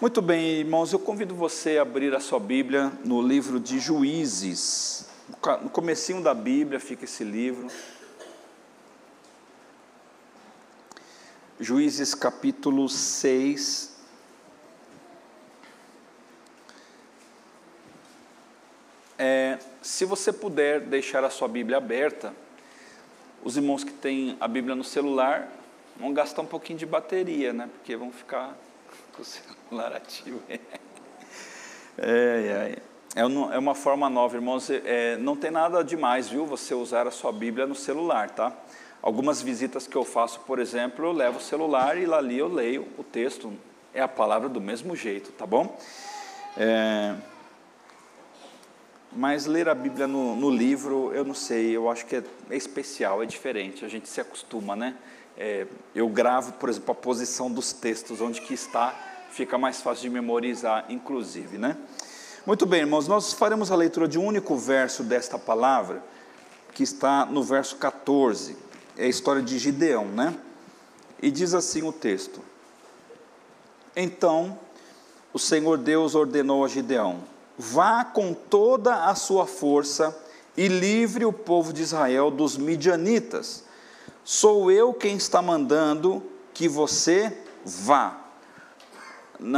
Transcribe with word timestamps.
Muito 0.00 0.22
bem, 0.22 0.60
irmãos, 0.60 0.92
eu 0.92 0.98
convido 1.00 1.34
você 1.34 1.76
a 1.76 1.82
abrir 1.82 2.14
a 2.14 2.20
sua 2.20 2.38
Bíblia 2.38 2.92
no 3.04 3.20
livro 3.20 3.58
de 3.58 3.80
Juízes. 3.80 5.08
No 5.60 5.68
comecinho 5.68 6.22
da 6.22 6.32
Bíblia 6.32 6.78
fica 6.78 7.04
esse 7.04 7.24
livro. 7.24 7.66
Juízes 11.58 12.14
capítulo 12.14 12.88
6. 12.88 13.98
É, 19.18 19.58
se 19.82 20.04
você 20.04 20.32
puder 20.32 20.78
deixar 20.78 21.24
a 21.24 21.30
sua 21.30 21.48
Bíblia 21.48 21.78
aberta, 21.78 22.32
os 23.42 23.56
irmãos 23.56 23.82
que 23.82 23.92
têm 23.92 24.36
a 24.38 24.46
Bíblia 24.46 24.76
no 24.76 24.84
celular 24.84 25.50
vão 25.96 26.14
gastar 26.14 26.42
um 26.42 26.46
pouquinho 26.46 26.78
de 26.78 26.86
bateria, 26.86 27.52
né? 27.52 27.68
Porque 27.74 27.96
vão 27.96 28.12
ficar 28.12 28.56
com 29.18 29.22
o 29.22 29.24
celular 29.24 29.92
ativo. 29.96 30.40
É, 32.00 32.78
é, 33.16 33.22
é 33.22 33.58
uma 33.58 33.74
forma 33.74 34.08
nova, 34.08 34.36
irmãos. 34.36 34.70
É, 34.70 35.16
não 35.16 35.34
tem 35.34 35.50
nada 35.50 35.82
demais, 35.82 36.28
viu? 36.28 36.46
Você 36.46 36.72
usar 36.72 37.08
a 37.08 37.10
sua 37.10 37.32
Bíblia 37.32 37.66
no 37.66 37.74
celular, 37.74 38.30
tá? 38.30 38.52
Algumas 39.02 39.42
visitas 39.42 39.88
que 39.88 39.96
eu 39.96 40.04
faço, 40.04 40.38
por 40.42 40.60
exemplo, 40.60 41.04
eu 41.04 41.10
levo 41.10 41.38
o 41.38 41.42
celular 41.42 41.98
e 41.98 42.06
lá 42.06 42.18
ali 42.18 42.38
eu 42.38 42.46
leio 42.46 42.86
o 42.96 43.02
texto. 43.02 43.52
É 43.92 44.00
a 44.00 44.06
palavra 44.06 44.48
do 44.48 44.60
mesmo 44.60 44.94
jeito, 44.94 45.32
tá 45.32 45.44
bom? 45.44 45.76
É, 46.56 47.16
mas 49.12 49.46
ler 49.46 49.68
a 49.68 49.74
Bíblia 49.74 50.06
no, 50.06 50.36
no, 50.36 50.50
livro, 50.50 51.12
eu 51.12 51.24
não 51.24 51.34
sei, 51.34 51.76
eu 51.76 51.90
acho 51.90 52.06
que 52.06 52.14
é, 52.14 52.22
é, 52.48 52.56
especial, 52.56 53.20
é 53.24 53.26
diferente, 53.26 53.84
a 53.84 53.88
gente 53.88 54.08
se 54.08 54.20
acostuma, 54.20 54.76
né? 54.76 54.94
É, 55.36 55.66
eu 55.94 56.08
gravo, 56.08 56.52
por 56.54 56.68
exemplo, 56.68 56.92
a 56.92 56.94
posição 56.94 57.50
dos 57.50 57.72
textos, 57.72 58.20
onde 58.20 58.40
que 58.40 58.52
está, 58.52 59.07
fica 59.30 59.58
mais 59.58 59.80
fácil 59.80 60.02
de 60.02 60.10
memorizar, 60.10 60.86
inclusive, 60.88 61.58
né? 61.58 61.76
Muito 62.46 62.64
bem, 62.64 62.80
irmãos, 62.80 63.06
nós 63.06 63.32
faremos 63.32 63.70
a 63.70 63.76
leitura 63.76 64.08
de 64.08 64.18
um 64.18 64.24
único 64.24 64.56
verso 64.56 65.02
desta 65.02 65.38
palavra, 65.38 66.02
que 66.72 66.82
está 66.82 67.26
no 67.26 67.42
verso 67.42 67.76
14, 67.76 68.56
é 68.96 69.04
a 69.04 69.08
história 69.08 69.42
de 69.42 69.58
Gideão, 69.58 70.06
né? 70.06 70.34
E 71.20 71.30
diz 71.30 71.54
assim 71.54 71.82
o 71.82 71.92
texto: 71.92 72.40
Então 73.94 74.58
o 75.32 75.38
Senhor 75.38 75.76
Deus 75.78 76.14
ordenou 76.14 76.64
a 76.64 76.68
Gideão: 76.68 77.20
Vá 77.56 78.04
com 78.04 78.32
toda 78.32 79.04
a 79.06 79.14
sua 79.14 79.46
força 79.46 80.16
e 80.56 80.68
livre 80.68 81.24
o 81.24 81.32
povo 81.32 81.72
de 81.72 81.82
Israel 81.82 82.30
dos 82.30 82.56
midianitas. 82.56 83.64
Sou 84.24 84.70
eu 84.70 84.92
quem 84.92 85.16
está 85.16 85.40
mandando 85.40 86.22
que 86.52 86.68
você 86.68 87.36
vá. 87.64 88.27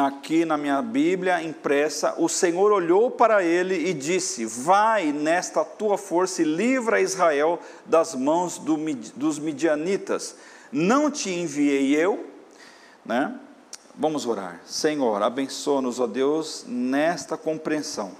Aqui 0.06 0.44
na 0.44 0.58
minha 0.58 0.82
Bíblia 0.82 1.42
impressa, 1.42 2.14
o 2.18 2.28
Senhor 2.28 2.70
olhou 2.70 3.10
para 3.10 3.42
ele 3.42 3.88
e 3.88 3.94
disse: 3.94 4.44
Vai 4.44 5.10
nesta 5.10 5.64
tua 5.64 5.96
força 5.96 6.42
e 6.42 6.44
livra 6.44 7.00
Israel 7.00 7.58
das 7.86 8.14
mãos 8.14 8.58
do, 8.58 8.76
dos 9.16 9.38
midianitas. 9.38 10.36
Não 10.70 11.10
te 11.10 11.30
enviei 11.30 11.96
eu, 11.96 12.26
né? 13.04 13.34
Vamos 13.94 14.26
orar. 14.26 14.60
Senhor, 14.66 15.22
abençoa-nos, 15.22 15.98
ó 15.98 16.06
Deus, 16.06 16.64
nesta 16.68 17.36
compreensão. 17.36 18.12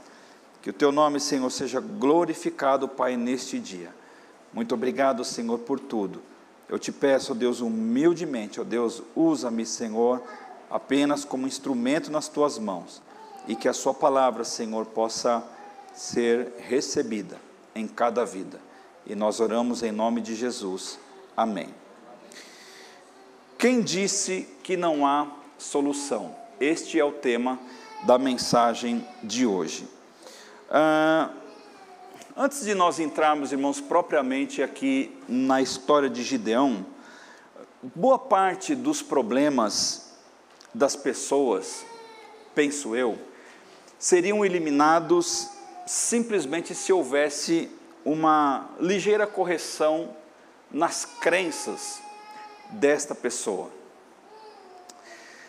Que 0.63 0.71
o 0.71 0.75
teu 0.75 0.91
nome, 0.91 1.21
Senhor, 1.21 1.51
seja 1.51 1.81
glorificado, 1.81 2.89
Pai, 2.89 3.17
neste 3.17 3.59
dia. 3.59 3.95
Muito 4.53 4.75
obrigado, 4.75 5.25
Senhor, 5.25 5.59
por 5.61 5.79
tudo. 5.79 6.23
Eu 6.69 6.79
te 6.79 6.91
peço, 6.91 7.33
ó 7.33 7.35
Deus, 7.35 7.61
humildemente, 7.61 8.61
ó 8.61 8.65
Deus, 8.65 9.03
usa-me, 9.15 9.65
Senhor, 9.65 10.23
apenas 10.71 11.25
como 11.25 11.47
instrumento 11.47 12.11
nas 12.11 12.29
tuas 12.29 12.59
mãos 12.59 13.03
e 13.49 13.57
que 13.57 13.69
a 13.69 13.73
Sua 13.73 13.93
palavra, 13.93 14.45
Senhor, 14.45 14.87
possa 14.87 15.43
ser 15.95 16.55
recebida 16.59 17.39
em 17.75 17.89
cada 17.89 18.25
vida. 18.25 18.61
E 19.07 19.15
nós 19.15 19.41
oramos 19.41 19.83
em 19.83 19.91
nome 19.91 20.21
de 20.21 20.35
Jesus. 20.35 20.99
Amém. 21.37 21.75
Quem 23.59 23.83
disse 23.83 24.49
que 24.63 24.77
não 24.77 25.07
há 25.07 25.27
solução? 25.59 26.35
Este 26.61 26.99
é 26.99 27.05
o 27.05 27.13
tema 27.13 27.59
da 28.05 28.19
mensagem 28.19 29.07
de 29.23 29.45
hoje. 29.45 29.89
Ah, 30.71 31.31
antes 32.37 32.65
de 32.65 32.75
nós 32.75 33.01
entrarmos, 33.01 33.53
irmãos, 33.53 33.81
propriamente 33.81 34.63
aqui 34.63 35.15
na 35.29 35.61
história 35.61 36.09
de 36.09 36.23
Gideão, 36.23 36.87
boa 37.83 38.19
parte 38.19 38.75
dos 38.75 39.03
problemas 39.03 40.10
das 40.75 40.97
pessoas, 40.97 41.85
penso 42.55 42.95
eu, 42.95 43.19
seriam 43.99 44.45
eliminados 44.45 45.49
simplesmente 45.87 46.75
se 46.75 46.93
houvesse 46.93 47.69
uma 48.05 48.71
ligeira 48.79 49.27
correção 49.27 50.15
nas 50.71 51.05
crenças 51.05 52.01
desta 52.71 53.15
pessoa. 53.15 53.71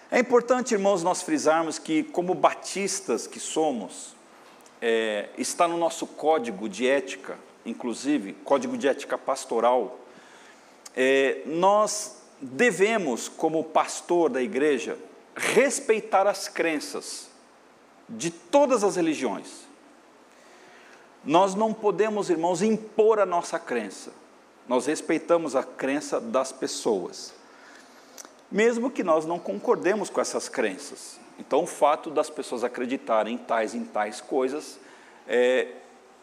É 0.09 0.19
importante, 0.19 0.73
irmãos, 0.73 1.03
nós 1.03 1.21
frisarmos 1.21 1.79
que, 1.79 2.03
como 2.03 2.33
batistas 2.33 3.27
que 3.27 3.39
somos, 3.39 4.15
é, 4.81 5.29
está 5.37 5.67
no 5.67 5.77
nosso 5.77 6.05
código 6.05 6.67
de 6.67 6.87
ética, 6.87 7.37
inclusive, 7.65 8.33
código 8.43 8.77
de 8.77 8.87
ética 8.87 9.17
pastoral, 9.17 9.99
é, 10.95 11.43
nós 11.45 12.17
devemos, 12.41 13.29
como 13.29 13.63
pastor 13.63 14.29
da 14.29 14.41
igreja, 14.41 14.97
respeitar 15.35 16.27
as 16.27 16.47
crenças 16.47 17.27
de 18.09 18.29
todas 18.29 18.83
as 18.83 18.95
religiões. 18.95 19.61
Nós 21.23 21.55
não 21.55 21.73
podemos, 21.73 22.29
irmãos, 22.29 22.61
impor 22.61 23.19
a 23.19 23.25
nossa 23.25 23.59
crença. 23.59 24.11
Nós 24.67 24.85
respeitamos 24.85 25.55
a 25.55 25.63
crença 25.63 26.19
das 26.19 26.51
pessoas, 26.51 27.33
mesmo 28.51 28.89
que 28.89 29.03
nós 29.03 29.25
não 29.25 29.39
concordemos 29.39 30.09
com 30.09 30.21
essas 30.21 30.47
crenças. 30.47 31.19
Então, 31.39 31.63
o 31.63 31.67
fato 31.67 32.09
das 32.09 32.29
pessoas 32.29 32.63
acreditarem 32.63 33.35
em 33.35 33.37
tais 33.37 33.73
em 33.73 33.83
tais 33.83 34.21
coisas 34.21 34.79
é, 35.27 35.69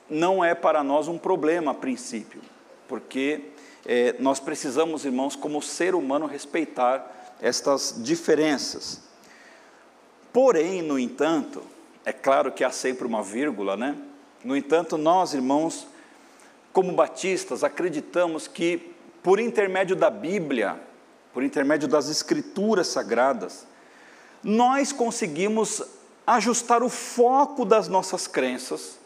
não 0.08 0.44
é 0.44 0.54
para 0.54 0.82
nós 0.82 1.08
um 1.08 1.18
problema 1.18 1.72
a 1.72 1.74
princípio, 1.74 2.40
porque 2.86 3.50
é, 3.84 4.14
nós 4.18 4.40
precisamos, 4.40 5.04
irmãos, 5.04 5.34
como 5.34 5.60
ser 5.60 5.94
humano, 5.94 6.26
respeitar 6.26 7.17
estas 7.40 7.94
diferenças. 7.98 9.00
Porém, 10.32 10.82
no 10.82 10.98
entanto, 10.98 11.62
é 12.04 12.12
claro 12.12 12.52
que 12.52 12.64
há 12.64 12.70
sempre 12.70 13.06
uma 13.06 13.22
vírgula, 13.22 13.76
né? 13.76 13.96
No 14.44 14.56
entanto, 14.56 14.96
nós, 14.96 15.34
irmãos, 15.34 15.86
como 16.72 16.92
batistas, 16.92 17.64
acreditamos 17.64 18.46
que, 18.46 18.94
por 19.22 19.40
intermédio 19.40 19.96
da 19.96 20.10
Bíblia, 20.10 20.78
por 21.32 21.42
intermédio 21.42 21.88
das 21.88 22.08
Escrituras 22.08 22.88
Sagradas, 22.88 23.66
nós 24.42 24.92
conseguimos 24.92 25.82
ajustar 26.26 26.82
o 26.82 26.88
foco 26.88 27.64
das 27.64 27.88
nossas 27.88 28.26
crenças, 28.26 28.98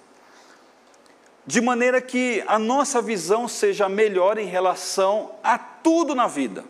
de 1.47 1.61
maneira 1.61 2.01
que 2.01 2.45
a 2.47 2.59
nossa 2.59 3.01
visão 3.01 3.49
seja 3.49 3.89
melhor 3.89 4.39
em 4.39 4.47
relação 4.47 5.33
a 5.43 5.59
tudo 5.59 6.15
na 6.15 6.27
vida 6.27 6.65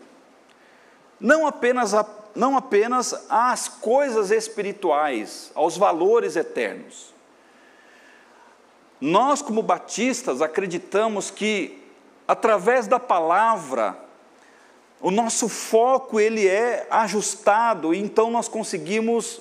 não 1.23 1.47
apenas, 1.47 1.93
a, 1.93 2.05
não 2.35 2.57
apenas 2.57 3.25
às 3.29 3.69
coisas 3.69 4.29
espirituais, 4.29 5.49
aos 5.55 5.77
valores 5.77 6.35
eternos. 6.35 7.13
Nós, 8.99 9.41
como 9.41 9.63
batistas, 9.63 10.41
acreditamos 10.41 11.31
que, 11.31 11.81
através 12.27 12.87
da 12.87 12.99
palavra, 12.99 13.97
o 14.99 15.09
nosso 15.09 15.47
foco 15.47 16.19
ele 16.19 16.45
é 16.45 16.85
ajustado 16.89 17.93
e 17.93 17.99
então 17.99 18.29
nós 18.29 18.49
conseguimos 18.49 19.39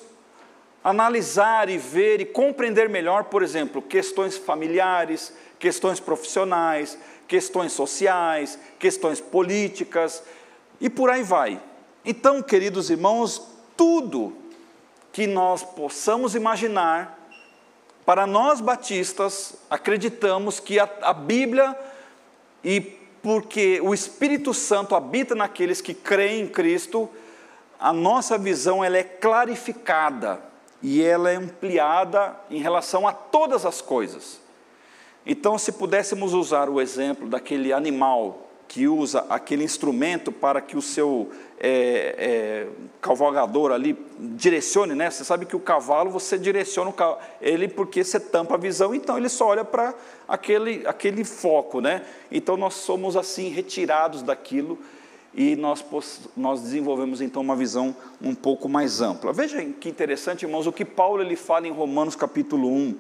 analisar 0.85 1.69
e 1.69 1.79
ver 1.79 2.21
e 2.21 2.25
compreender 2.25 2.89
melhor, 2.89 3.25
por 3.25 3.43
exemplo, 3.43 3.83
questões 3.83 4.37
familiares, 4.37 5.33
questões 5.59 5.99
profissionais, 5.99 6.97
questões 7.27 7.73
sociais, 7.73 8.57
questões 8.79 9.21
políticas 9.21 10.23
e 10.81 10.89
por 10.89 11.11
aí 11.11 11.25
vai. 11.25 11.61
Então, 12.05 12.43
queridos 12.43 12.91
irmãos, 12.91 13.41
tudo 13.77 14.33
que 15.13 15.27
nós 15.27 15.63
possamos 15.63 16.35
imaginar, 16.35 17.19
para 18.05 18.27
nós 18.27 18.61
batistas, 18.61 19.55
acreditamos 19.71 20.59
que 20.59 20.81
a, 20.81 20.89
a 21.03 21.13
Bíblia, 21.13 21.79
e 22.65 22.81
porque 23.23 23.81
o 23.81 23.95
Espírito 23.95 24.53
Santo 24.53 24.97
habita 24.97 25.35
naqueles 25.35 25.81
que 25.81 25.95
creem 25.95 26.43
em 26.43 26.49
Cristo, 26.49 27.09
a 27.79 27.93
nossa 27.93 28.37
visão 28.37 28.83
ela 28.83 28.99
é 28.99 29.05
clarificada 29.05 30.41
e 30.83 31.03
ela 31.03 31.31
é 31.31 31.37
ampliada 31.37 32.35
em 32.51 32.61
relação 32.61 33.07
a 33.07 33.13
todas 33.13 33.65
as 33.65 33.81
coisas. 33.81 34.41
Então, 35.25 35.57
se 35.57 35.71
pudéssemos 35.71 36.35
usar 36.35 36.69
o 36.69 36.81
exemplo 36.81 37.29
daquele 37.29 37.73
animal 37.73 38.49
que 38.73 38.89
usa 38.89 39.27
aquele 39.29 39.63
instrumento 39.63 40.33
para 40.33 40.59
que 40.59 40.79
o 40.79 40.81
seu 40.81 41.31
é, 41.61 42.15
é, 42.19 42.67
cavalgador 43.03 43.71
ali 43.71 43.95
direcione, 44.19 44.95
né? 44.95 45.11
Você 45.11 45.25
sabe 45.25 45.45
que 45.45 45.55
o 45.55 45.61
cavalo 45.61 46.11
você 46.11 46.39
direciona 46.39 46.91
ele 47.43 47.69
porque 47.69 48.03
você 48.03 48.19
tampa 48.19 48.55
a 48.55 48.57
visão, 48.57 48.95
então 48.95 49.19
ele 49.19 49.29
só 49.29 49.49
olha 49.49 49.63
para 49.63 49.95
aquele, 50.27 50.87
aquele 50.87 51.23
foco, 51.23 51.83
né? 51.83 52.01
Então 52.31 52.57
nós 52.57 52.73
somos 52.73 53.15
assim 53.15 53.51
retirados 53.51 54.23
daquilo 54.23 54.79
e 55.35 55.55
nós, 55.55 55.85
nós 56.35 56.63
desenvolvemos 56.63 57.21
então 57.21 57.43
uma 57.43 57.55
visão 57.55 57.95
um 58.23 58.35
pouco 58.35 58.71
mais 58.71 59.03
ampla. 59.03 59.35
Veja 59.35 59.63
que 59.63 59.91
interessante, 59.91 60.47
irmãos, 60.47 60.67
o 60.67 60.73
que 60.73 60.87
Paulo 60.87 61.23
ele 61.23 61.37
fala 61.37 61.69
em 61.69 61.73
Romanos 61.73 62.17
capítulo 62.17 62.71
1, 62.71 62.99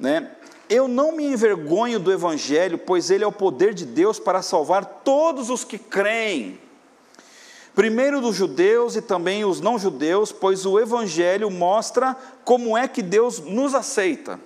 né? 0.00 0.32
Eu 0.72 0.88
não 0.88 1.12
me 1.12 1.24
envergonho 1.24 1.98
do 1.98 2.12
evangelho, 2.12 2.78
pois 2.78 3.10
ele 3.10 3.24
é 3.24 3.26
o 3.26 3.32
poder 3.32 3.74
de 3.74 3.84
Deus 3.84 4.18
para 4.18 4.42
salvar 4.42 4.84
todos 5.04 5.50
os 5.50 5.64
que 5.64 5.78
creem. 5.78 6.58
Primeiro 7.74 8.20
dos 8.20 8.36
judeus 8.36 8.96
e 8.96 9.02
também 9.02 9.44
os 9.44 9.60
não 9.60 9.78
judeus, 9.78 10.32
pois 10.32 10.64
o 10.64 10.78
evangelho 10.78 11.50
mostra 11.50 12.16
como 12.44 12.76
é 12.76 12.86
que 12.86 13.02
Deus 13.02 13.38
nos 13.40 13.74
aceita. 13.74 14.38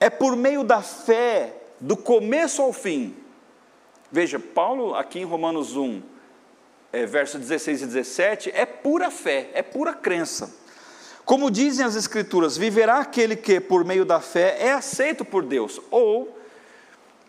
É 0.00 0.08
por 0.10 0.36
meio 0.36 0.62
da 0.62 0.82
fé, 0.82 1.54
do 1.80 1.96
começo 1.96 2.62
ao 2.62 2.72
fim, 2.72 3.14
Veja, 4.10 4.38
Paulo, 4.38 4.94
aqui 4.94 5.18
em 5.18 5.24
Romanos 5.24 5.76
1, 5.76 6.00
é, 6.92 7.04
verso 7.04 7.38
16 7.38 7.82
e 7.82 7.86
17, 7.86 8.50
é 8.54 8.64
pura 8.64 9.10
fé, 9.10 9.50
é 9.52 9.62
pura 9.62 9.92
crença. 9.92 10.54
Como 11.26 11.50
dizem 11.50 11.84
as 11.84 11.96
Escrituras, 11.96 12.56
viverá 12.56 13.00
aquele 13.00 13.34
que, 13.34 13.58
por 13.58 13.84
meio 13.84 14.04
da 14.04 14.20
fé, 14.20 14.58
é 14.60 14.72
aceito 14.72 15.24
por 15.24 15.44
Deus. 15.44 15.80
Ou, 15.90 16.38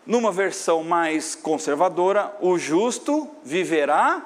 numa 0.06 0.30
versão 0.30 0.84
mais 0.84 1.34
conservadora, 1.34 2.32
o 2.40 2.56
justo 2.56 3.28
viverá 3.42 4.24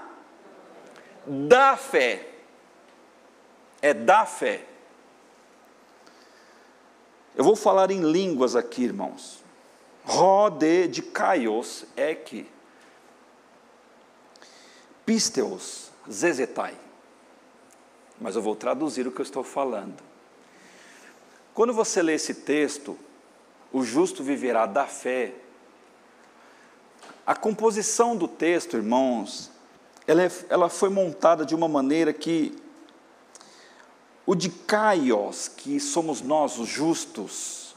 da 1.26 1.74
fé. 1.74 2.28
É 3.80 3.94
da 3.94 4.26
fé. 4.26 4.66
Eu 7.34 7.42
vou 7.42 7.56
falar 7.56 7.90
em 7.90 8.02
línguas 8.02 8.54
aqui, 8.54 8.84
irmãos. 8.84 9.42
Rode 10.04 10.88
de 10.88 11.00
Kaios 11.00 11.86
é 11.96 12.14
que 12.14 12.46
Pisteos 15.06 15.90
zezetai. 16.10 16.81
Mas 18.22 18.36
eu 18.36 18.42
vou 18.42 18.54
traduzir 18.54 19.06
o 19.06 19.10
que 19.10 19.20
eu 19.20 19.24
estou 19.24 19.42
falando. 19.42 20.00
Quando 21.52 21.72
você 21.72 22.00
lê 22.00 22.14
esse 22.14 22.34
texto, 22.34 22.96
o 23.72 23.82
justo 23.82 24.22
viverá 24.22 24.64
da 24.64 24.86
fé. 24.86 25.34
A 27.26 27.34
composição 27.34 28.16
do 28.16 28.28
texto, 28.28 28.76
irmãos, 28.76 29.50
ela, 30.06 30.22
é, 30.22 30.30
ela 30.48 30.68
foi 30.68 30.88
montada 30.88 31.44
de 31.44 31.54
uma 31.54 31.66
maneira 31.66 32.12
que 32.12 32.56
o 34.24 34.36
de 34.36 34.48
Kaios, 34.48 35.48
que 35.48 35.80
somos 35.80 36.22
nós 36.22 36.58
os 36.58 36.68
justos, 36.68 37.74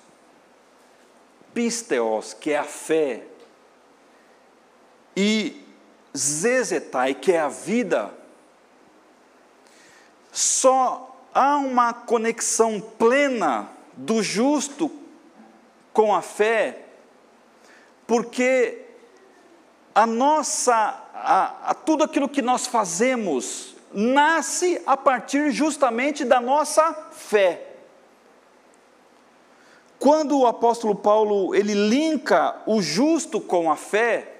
pisteos, 1.56 2.34
que 2.34 2.52
é 2.52 2.60
a 2.60 2.64
fé, 2.64 3.26
e 5.18 5.66
zezetai, 6.16 7.16
que 7.16 7.32
é 7.32 7.40
a 7.40 7.50
vida, 7.50 8.14
só 10.36 11.16
há 11.34 11.56
uma 11.56 11.94
conexão 11.94 12.82
plena 12.82 13.70
do 13.94 14.22
justo 14.22 14.92
com 15.94 16.14
a 16.14 16.22
fé, 16.22 16.88
porque 18.06 18.82
a 19.96 20.06
nossa, 20.06 20.74
a, 21.14 21.72
a, 21.72 21.74
tudo 21.74 22.04
aquilo 22.04 22.28
que 22.28 22.42
nós 22.42 22.68
fazemos, 22.68 23.78
nasce 23.94 24.82
a 24.86 24.98
partir 24.98 25.52
justamente 25.52 26.26
da 26.26 26.42
nossa 26.42 26.94
fé. 27.14 27.70
Quando 29.98 30.38
o 30.38 30.46
apóstolo 30.46 30.94
Paulo 30.96 31.56
ele 31.56 31.74
linka 31.74 32.62
o 32.66 32.82
justo 32.82 33.40
com 33.40 33.72
a 33.72 33.78
fé, 33.78 34.35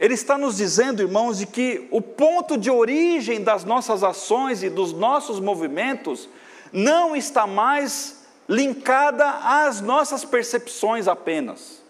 ele 0.00 0.14
está 0.14 0.38
nos 0.38 0.56
dizendo, 0.56 1.02
irmãos, 1.02 1.36
de 1.36 1.46
que 1.46 1.86
o 1.90 2.00
ponto 2.00 2.56
de 2.56 2.70
origem 2.70 3.44
das 3.44 3.64
nossas 3.64 4.02
ações 4.02 4.62
e 4.62 4.70
dos 4.70 4.94
nossos 4.94 5.38
movimentos 5.38 6.26
não 6.72 7.14
está 7.14 7.46
mais 7.46 8.24
linkada 8.48 9.28
às 9.28 9.82
nossas 9.82 10.24
percepções 10.24 11.06
apenas, 11.06 11.82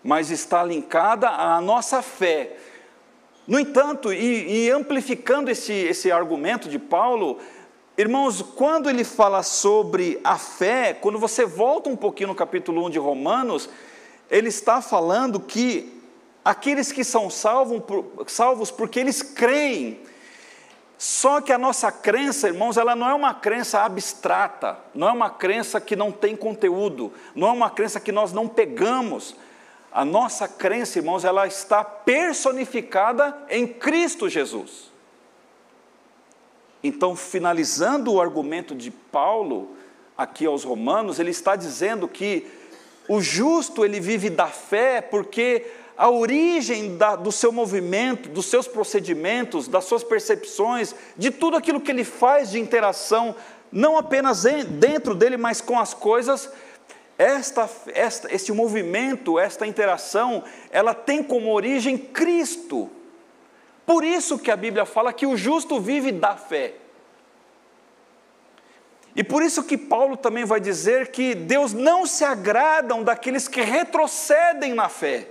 mas 0.00 0.30
está 0.30 0.62
linkada 0.62 1.28
à 1.28 1.60
nossa 1.60 2.02
fé. 2.02 2.56
No 3.48 3.58
entanto, 3.58 4.12
e, 4.12 4.66
e 4.66 4.70
amplificando 4.70 5.50
esse, 5.50 5.72
esse 5.72 6.12
argumento 6.12 6.68
de 6.68 6.78
Paulo, 6.78 7.38
Irmãos, 7.98 8.40
quando 8.40 8.88
ele 8.88 9.04
fala 9.04 9.42
sobre 9.42 10.18
a 10.24 10.38
fé, 10.38 10.94
quando 10.94 11.18
você 11.18 11.44
volta 11.44 11.90
um 11.90 11.96
pouquinho 11.96 12.28
no 12.28 12.34
capítulo 12.34 12.86
1 12.86 12.90
de 12.90 12.98
Romanos, 12.98 13.68
ele 14.30 14.48
está 14.48 14.80
falando 14.80 15.38
que 15.38 15.99
aqueles 16.44 16.92
que 16.92 17.04
são 17.04 17.30
salvos, 17.30 17.82
salvos 18.26 18.70
porque 18.70 19.00
eles 19.00 19.22
creem. 19.22 20.00
Só 20.98 21.40
que 21.40 21.52
a 21.52 21.56
nossa 21.56 21.90
crença, 21.90 22.48
irmãos, 22.48 22.76
ela 22.76 22.94
não 22.94 23.08
é 23.08 23.14
uma 23.14 23.32
crença 23.32 23.80
abstrata, 23.80 24.78
não 24.94 25.08
é 25.08 25.12
uma 25.12 25.30
crença 25.30 25.80
que 25.80 25.96
não 25.96 26.12
tem 26.12 26.36
conteúdo, 26.36 27.10
não 27.34 27.48
é 27.48 27.52
uma 27.52 27.70
crença 27.70 27.98
que 27.98 28.12
nós 28.12 28.32
não 28.32 28.46
pegamos. 28.46 29.34
A 29.90 30.04
nossa 30.04 30.46
crença, 30.46 30.98
irmãos, 30.98 31.24
ela 31.24 31.46
está 31.46 31.82
personificada 31.82 33.34
em 33.48 33.66
Cristo 33.66 34.28
Jesus. 34.28 34.90
Então, 36.84 37.16
finalizando 37.16 38.12
o 38.12 38.20
argumento 38.20 38.74
de 38.74 38.90
Paulo 38.90 39.76
aqui 40.16 40.44
aos 40.44 40.64
Romanos, 40.64 41.18
ele 41.18 41.30
está 41.30 41.56
dizendo 41.56 42.06
que 42.06 42.46
o 43.08 43.20
justo 43.20 43.84
ele 43.84 44.00
vive 44.00 44.30
da 44.30 44.46
fé 44.46 45.00
porque 45.00 45.66
a 46.00 46.08
origem 46.08 46.96
da, 46.96 47.14
do 47.14 47.30
seu 47.30 47.52
movimento, 47.52 48.30
dos 48.30 48.46
seus 48.46 48.66
procedimentos, 48.66 49.68
das 49.68 49.84
suas 49.84 50.02
percepções, 50.02 50.94
de 51.14 51.30
tudo 51.30 51.58
aquilo 51.58 51.78
que 51.78 51.90
ele 51.90 52.04
faz 52.04 52.50
de 52.52 52.58
interação, 52.58 53.36
não 53.70 53.98
apenas 53.98 54.44
dentro 54.44 55.14
dele, 55.14 55.36
mas 55.36 55.60
com 55.60 55.78
as 55.78 55.92
coisas, 55.92 56.50
esta, 57.18 57.68
esta, 57.88 58.34
esse 58.34 58.50
movimento, 58.50 59.38
esta 59.38 59.66
interação, 59.66 60.42
ela 60.70 60.94
tem 60.94 61.22
como 61.22 61.52
origem 61.52 61.98
Cristo. 61.98 62.90
Por 63.84 64.02
isso 64.02 64.38
que 64.38 64.50
a 64.50 64.56
Bíblia 64.56 64.86
fala 64.86 65.12
que 65.12 65.26
o 65.26 65.36
justo 65.36 65.78
vive 65.78 66.12
da 66.12 66.34
fé. 66.34 66.76
E 69.14 69.22
por 69.22 69.42
isso 69.42 69.64
que 69.64 69.76
Paulo 69.76 70.16
também 70.16 70.46
vai 70.46 70.60
dizer 70.60 71.10
que 71.10 71.34
Deus 71.34 71.74
não 71.74 72.06
se 72.06 72.24
agradam 72.24 73.02
daqueles 73.02 73.46
que 73.46 73.60
retrocedem 73.60 74.72
na 74.72 74.88
fé. 74.88 75.28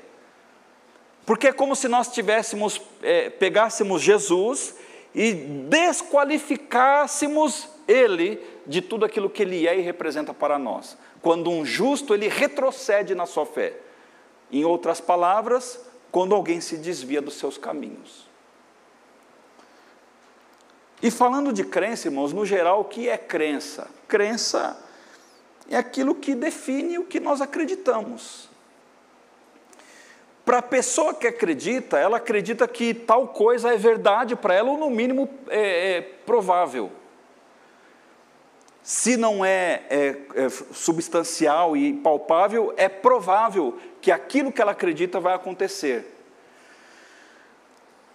Porque 1.29 1.47
é 1.49 1.53
como 1.53 1.75
se 1.75 1.87
nós 1.87 2.07
tivéssemos, 2.07 2.81
é, 3.03 3.29
pegássemos 3.29 4.01
Jesus 4.01 4.73
e 5.13 5.31
desqualificássemos 5.31 7.69
ele 7.87 8.43
de 8.65 8.81
tudo 8.81 9.05
aquilo 9.05 9.29
que 9.29 9.43
ele 9.43 9.67
é 9.67 9.77
e 9.77 9.81
representa 9.81 10.33
para 10.33 10.57
nós. 10.57 10.97
Quando 11.21 11.51
um 11.51 11.63
justo, 11.63 12.15
ele 12.15 12.27
retrocede 12.27 13.13
na 13.13 13.27
sua 13.27 13.45
fé. 13.45 13.75
Em 14.51 14.65
outras 14.65 14.99
palavras, 14.99 15.79
quando 16.11 16.33
alguém 16.33 16.59
se 16.59 16.77
desvia 16.77 17.21
dos 17.21 17.35
seus 17.35 17.59
caminhos. 17.59 18.27
E 20.99 21.11
falando 21.11 21.53
de 21.53 21.63
crença, 21.63 22.07
irmãos, 22.07 22.33
no 22.33 22.43
geral, 22.43 22.81
o 22.81 22.85
que 22.85 23.07
é 23.07 23.19
crença? 23.19 23.87
Crença 24.07 24.83
é 25.69 25.77
aquilo 25.77 26.15
que 26.15 26.33
define 26.33 26.97
o 26.97 27.05
que 27.05 27.19
nós 27.19 27.39
acreditamos. 27.39 28.48
Para 30.49 30.57
a 30.57 30.63
pessoa 30.63 31.13
que 31.13 31.27
acredita, 31.27 31.99
ela 31.99 32.17
acredita 32.17 32.67
que 32.67 32.91
tal 32.91 33.27
coisa 33.27 33.71
é 33.71 33.77
verdade 33.77 34.35
para 34.35 34.55
ela, 34.55 34.71
ou 34.71 34.79
no 34.79 34.89
mínimo 34.89 35.29
é, 35.47 35.97
é 35.97 36.01
provável. 36.01 36.91
Se 38.81 39.15
não 39.15 39.45
é, 39.45 39.83
é, 39.91 40.15
é, 40.33 40.49
substancial 40.49 41.77
e 41.77 41.93
palpável, 41.93 42.73
é 42.77 42.89
provável 42.89 43.77
que 44.01 44.11
aquilo 44.11 44.51
que 44.51 44.59
ela 44.59 44.71
acredita 44.71 45.19
vai 45.19 45.35
acontecer. 45.35 46.19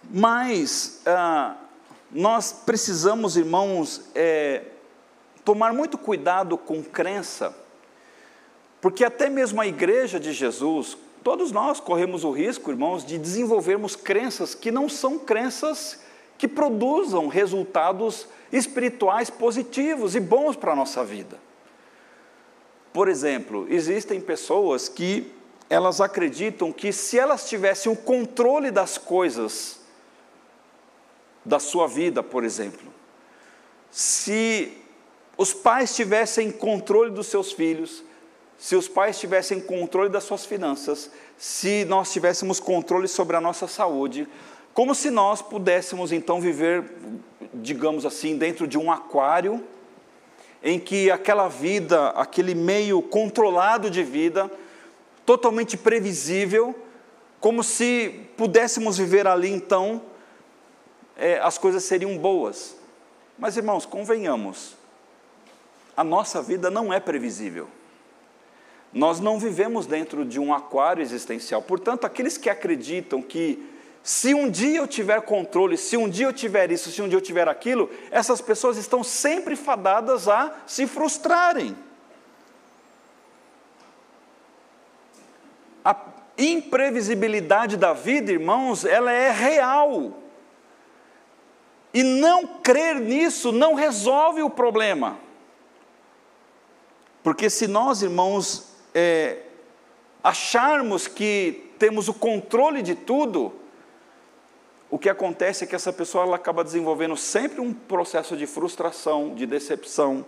Mas 0.03 1.03
ah, 1.05 1.55
nós 2.11 2.51
precisamos, 2.51 3.37
irmãos, 3.37 4.09
é, 4.13 4.61
tomar 5.45 5.71
muito 5.71 5.97
cuidado 5.97 6.57
com 6.57 6.83
crença, 6.83 7.55
porque 8.81 9.05
até 9.05 9.29
mesmo 9.29 9.61
a 9.61 9.65
igreja 9.65 10.19
de 10.19 10.33
Jesus, 10.33 10.97
todos 11.25 11.51
nós 11.51 11.79
corremos 11.79 12.23
o 12.23 12.29
risco, 12.29 12.69
irmãos, 12.69 13.03
de 13.03 13.17
desenvolvermos 13.17 13.95
crenças 13.95 14.53
que 14.53 14.69
não 14.69 14.87
são 14.87 15.17
crenças 15.17 15.99
que 16.37 16.47
produzam 16.47 17.27
resultados 17.27 18.27
espirituais 18.51 19.27
positivos 19.27 20.15
e 20.15 20.19
bons 20.19 20.55
para 20.55 20.73
a 20.73 20.75
nossa 20.75 21.03
vida. 21.03 21.39
Por 22.93 23.07
exemplo, 23.07 23.65
existem 23.71 24.21
pessoas 24.21 24.87
que 24.87 25.33
elas 25.67 25.99
acreditam 25.99 26.71
que 26.71 26.93
se 26.93 27.17
elas 27.17 27.49
tivessem 27.49 27.91
o 27.91 27.95
controle 27.95 28.69
das 28.69 28.95
coisas, 28.95 29.79
da 31.43 31.57
sua 31.57 31.87
vida, 31.87 32.21
por 32.21 32.43
exemplo, 32.43 32.93
se 33.89 34.77
os 35.35 35.55
pais 35.55 35.95
tivessem 35.95 36.51
controle 36.51 37.09
dos 37.09 37.25
seus 37.25 37.51
filhos, 37.51 38.03
se 38.57 38.75
os 38.75 38.87
pais 38.87 39.19
tivessem 39.19 39.59
controle 39.59 40.09
das 40.09 40.23
suas 40.23 40.45
finanças, 40.45 41.11
se 41.37 41.85
nós 41.85 42.11
tivéssemos 42.11 42.59
controle 42.59 43.07
sobre 43.07 43.35
a 43.35 43.41
nossa 43.41 43.67
saúde, 43.67 44.27
como 44.73 44.93
se 44.93 45.09
nós 45.09 45.41
pudéssemos 45.41 46.11
então 46.11 46.41
viver, 46.41 46.83
digamos 47.53 48.05
assim, 48.05 48.37
dentro 48.37 48.67
de 48.67 48.77
um 48.77 48.91
aquário, 48.91 49.63
em 50.63 50.79
que 50.79 51.11
aquela 51.11 51.47
vida, 51.47 52.09
aquele 52.09 52.55
meio 52.55 53.01
controlado 53.01 53.89
de 53.89 54.03
vida, 54.03 54.51
totalmente 55.25 55.77
previsível, 55.77 56.75
como 57.39 57.63
se 57.63 58.27
pudéssemos 58.35 58.97
viver 58.97 59.27
ali 59.27 59.51
então, 59.51 60.01
é, 61.15 61.39
as 61.39 61.57
coisas 61.57 61.83
seriam 61.83 62.17
boas. 62.17 62.75
Mas 63.37 63.57
irmãos, 63.57 63.85
convenhamos, 63.85 64.75
a 65.95 66.03
nossa 66.03 66.41
vida 66.41 66.69
não 66.71 66.91
é 66.91 66.99
previsível. 66.99 67.67
Nós 68.95 69.19
não 69.19 69.37
vivemos 69.37 69.85
dentro 69.85 70.23
de 70.23 70.39
um 70.39 70.53
aquário 70.53 71.03
existencial. 71.03 71.61
Portanto, 71.61 72.05
aqueles 72.05 72.37
que 72.37 72.49
acreditam 72.49 73.21
que 73.21 73.69
se 74.01 74.33
um 74.33 74.49
dia 74.49 74.77
eu 74.77 74.87
tiver 74.87 75.21
controle, 75.23 75.77
se 75.77 75.97
um 75.97 76.07
dia 76.07 76.27
eu 76.27 76.31
tiver 76.31 76.71
isso, 76.71 76.89
se 76.89 77.01
um 77.01 77.09
dia 77.09 77.17
eu 77.17 77.21
tiver 77.21 77.49
aquilo, 77.49 77.91
essas 78.09 78.39
pessoas 78.39 78.77
estão 78.77 79.03
sempre 79.03 79.57
fadadas 79.57 80.29
a 80.29 80.55
se 80.65 80.87
frustrarem. 80.87 81.75
A 85.83 85.93
imprevisibilidade 86.37 87.75
da 87.75 87.91
vida, 87.91 88.31
irmãos, 88.31 88.85
ela 88.85 89.11
é 89.11 89.29
real. 89.29 90.13
E 91.93 92.01
não 92.01 92.47
crer 92.47 92.95
nisso 92.95 93.51
não 93.51 93.73
resolve 93.73 94.41
o 94.41 94.49
problema. 94.49 95.19
Porque 97.21 97.49
se 97.49 97.67
nós, 97.67 98.01
irmãos, 98.01 98.74
é, 98.95 99.39
acharmos 100.23 101.05
que 101.05 101.69
temos 101.77 102.07
o 102.07 102.13
controle 102.13 102.81
de 102.81 102.95
tudo, 102.95 103.53
o 104.89 104.97
que 104.97 105.09
acontece 105.09 105.65
é 105.65 105.67
que 105.67 105.75
essa 105.75 105.91
pessoa 105.91 106.23
ela 106.23 106.37
acaba 106.37 106.63
desenvolvendo 106.63 107.17
sempre 107.17 107.59
um 107.59 107.73
processo 107.73 108.37
de 108.37 108.47
frustração, 108.47 109.35
de 109.35 109.45
decepção, 109.45 110.25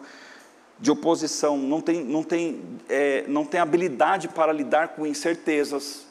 de 0.78 0.92
oposição, 0.92 1.58
não 1.58 1.80
tem, 1.80 2.04
não 2.04 2.22
tem, 2.22 2.62
é, 2.90 3.24
não 3.28 3.46
tem 3.46 3.62
habilidade 3.62 4.28
para 4.28 4.52
lidar 4.52 4.90
com 4.90 5.08
incertezas 5.08 6.06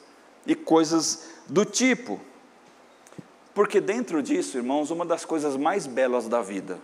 e 0.47 0.55
coisas 0.55 1.29
do 1.47 1.65
tipo. 1.65 2.19
Porque 3.55 3.81
dentro 3.81 4.23
disso, 4.23 4.57
irmãos, 4.57 4.91
uma 4.91 5.05
das 5.05 5.25
coisas 5.25 5.57
mais 5.57 5.87
belas 5.87 6.27
da 6.27 6.41
vida, 6.41 6.79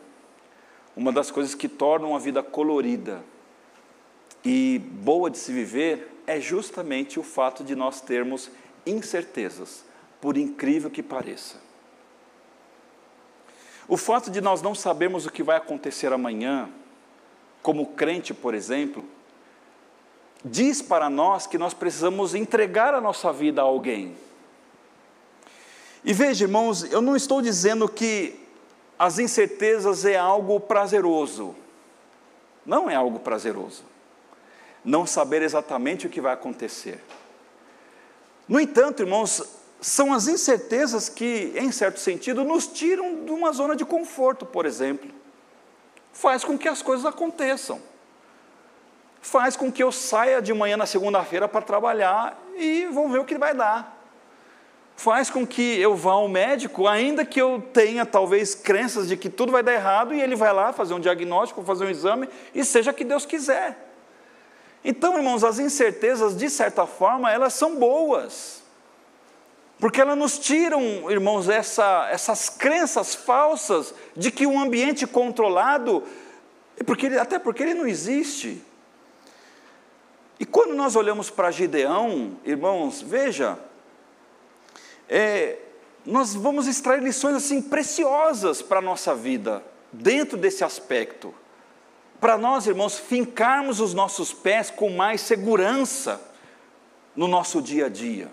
uma 0.95 1.11
das 1.11 1.31
coisas 1.31 1.55
que 1.55 1.69
tornam 1.69 2.15
a 2.15 2.19
vida 2.19 2.43
colorida 2.43 3.23
e 4.45 4.79
boa 4.79 5.31
de 5.31 5.39
se 5.39 5.53
viver, 5.53 6.23
é 6.27 6.41
justamente 6.41 7.19
o 7.19 7.23
fato 7.23 7.63
de 7.63 7.75
nós 7.75 8.01
termos 8.01 8.51
incertezas 8.87 9.85
por 10.21 10.37
incrível 10.37 10.91
que 10.91 11.03
pareça. 11.03 11.57
O 13.89 13.97
fato 13.97 14.31
de 14.31 14.41
nós 14.41 14.63
não 14.63 14.75
sabermos 14.75 15.27
o 15.27 15.33
que 15.33 15.43
vai 15.43 15.57
acontecer 15.57 16.13
amanhã, 16.13 16.69
como 17.61 17.87
crente, 17.87 18.33
por 18.33 18.55
exemplo, 18.55 19.05
diz 20.45 20.81
para 20.81 21.11
nós 21.11 21.47
que 21.47 21.59
nós 21.59 21.75
precisamos 21.75 22.35
entregar 22.35 22.95
a 22.95 23.01
nossa 23.01 23.33
vida 23.33 23.61
a 23.61 23.65
alguém. 23.65 24.17
E 26.05 26.13
veja, 26.13 26.45
irmãos, 26.45 26.85
eu 26.85 27.01
não 27.01 27.15
estou 27.15 27.41
dizendo 27.41 27.89
que 27.89 28.41
as 28.99 29.19
incertezas 29.19 30.05
é 30.05 30.17
algo 30.17 30.59
prazeroso. 30.59 31.55
Não 32.65 32.89
é 32.89 32.95
algo 32.95 33.21
prazeroso. 33.21 33.85
Não 34.85 35.07
saber 35.07 35.43
exatamente 35.43 36.07
o 36.07 36.11
que 36.11 36.21
vai 36.21 36.33
acontecer. 36.33 37.03
No 38.49 38.61
entanto, 38.61 39.03
irmãos, 39.03 39.43
são 39.81 40.13
as 40.13 40.29
incertezas 40.29 41.09
que, 41.09 41.53
em 41.57 41.73
certo 41.73 41.99
sentido, 41.99 42.45
nos 42.45 42.67
tiram 42.67 43.25
de 43.25 43.31
uma 43.31 43.53
zona 43.53 43.75
de 43.75 43.85
conforto, 43.85 44.47
por 44.47 44.67
exemplo. 44.67 45.11
Faz 46.13 46.45
com 46.45 46.59
que 46.59 46.69
as 46.69 46.83
coisas 46.83 47.07
aconteçam. 47.07 47.81
Faz 49.21 49.57
com 49.57 49.71
que 49.71 49.83
eu 49.83 49.93
saia 49.93 50.43
de 50.43 50.53
manhã 50.53 50.77
na 50.77 50.87
segunda-feira 50.87 51.49
para 51.49 51.63
trabalhar 51.63 52.41
e 52.57 52.87
vou 52.87 53.09
ver 53.09 53.21
o 53.21 53.25
que 53.25 53.39
vai 53.39 53.55
dar. 53.55 54.01
Faz 54.97 55.31
com 55.31 55.47
que 55.47 55.81
eu 55.81 55.97
vá 55.97 56.13
ao 56.13 56.29
médico, 56.29 56.87
ainda 56.87 57.25
que 57.25 57.41
eu 57.41 57.63
tenha 57.73 58.05
talvez 58.05 58.55
crenças 58.55 59.09
de 59.09 59.17
que 59.17 59.31
tudo 59.31 59.51
vai 59.51 59.63
dar 59.63 59.73
errado, 59.73 60.15
e 60.15 60.21
ele 60.21 60.37
vai 60.37 60.53
lá 60.53 60.73
fazer 60.73 60.95
um 60.95 61.01
diagnóstico, 61.01 61.63
fazer 61.63 61.87
um 61.87 61.91
exame, 61.91 62.29
e 62.55 62.65
seja 62.65 62.93
que 62.93 63.05
Deus 63.05 63.25
quiser. 63.25 63.92
Então, 64.85 65.17
irmãos, 65.17 65.45
as 65.45 65.59
incertezas, 65.59 66.37
de 66.37 66.51
certa 66.51 66.87
forma, 66.87 67.31
elas 67.31 67.55
são 67.55 67.77
boas 67.77 68.63
porque 69.83 70.01
elas 70.01 70.17
nos 70.17 70.39
tiram, 70.39 71.11
irmãos, 71.11 71.49
essa, 71.49 72.09
essas 72.09 72.49
crenças 72.49 73.17
falsas 73.17 73.93
de 74.17 74.31
que 74.31 74.47
um 74.47 74.61
ambiente 74.61 75.09
controlado, 75.09 76.05
porque 76.87 77.07
ele, 77.07 77.19
até 77.19 77.37
porque 77.37 77.65
ele 77.65 77.75
não 77.75 77.85
existe. 77.85 78.63
E 80.39 80.47
quando 80.47 80.73
nós 80.73 80.95
olhamos 80.95 81.31
para 81.31 81.51
Gideão, 81.51 82.39
irmãos, 82.45 83.03
veja, 83.03 83.59
é, 85.09 85.59
nós 86.07 86.33
vamos 86.33 86.69
extrair 86.69 87.03
lições 87.03 87.35
assim 87.35 87.61
preciosas 87.61 88.63
para 88.63 88.79
a 88.79 88.83
nossa 88.83 89.17
vida, 89.17 89.65
dentro 89.93 90.39
desse 90.39 90.63
aspecto. 90.63 91.35
Para 92.23 92.39
nós, 92.39 92.67
irmãos, 92.67 92.99
fincarmos 92.99 93.81
os 93.81 93.93
nossos 93.93 94.33
pés 94.33 94.71
com 94.71 94.89
mais 94.89 95.21
segurança 95.21 96.19
no 97.15 97.29
nosso 97.29 97.61
dia 97.61 97.87
a 97.87 97.89
dia 97.91 98.31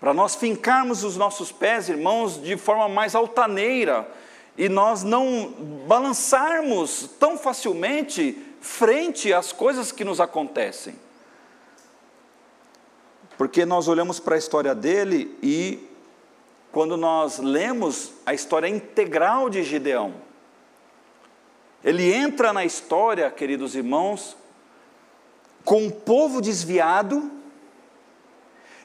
para 0.00 0.14
nós 0.14 0.34
fincarmos 0.34 1.04
os 1.04 1.16
nossos 1.16 1.52
pés, 1.52 1.90
irmãos, 1.90 2.42
de 2.42 2.56
forma 2.56 2.88
mais 2.88 3.14
altaneira 3.14 4.08
e 4.56 4.66
nós 4.68 5.02
não 5.02 5.52
balançarmos 5.86 7.10
tão 7.20 7.36
facilmente 7.36 8.42
frente 8.62 9.32
às 9.32 9.52
coisas 9.52 9.92
que 9.92 10.02
nos 10.02 10.18
acontecem. 10.18 10.94
Porque 13.36 13.66
nós 13.66 13.88
olhamos 13.88 14.18
para 14.18 14.36
a 14.36 14.38
história 14.38 14.74
dele 14.74 15.36
e, 15.42 15.86
quando 16.72 16.96
nós 16.96 17.38
lemos 17.38 18.12
a 18.24 18.32
história 18.32 18.68
integral 18.68 19.50
de 19.50 19.62
Gideão, 19.62 20.14
ele 21.82 22.12
entra 22.12 22.52
na 22.52 22.64
história, 22.64 23.30
queridos 23.30 23.74
irmãos, 23.74 24.36
com 25.64 25.84
um 25.84 25.90
povo 25.90 26.40
desviado, 26.40 27.30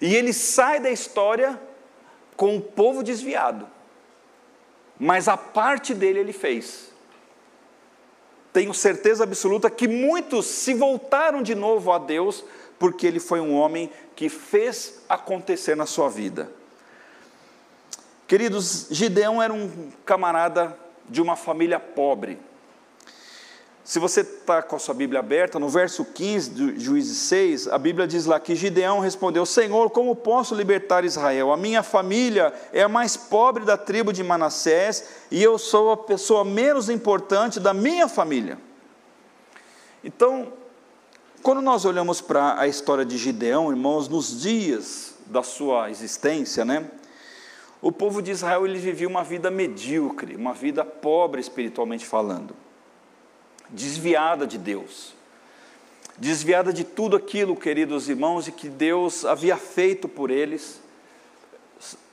e 0.02 0.16
ele 0.16 0.34
sai 0.34 0.80
da 0.80 0.90
história 0.90 1.60
com 2.36 2.56
o 2.58 2.62
povo 2.62 3.04
desviado. 3.04 3.68
Mas 5.00 5.28
a 5.28 5.36
parte 5.36 5.94
dele 5.94 6.20
ele 6.20 6.34
fez. 6.34 6.92
Tenho 8.54 8.74
certeza 8.74 9.24
absoluta 9.24 9.70
que 9.70 9.88
muitos 9.88 10.46
se 10.46 10.74
voltaram 10.74 11.42
de 11.42 11.54
novo 11.54 11.92
a 11.92 11.98
Deus, 11.98 12.44
porque 12.80 13.06
ele 13.06 13.20
foi 13.20 13.42
um 13.42 13.54
homem 13.54 13.92
que 14.16 14.30
fez 14.30 15.02
acontecer 15.10 15.76
na 15.76 15.86
sua 15.86 16.10
vida. 16.10 16.50
Queridos, 18.28 18.88
Gideão 18.90 19.42
era 19.42 19.54
um 19.54 19.92
camarada 20.06 20.78
de 21.10 21.22
uma 21.22 21.36
família 21.36 21.80
pobre. 21.80 22.40
Se 23.86 24.00
você 24.00 24.22
está 24.22 24.64
com 24.64 24.76
a 24.76 24.80
sua 24.80 24.96
Bíblia 24.96 25.20
aberta, 25.20 25.60
no 25.60 25.70
verso 25.70 26.04
15 26.04 26.50
de 26.50 26.80
Juízes 26.80 27.18
6, 27.18 27.68
a 27.68 27.78
Bíblia 27.78 28.08
diz 28.08 28.26
lá 28.26 28.40
que 28.40 28.56
Gideão 28.56 29.00
respondeu: 29.00 29.46
Senhor, 29.46 29.92
como 29.92 30.16
posso 30.16 30.56
libertar 30.56 31.06
Israel? 31.06 31.54
A 31.54 31.58
minha 31.58 31.84
família 31.84 32.52
é 32.74 32.82
a 32.82 32.90
mais 32.90 33.16
pobre 33.16 33.64
da 33.64 33.78
tribo 33.78 34.12
de 34.12 34.24
Manassés 34.24 35.08
e 35.30 35.42
eu 35.42 35.60
sou 35.60 35.92
a 35.92 35.98
pessoa 35.98 36.44
menos 36.44 36.90
importante 36.90 37.60
da 37.60 37.76
minha 37.76 38.08
família. 38.08 38.58
Então, 40.04 40.52
quando 41.44 41.62
nós 41.62 41.86
olhamos 41.86 42.22
para 42.22 42.60
a 42.60 42.68
história 42.68 43.06
de 43.06 43.20
Gideão, 43.20 43.70
irmãos, 43.70 44.10
nos 44.10 44.42
dias 44.42 45.14
da 45.28 45.44
sua 45.44 45.92
existência, 45.92 46.66
né? 46.66 46.90
O 47.84 47.92
povo 47.92 48.20
de 48.20 48.32
Israel 48.32 48.66
ele 48.66 48.80
vivia 48.80 49.08
uma 49.08 49.24
vida 49.24 49.52
medíocre, 49.52 50.36
uma 50.36 50.54
vida 50.54 50.84
pobre 50.84 51.40
espiritualmente 51.40 52.04
falando 52.04 52.65
desviada 53.70 54.46
de 54.46 54.58
Deus, 54.58 55.14
desviada 56.18 56.72
de 56.72 56.84
tudo 56.84 57.16
aquilo, 57.16 57.56
queridos 57.56 58.10
irmãos, 58.10 58.48
e 58.48 58.52
que 58.52 58.70
Deus 58.70 59.26
havia 59.26 59.58
feito 59.58 60.08
por 60.08 60.32
eles. 60.32 60.80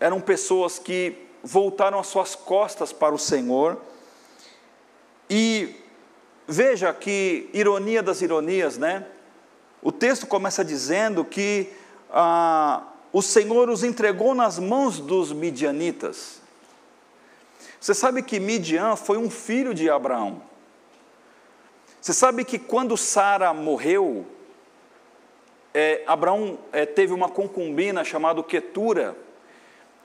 Eram 0.01 0.21
pessoas 0.21 0.79
que 0.79 1.17
voltaram 1.43 1.99
as 1.99 2.07
suas 2.07 2.35
costas 2.35 2.93
para 2.93 3.15
o 3.15 3.19
Senhor. 3.19 3.81
E 5.31 5.77
veja 6.47 6.93
que 6.93 7.49
ironia 7.53 8.03
das 8.03 8.21
ironias, 8.21 8.77
né? 8.77 9.07
o 9.83 9.91
texto 9.91 10.27
começa 10.27 10.65
dizendo 10.65 11.25
que 11.25 11.69
ah, 12.11 12.85
o 13.13 13.21
Senhor 13.21 13.69
os 13.69 13.83
entregou 13.83 14.33
nas 14.33 14.59
mãos 14.59 15.01
dos 15.01 15.33
midianitas. 15.33 16.41
Você 17.81 17.93
sabe 17.93 18.23
que 18.23 18.39
Midian 18.39 18.95
foi 18.95 19.19
um 19.19 19.29
filho 19.29 19.75
de 19.75 19.91
Abraão. 19.91 20.41
Você 22.03 22.13
sabe 22.13 22.45
que 22.45 22.59
quando 22.59 22.97
Sara 22.97 23.55
morreu, 23.55 24.27
é, 25.73 26.03
Abraão 26.05 26.59
é, 26.73 26.85
teve 26.85 27.13
uma 27.13 27.29
concubina 27.29 28.03
chamada 28.03 28.43
Quetura, 28.43 29.17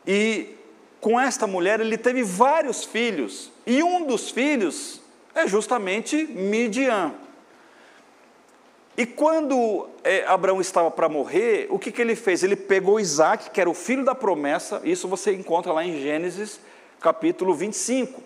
e 0.06 0.56
com 1.02 1.20
esta 1.20 1.48
mulher 1.48 1.80
ele 1.80 1.98
teve 1.98 2.22
vários 2.22 2.84
filhos, 2.84 3.52
e 3.66 3.82
um 3.82 4.06
dos 4.06 4.30
filhos 4.30 5.02
é 5.34 5.48
justamente 5.48 6.24
Midian. 6.28 7.16
E 8.96 9.04
quando 9.04 9.90
é, 10.04 10.24
Abraão 10.28 10.62
estava 10.62 10.92
para 10.92 11.10
morrer, 11.10 11.66
o 11.72 11.80
que, 11.80 11.92
que 11.92 12.00
ele 12.00 12.16
fez? 12.16 12.44
Ele 12.44 12.56
pegou 12.56 13.00
Isaac, 13.00 13.50
que 13.50 13.60
era 13.60 13.70
o 13.70 13.74
filho 13.74 14.06
da 14.06 14.14
promessa, 14.14 14.82
isso 14.84 15.08
você 15.08 15.34
encontra 15.34 15.74
lá 15.74 15.84
em 15.84 16.00
Gênesis 16.00 16.60
capítulo 17.00 17.56
25. 17.56 18.22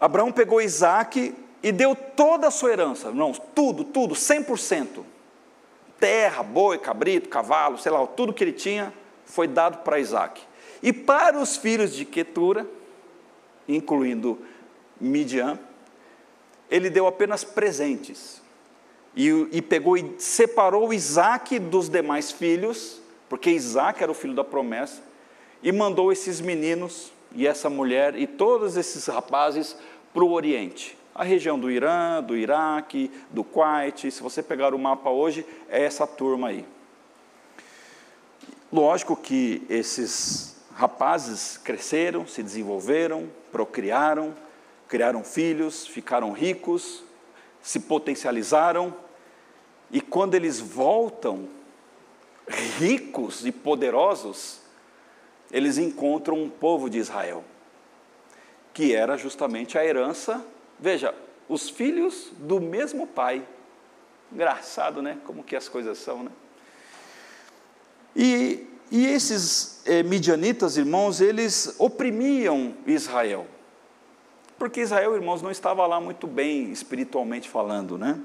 Abraão 0.00 0.30
pegou 0.30 0.62
Isaac 0.62 1.34
e 1.62 1.72
deu 1.72 1.94
toda 1.94 2.48
a 2.48 2.50
sua 2.50 2.72
herança, 2.72 3.08
irmãos, 3.08 3.40
tudo, 3.54 3.84
tudo, 3.84 4.14
100%. 4.14 5.02
Terra, 5.98 6.42
boi, 6.42 6.78
cabrito, 6.78 7.28
cavalo, 7.28 7.78
sei 7.78 7.90
lá, 7.90 8.06
tudo 8.06 8.32
que 8.32 8.44
ele 8.44 8.52
tinha 8.52 8.92
foi 9.24 9.48
dado 9.48 9.78
para 9.78 9.98
Isaac. 9.98 10.40
E 10.82 10.92
para 10.92 11.38
os 11.38 11.56
filhos 11.56 11.94
de 11.94 12.04
Quetura, 12.04 12.66
incluindo 13.66 14.38
Midian, 15.00 15.58
ele 16.70 16.90
deu 16.90 17.06
apenas 17.06 17.44
presentes. 17.44 18.42
E, 19.16 19.48
e 19.50 19.62
pegou 19.62 19.96
e 19.96 20.14
separou 20.18 20.92
Isaac 20.92 21.58
dos 21.58 21.88
demais 21.88 22.30
filhos, 22.30 23.00
porque 23.28 23.50
Isaac 23.50 24.02
era 24.02 24.12
o 24.12 24.14
filho 24.14 24.34
da 24.34 24.44
promessa, 24.44 25.02
e 25.62 25.72
mandou 25.72 26.12
esses 26.12 26.40
meninos 26.40 27.12
e 27.34 27.46
essa 27.46 27.68
mulher 27.68 28.16
e 28.16 28.26
todos 28.26 28.76
esses 28.76 29.06
rapazes 29.06 29.76
para 30.12 30.22
o 30.22 30.32
Oriente. 30.32 30.95
A 31.18 31.24
região 31.24 31.58
do 31.58 31.70
Irã, 31.70 32.22
do 32.22 32.36
Iraque, 32.36 33.10
do 33.30 33.42
Kuwait, 33.42 34.10
se 34.10 34.22
você 34.22 34.42
pegar 34.42 34.74
o 34.74 34.78
mapa 34.78 35.08
hoje, 35.08 35.46
é 35.66 35.82
essa 35.82 36.06
turma 36.06 36.48
aí. 36.48 36.62
Lógico 38.70 39.16
que 39.16 39.64
esses 39.70 40.56
rapazes 40.74 41.56
cresceram, 41.56 42.26
se 42.26 42.42
desenvolveram, 42.42 43.30
procriaram, 43.50 44.34
criaram 44.86 45.24
filhos, 45.24 45.86
ficaram 45.86 46.32
ricos, 46.32 47.02
se 47.62 47.80
potencializaram, 47.80 48.94
e 49.90 50.02
quando 50.02 50.34
eles 50.34 50.60
voltam, 50.60 51.48
ricos 52.78 53.46
e 53.46 53.52
poderosos, 53.52 54.60
eles 55.50 55.78
encontram 55.78 56.42
um 56.42 56.50
povo 56.50 56.90
de 56.90 56.98
Israel, 56.98 57.42
que 58.74 58.94
era 58.94 59.16
justamente 59.16 59.78
a 59.78 59.84
herança, 59.84 60.44
veja, 60.78 61.14
os 61.48 61.68
filhos 61.68 62.32
do 62.38 62.60
mesmo 62.60 63.06
pai. 63.06 63.46
Engraçado, 64.32 65.00
né? 65.00 65.18
Como 65.24 65.44
que 65.44 65.54
as 65.54 65.68
coisas 65.68 65.98
são, 65.98 66.24
né? 66.24 66.30
E, 68.14 68.66
e 68.90 69.06
esses 69.06 69.82
eh, 69.84 70.02
midianitas, 70.02 70.76
irmãos, 70.76 71.20
eles 71.20 71.74
oprimiam 71.78 72.74
Israel. 72.86 73.46
Porque 74.58 74.80
Israel, 74.80 75.14
irmãos, 75.14 75.42
não 75.42 75.50
estava 75.50 75.86
lá 75.86 76.00
muito 76.00 76.26
bem 76.26 76.72
espiritualmente 76.72 77.48
falando, 77.48 77.98
né? 77.98 78.18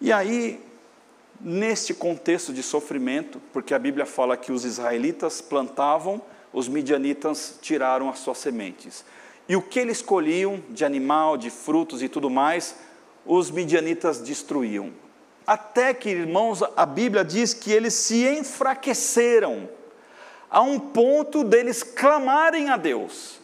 E 0.00 0.12
aí 0.12 0.62
neste 1.40 1.92
contexto 1.92 2.52
de 2.52 2.62
sofrimento, 2.62 3.40
porque 3.52 3.74
a 3.74 3.78
Bíblia 3.78 4.06
fala 4.06 4.36
que 4.36 4.52
os 4.52 4.64
israelitas 4.64 5.40
plantavam, 5.40 6.22
os 6.52 6.68
midianitas 6.68 7.58
tiraram 7.60 8.08
as 8.08 8.20
suas 8.20 8.38
sementes. 8.38 9.04
E 9.48 9.56
o 9.56 9.62
que 9.62 9.78
eles 9.78 10.00
colhiam 10.00 10.62
de 10.70 10.84
animal, 10.84 11.36
de 11.36 11.50
frutos 11.50 12.02
e 12.02 12.08
tudo 12.08 12.30
mais, 12.30 12.76
os 13.26 13.50
midianitas 13.50 14.20
destruíam. 14.20 14.92
Até 15.46 15.92
que, 15.92 16.08
irmãos, 16.08 16.62
a 16.76 16.86
Bíblia 16.86 17.24
diz 17.24 17.52
que 17.52 17.70
eles 17.70 17.92
se 17.92 18.26
enfraqueceram, 18.26 19.68
a 20.50 20.62
um 20.62 20.78
ponto 20.78 21.44
deles 21.44 21.82
clamarem 21.82 22.70
a 22.70 22.76
Deus. 22.76 23.40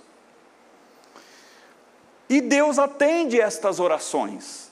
E 2.29 2.41
Deus 2.41 2.79
atende 2.79 3.41
estas 3.41 3.81
orações. 3.81 4.71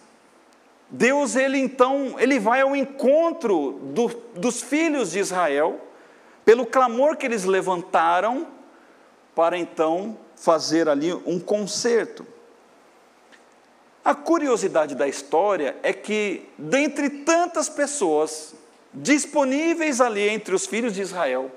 Deus, 0.89 1.37
ele 1.37 1.59
então, 1.59 2.15
ele 2.19 2.39
vai 2.39 2.63
ao 2.63 2.75
encontro 2.75 3.73
do, 3.93 4.07
dos 4.35 4.63
filhos 4.63 5.11
de 5.11 5.19
Israel, 5.19 5.81
pelo 6.45 6.65
clamor 6.65 7.17
que 7.17 7.27
eles 7.27 7.45
levantaram, 7.45 8.47
para 9.35 9.59
então 9.59 10.17
fazer 10.41 10.89
ali 10.89 11.13
um 11.13 11.39
concerto. 11.39 12.27
A 14.05 14.15
curiosidade 14.15 14.95
da 14.95 15.07
história 15.07 15.77
é 15.83 15.93
que, 15.93 16.49
dentre 16.57 17.11
tantas 17.11 17.69
pessoas 17.69 18.55
disponíveis 18.95 20.01
ali 20.01 20.29
entre 20.29 20.55
os 20.55 20.67
filhos 20.67 20.95
de 20.95 21.03
Israel, 21.03 21.51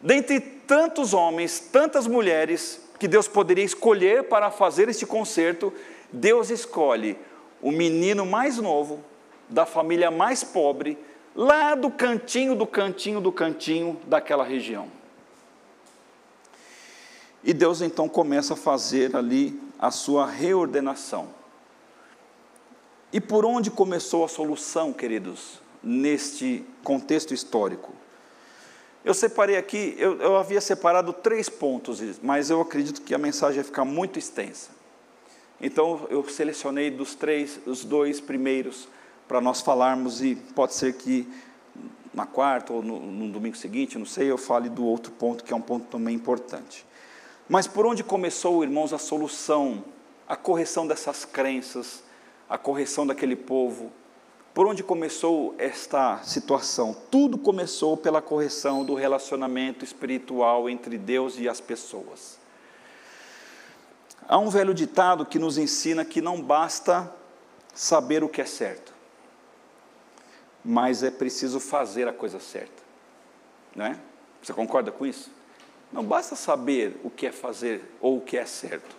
dentre 0.00 0.40
tantos 0.40 1.12
homens, 1.12 1.60
tantas 1.60 2.06
mulheres 2.06 2.80
que 2.98 3.06
Deus 3.06 3.28
poderia 3.28 3.64
escolher 3.64 4.24
para 4.24 4.50
fazer 4.50 4.88
este 4.88 5.04
concerto, 5.04 5.72
Deus 6.10 6.48
escolhe 6.48 7.18
o 7.60 7.70
menino 7.70 8.24
mais 8.24 8.56
novo, 8.58 9.04
da 9.48 9.66
família 9.66 10.10
mais 10.10 10.42
pobre, 10.42 10.96
lá 11.34 11.74
do 11.74 11.90
cantinho 11.90 12.54
do 12.54 12.66
cantinho 12.66 13.20
do 13.20 13.30
cantinho 13.30 14.00
daquela 14.06 14.44
região. 14.44 14.88
E 17.46 17.54
Deus 17.54 17.80
então 17.80 18.08
começa 18.08 18.54
a 18.54 18.56
fazer 18.56 19.14
ali 19.14 19.58
a 19.78 19.92
sua 19.92 20.26
reordenação. 20.26 21.28
E 23.12 23.20
por 23.20 23.44
onde 23.44 23.70
começou 23.70 24.24
a 24.24 24.28
solução, 24.28 24.92
queridos, 24.92 25.60
neste 25.80 26.64
contexto 26.82 27.32
histórico? 27.32 27.94
Eu 29.04 29.14
separei 29.14 29.56
aqui, 29.56 29.94
eu, 29.96 30.20
eu 30.20 30.36
havia 30.36 30.60
separado 30.60 31.12
três 31.12 31.48
pontos, 31.48 32.00
mas 32.20 32.50
eu 32.50 32.60
acredito 32.60 33.00
que 33.02 33.14
a 33.14 33.18
mensagem 33.18 33.58
vai 33.58 33.64
ficar 33.64 33.84
muito 33.84 34.18
extensa. 34.18 34.70
Então 35.60 36.04
eu 36.10 36.28
selecionei 36.28 36.90
dos 36.90 37.14
três, 37.14 37.60
os 37.64 37.84
dois 37.84 38.20
primeiros 38.20 38.88
para 39.28 39.40
nós 39.40 39.60
falarmos 39.60 40.20
e 40.20 40.34
pode 40.34 40.74
ser 40.74 40.94
que 40.94 41.32
na 42.12 42.26
quarta 42.26 42.72
ou 42.72 42.82
no, 42.82 42.98
no, 42.98 43.30
domingo 43.30 43.56
seguinte, 43.56 43.96
não 43.96 44.06
sei, 44.06 44.32
eu 44.32 44.36
fale 44.36 44.68
do 44.68 44.84
outro 44.84 45.12
ponto 45.12 45.44
que 45.44 45.52
é 45.52 45.56
um 45.56 45.60
ponto 45.60 45.86
também 45.86 46.16
importante. 46.16 46.84
Mas 47.48 47.66
por 47.66 47.86
onde 47.86 48.02
começou, 48.02 48.62
irmãos, 48.64 48.92
a 48.92 48.98
solução, 48.98 49.84
a 50.26 50.34
correção 50.34 50.86
dessas 50.86 51.24
crenças, 51.24 52.02
a 52.48 52.58
correção 52.58 53.06
daquele 53.06 53.36
povo? 53.36 53.92
Por 54.52 54.66
onde 54.66 54.82
começou 54.82 55.54
esta 55.58 56.22
situação? 56.22 56.96
Tudo 57.10 57.36
começou 57.36 57.96
pela 57.96 58.22
correção 58.22 58.84
do 58.84 58.94
relacionamento 58.94 59.84
espiritual 59.84 60.68
entre 60.68 60.96
Deus 60.96 61.38
e 61.38 61.48
as 61.48 61.60
pessoas. 61.60 62.38
Há 64.28 64.38
um 64.38 64.48
velho 64.48 64.74
ditado 64.74 65.24
que 65.24 65.38
nos 65.38 65.56
ensina 65.56 66.04
que 66.04 66.20
não 66.20 66.40
basta 66.40 67.12
saber 67.74 68.24
o 68.24 68.28
que 68.28 68.40
é 68.40 68.46
certo, 68.46 68.92
mas 70.64 71.02
é 71.02 71.10
preciso 71.10 71.60
fazer 71.60 72.08
a 72.08 72.12
coisa 72.12 72.40
certa. 72.40 72.82
Não 73.74 73.86
é? 73.86 74.00
Você 74.42 74.52
concorda 74.52 74.90
com 74.90 75.06
isso? 75.06 75.30
Não 75.96 76.04
basta 76.04 76.36
saber 76.36 77.00
o 77.02 77.08
que 77.08 77.26
é 77.26 77.32
fazer 77.32 77.82
ou 78.02 78.18
o 78.18 78.20
que 78.20 78.36
é 78.36 78.44
certo. 78.44 78.94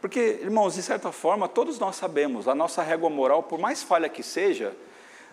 Porque, 0.00 0.40
irmãos, 0.42 0.74
de 0.74 0.82
certa 0.82 1.12
forma, 1.12 1.46
todos 1.46 1.78
nós 1.78 1.94
sabemos, 1.94 2.48
a 2.48 2.56
nossa 2.56 2.82
régua 2.82 3.08
moral, 3.08 3.44
por 3.44 3.56
mais 3.56 3.84
falha 3.84 4.08
que 4.08 4.20
seja, 4.20 4.74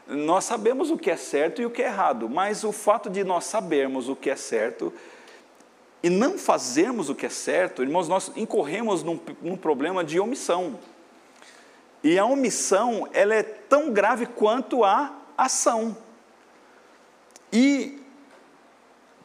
nós 0.05 0.43
sabemos 0.43 0.91
o 0.91 0.97
que 0.97 1.09
é 1.09 1.17
certo 1.17 1.59
e 1.59 1.65
o 1.65 1.71
que 1.71 1.81
é 1.81 1.87
errado, 1.87 2.29
mas 2.29 2.63
o 2.63 2.71
fato 2.71 3.09
de 3.09 3.23
nós 3.23 3.45
sabermos 3.45 4.09
o 4.09 4.15
que 4.15 4.29
é 4.29 4.35
certo 4.35 4.93
e 6.03 6.09
não 6.09 6.37
fazermos 6.37 7.09
o 7.09 7.15
que 7.15 7.25
é 7.25 7.29
certo, 7.29 7.81
irmãos, 7.81 8.07
nós 8.07 8.31
incorremos 8.35 9.01
num, 9.01 9.19
num 9.41 9.57
problema 9.57 10.03
de 10.03 10.19
omissão. 10.19 10.79
E 12.03 12.19
a 12.19 12.25
omissão, 12.25 13.09
ela 13.11 13.33
é 13.33 13.41
tão 13.41 13.91
grave 13.91 14.27
quanto 14.27 14.83
a 14.83 15.17
ação. 15.35 15.97
E 17.51 18.03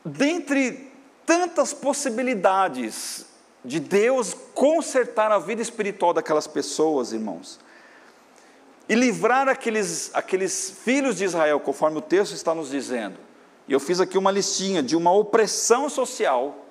dentre 0.03 0.94
tantas 1.27 1.73
possibilidades 1.73 3.27
de 3.65 3.81
Deus 3.81 4.37
consertar 4.55 5.33
a 5.33 5.39
vida 5.39 5.63
espiritual 5.63 6.13
daquelas 6.13 6.47
pessoas, 6.47 7.13
irmãos, 7.13 7.59
e 8.89 8.95
livrar 8.95 9.49
aqueles, 9.49 10.11
aqueles 10.13 10.71
filhos 10.85 11.17
de 11.17 11.25
Israel, 11.25 11.59
conforme 11.61 11.99
o 11.99 12.03
texto 12.03 12.35
está 12.35 12.55
nos 12.55 12.71
dizendo. 12.71 13.17
E 13.67 13.73
eu 13.73 13.81
fiz 13.81 14.01
aqui 14.01 14.19
uma 14.19 14.31
listinha 14.31 14.83
de 14.83 14.95
uma 14.95 15.13
opressão 15.13 15.89
social 15.89 16.65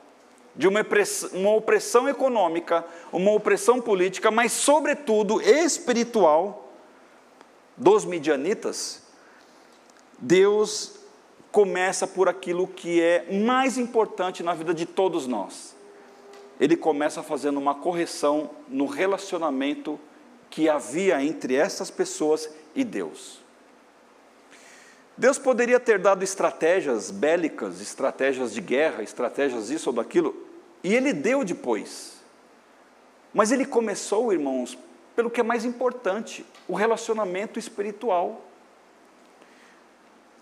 de 0.55 0.67
uma 0.67 0.81
opressão, 0.81 1.29
uma 1.33 1.55
opressão 1.55 2.07
econômica, 2.07 2.85
uma 3.11 3.31
opressão 3.31 3.81
política, 3.81 4.29
mas, 4.29 4.51
sobretudo, 4.51 5.41
espiritual, 5.41 6.71
dos 7.75 8.05
midianitas, 8.05 9.01
Deus 10.19 10.93
começa 11.53 12.07
por 12.07 12.27
aquilo 12.27 12.65
que 12.65 12.99
é 12.99 13.27
mais 13.31 13.77
importante 13.77 14.41
na 14.41 14.55
vida 14.55 14.73
de 14.73 14.87
todos 14.87 15.27
nós. 15.27 15.75
Ele 16.59 16.75
começa 16.75 17.21
fazendo 17.21 17.59
uma 17.59 17.75
correção 17.75 18.49
no 18.67 18.87
relacionamento 18.87 19.99
que 20.49 20.67
havia 20.67 21.23
entre 21.23 21.53
essas 21.53 21.91
pessoas 21.91 22.49
e 22.75 22.83
Deus. 22.83 23.39
Deus 25.15 25.37
poderia 25.37 25.79
ter 25.79 25.99
dado 25.99 26.23
estratégias 26.23 27.11
bélicas, 27.11 27.79
estratégias 27.81 28.51
de 28.51 28.59
guerra, 28.59 29.03
estratégias 29.03 29.69
isso 29.69 29.91
ou 29.91 29.95
daquilo, 29.95 30.35
e 30.83 30.95
ele 30.95 31.13
deu 31.13 31.43
depois. 31.43 32.17
Mas 33.31 33.51
ele 33.51 33.65
começou, 33.65 34.33
irmãos, 34.33 34.75
pelo 35.15 35.29
que 35.29 35.39
é 35.39 35.43
mais 35.43 35.65
importante, 35.65 36.43
o 36.67 36.73
relacionamento 36.73 37.59
espiritual. 37.59 38.41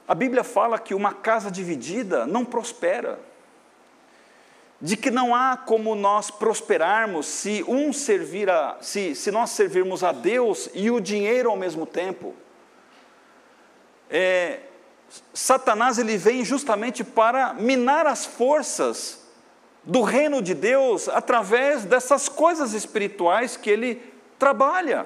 A 0.08 0.16
Bíblia 0.16 0.44
fala 0.44 0.80
que 0.80 0.94
uma 0.94 1.14
casa 1.14 1.50
dividida 1.50 2.26
não 2.26 2.44
prospera, 2.44 3.20
de 4.82 4.98
que 4.98 5.12
não 5.12 5.36
há 5.36 5.56
como 5.56 5.94
nós 5.94 6.32
prosperarmos 6.32 7.28
se 7.28 7.64
um 7.68 7.94
servir 7.94 8.50
a, 8.50 8.78
se, 8.82 9.14
se 9.14 9.30
nós 9.30 9.52
servirmos 9.52 10.04
a 10.04 10.12
Deus 10.12 10.70
e 10.74 10.90
o 10.90 11.00
dinheiro 11.00 11.50
ao 11.50 11.56
mesmo 11.56 11.86
tempo. 11.86 12.34
É, 14.10 14.60
Satanás 15.34 15.98
ele 15.98 16.18
vem 16.18 16.44
justamente 16.44 17.04
para 17.04 17.54
minar 17.54 18.08
as 18.08 18.26
forças 18.26 19.22
do 19.84 20.02
reino 20.02 20.42
de 20.42 20.54
Deus 20.54 21.10
através 21.10 21.86
dessas 21.86 22.30
coisas 22.30 22.74
espirituais 22.74 23.58
que 23.58 23.70
ele 23.70 24.02
trabalha. 24.38 25.06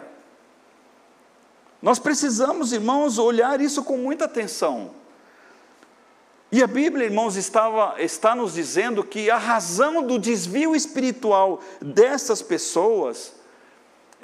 Nós 1.85 1.99
precisamos, 1.99 2.73
irmãos, 2.73 3.19
olhar 3.19 3.61
isso 3.61 3.83
com 3.83 3.95
muita 3.95 4.25
atenção. 4.25 4.89
E 6.51 6.63
a 6.63 6.65
Bíblia, 6.65 7.05
irmãos, 7.05 7.35
estava, 7.35 8.01
está 8.01 8.33
nos 8.33 8.55
dizendo 8.55 9.03
que 9.03 9.29
a 9.29 9.37
razão 9.37 10.01
do 10.01 10.17
desvio 10.17 10.75
espiritual 10.75 11.61
dessas 11.79 12.41
pessoas 12.41 13.35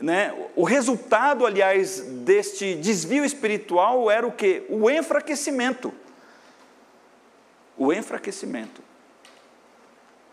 né? 0.01 0.33
O 0.55 0.63
resultado, 0.63 1.45
aliás, 1.45 1.99
deste 2.01 2.73
desvio 2.73 3.23
espiritual 3.23 4.09
era 4.09 4.25
o 4.25 4.31
que? 4.31 4.63
O 4.67 4.89
enfraquecimento. 4.89 5.93
O 7.77 7.93
enfraquecimento. 7.93 8.81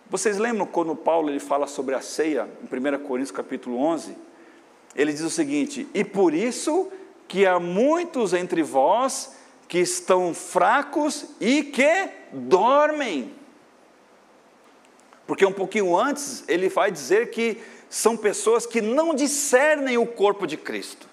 Vocês 0.08 0.38
lembram 0.38 0.64
quando 0.64 0.96
Paulo 0.96 1.28
ele 1.28 1.38
fala 1.38 1.66
sobre 1.66 1.94
a 1.94 2.00
ceia, 2.00 2.48
em 2.62 2.64
1 2.64 3.04
Coríntios 3.04 3.30
capítulo 3.30 3.78
11? 3.78 4.16
Ele 4.96 5.12
diz 5.12 5.20
o 5.20 5.28
seguinte: 5.28 5.86
E 5.92 6.02
por 6.02 6.32
isso 6.32 6.90
que 7.28 7.46
há 7.46 7.60
muitos 7.60 8.32
entre 8.32 8.62
vós 8.62 9.36
que 9.68 9.78
estão 9.78 10.32
fracos 10.32 11.26
e 11.38 11.62
que 11.62 12.08
dormem. 12.32 13.34
Porque 15.26 15.44
um 15.44 15.52
pouquinho 15.52 15.94
antes 15.94 16.42
ele 16.48 16.70
vai 16.70 16.90
dizer 16.90 17.30
que 17.30 17.62
são 17.90 18.16
pessoas 18.16 18.64
que 18.64 18.80
não 18.80 19.14
discernem 19.14 19.98
o 19.98 20.06
corpo 20.06 20.46
de 20.46 20.56
Cristo. 20.56 21.06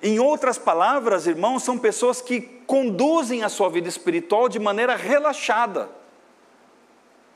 Em 0.00 0.18
outras 0.18 0.58
palavras, 0.58 1.26
irmãos, 1.26 1.62
são 1.62 1.76
pessoas 1.76 2.20
que 2.20 2.40
conduzem 2.40 3.42
a 3.42 3.48
sua 3.48 3.68
vida 3.68 3.88
espiritual 3.88 4.48
de 4.48 4.58
maneira 4.58 4.96
relaxada, 4.96 5.88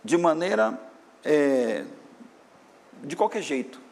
de 0.03 0.17
maneira 0.17 0.81
é, 1.25 1.85
de 3.03 3.15
qualquer 3.15 3.43
jeito. 3.43 3.86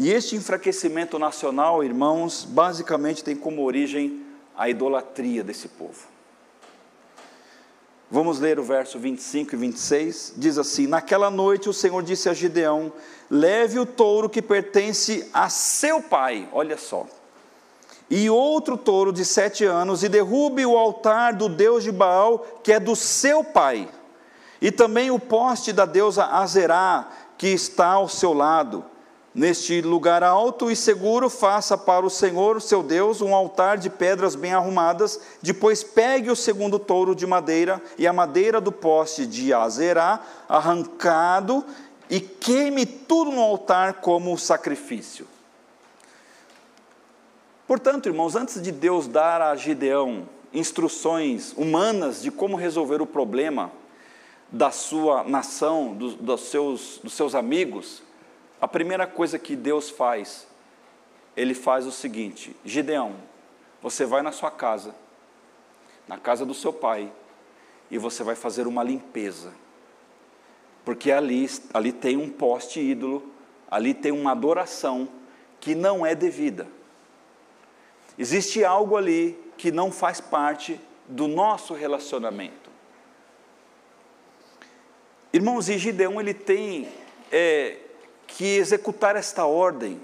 E 0.00 0.12
este 0.12 0.36
enfraquecimento 0.36 1.18
nacional, 1.18 1.82
irmãos, 1.82 2.44
basicamente 2.44 3.24
tem 3.24 3.34
como 3.34 3.64
origem 3.64 4.24
a 4.56 4.68
idolatria 4.68 5.42
desse 5.42 5.66
povo. 5.66 6.06
Vamos 8.08 8.38
ler 8.38 8.60
o 8.60 8.62
verso 8.62 8.96
25 8.96 9.56
e 9.56 9.58
26. 9.58 10.34
Diz 10.36 10.56
assim: 10.56 10.86
Naquela 10.86 11.32
noite 11.32 11.68
o 11.68 11.72
Senhor 11.72 12.00
disse 12.04 12.28
a 12.28 12.32
Gideão: 12.32 12.92
Leve 13.28 13.80
o 13.80 13.84
touro 13.84 14.30
que 14.30 14.40
pertence 14.40 15.28
a 15.34 15.48
seu 15.48 16.00
pai, 16.00 16.48
olha 16.52 16.78
só, 16.78 17.04
e 18.08 18.30
outro 18.30 18.76
touro 18.76 19.12
de 19.12 19.24
sete 19.24 19.64
anos, 19.64 20.04
e 20.04 20.08
derrube 20.08 20.64
o 20.64 20.78
altar 20.78 21.34
do 21.34 21.48
Deus 21.48 21.82
de 21.82 21.90
Baal, 21.90 22.38
que 22.62 22.72
é 22.72 22.78
do 22.78 22.94
seu 22.94 23.42
pai, 23.42 23.88
e 24.60 24.70
também 24.70 25.10
o 25.10 25.18
poste 25.18 25.72
da 25.72 25.84
deusa 25.84 26.24
Azerá, 26.24 27.08
que 27.36 27.48
está 27.48 27.88
ao 27.88 28.08
seu 28.08 28.32
lado 28.32 28.84
Neste 29.38 29.80
lugar 29.80 30.24
alto 30.24 30.68
e 30.68 30.74
seguro, 30.74 31.30
faça 31.30 31.78
para 31.78 32.04
o 32.04 32.10
Senhor, 32.10 32.60
seu 32.60 32.82
Deus, 32.82 33.20
um 33.20 33.32
altar 33.32 33.78
de 33.78 33.88
pedras 33.88 34.34
bem 34.34 34.52
arrumadas. 34.52 35.20
Depois 35.40 35.84
pegue 35.84 36.28
o 36.28 36.34
segundo 36.34 36.76
touro 36.76 37.14
de 37.14 37.24
madeira 37.24 37.80
e 37.96 38.04
a 38.04 38.12
madeira 38.12 38.60
do 38.60 38.72
poste 38.72 39.24
de 39.24 39.54
Azerá, 39.54 40.20
arrancado, 40.48 41.64
e 42.10 42.18
queime 42.18 42.84
tudo 42.84 43.30
no 43.30 43.40
altar 43.40 44.00
como 44.00 44.36
sacrifício. 44.36 45.24
Portanto, 47.64 48.08
irmãos, 48.08 48.34
antes 48.34 48.60
de 48.60 48.72
Deus 48.72 49.06
dar 49.06 49.40
a 49.40 49.54
Gideão 49.54 50.28
instruções 50.52 51.54
humanas 51.56 52.20
de 52.20 52.32
como 52.32 52.56
resolver 52.56 53.00
o 53.00 53.06
problema 53.06 53.70
da 54.50 54.72
sua 54.72 55.22
nação, 55.22 55.94
dos, 55.94 56.14
dos, 56.16 56.40
seus, 56.40 56.98
dos 57.04 57.12
seus 57.12 57.36
amigos, 57.36 58.07
a 58.60 58.66
primeira 58.66 59.06
coisa 59.06 59.38
que 59.38 59.54
Deus 59.54 59.88
faz, 59.90 60.46
ele 61.36 61.54
faz 61.54 61.86
o 61.86 61.92
seguinte: 61.92 62.54
Gideão, 62.64 63.14
você 63.80 64.04
vai 64.04 64.22
na 64.22 64.32
sua 64.32 64.50
casa, 64.50 64.94
na 66.06 66.18
casa 66.18 66.44
do 66.44 66.54
seu 66.54 66.72
pai, 66.72 67.12
e 67.90 67.98
você 67.98 68.22
vai 68.22 68.34
fazer 68.34 68.66
uma 68.66 68.82
limpeza. 68.82 69.52
Porque 70.84 71.12
ali, 71.12 71.48
ali 71.72 71.92
tem 71.92 72.16
um 72.16 72.30
poste 72.30 72.80
ídolo, 72.80 73.30
ali 73.70 73.94
tem 73.94 74.10
uma 74.10 74.32
adoração 74.32 75.08
que 75.60 75.74
não 75.74 76.04
é 76.04 76.14
devida. 76.14 76.66
Existe 78.18 78.64
algo 78.64 78.96
ali 78.96 79.38
que 79.56 79.70
não 79.70 79.92
faz 79.92 80.20
parte 80.20 80.80
do 81.06 81.28
nosso 81.28 81.74
relacionamento. 81.74 82.68
Irmãos, 85.32 85.68
e 85.68 85.78
Gideão 85.78 86.20
ele 86.20 86.32
tem 86.34 86.88
é, 87.30 87.76
que 88.28 88.58
executar 88.58 89.16
esta 89.16 89.44
ordem 89.46 90.00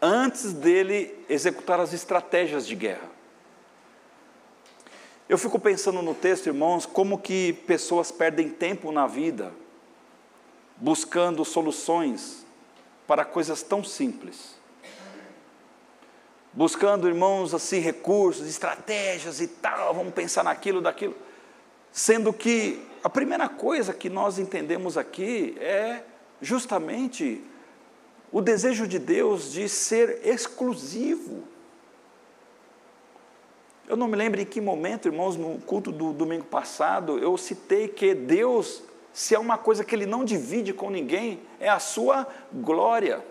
antes 0.00 0.52
dele 0.52 1.24
executar 1.28 1.80
as 1.80 1.92
estratégias 1.92 2.66
de 2.66 2.76
guerra. 2.76 3.10
Eu 5.26 5.38
fico 5.38 5.58
pensando 5.58 6.02
no 6.02 6.14
texto, 6.14 6.46
irmãos, 6.46 6.84
como 6.84 7.18
que 7.18 7.54
pessoas 7.66 8.12
perdem 8.12 8.50
tempo 8.50 8.92
na 8.92 9.06
vida 9.06 9.52
buscando 10.76 11.44
soluções 11.44 12.44
para 13.06 13.24
coisas 13.24 13.62
tão 13.62 13.82
simples. 13.82 14.54
Buscando, 16.52 17.08
irmãos, 17.08 17.54
assim, 17.54 17.78
recursos, 17.78 18.46
estratégias 18.46 19.40
e 19.40 19.48
tal, 19.48 19.94
vamos 19.94 20.12
pensar 20.12 20.44
naquilo, 20.44 20.82
daquilo. 20.82 21.16
Sendo 21.90 22.32
que 22.32 22.86
a 23.02 23.08
primeira 23.08 23.48
coisa 23.48 23.94
que 23.94 24.10
nós 24.10 24.38
entendemos 24.38 24.98
aqui 24.98 25.56
é 25.58 26.02
justamente 26.44 27.42
o 28.30 28.40
desejo 28.40 28.86
de 28.86 28.98
Deus 28.98 29.52
de 29.52 29.68
ser 29.68 30.20
exclusivo. 30.24 31.44
Eu 33.86 33.96
não 33.96 34.08
me 34.08 34.16
lembro 34.16 34.40
em 34.40 34.44
que 34.44 34.60
momento, 34.60 35.08
irmãos, 35.08 35.36
no 35.36 35.58
culto 35.60 35.92
do 35.92 36.12
domingo 36.12 36.44
passado, 36.44 37.18
eu 37.18 37.36
citei 37.36 37.86
que 37.88 38.14
Deus, 38.14 38.82
se 39.12 39.34
é 39.34 39.38
uma 39.38 39.58
coisa 39.58 39.84
que 39.84 39.94
Ele 39.94 40.06
não 40.06 40.24
divide 40.24 40.72
com 40.72 40.90
ninguém, 40.90 41.40
é 41.60 41.68
a 41.68 41.78
sua 41.78 42.26
glória. 42.52 43.24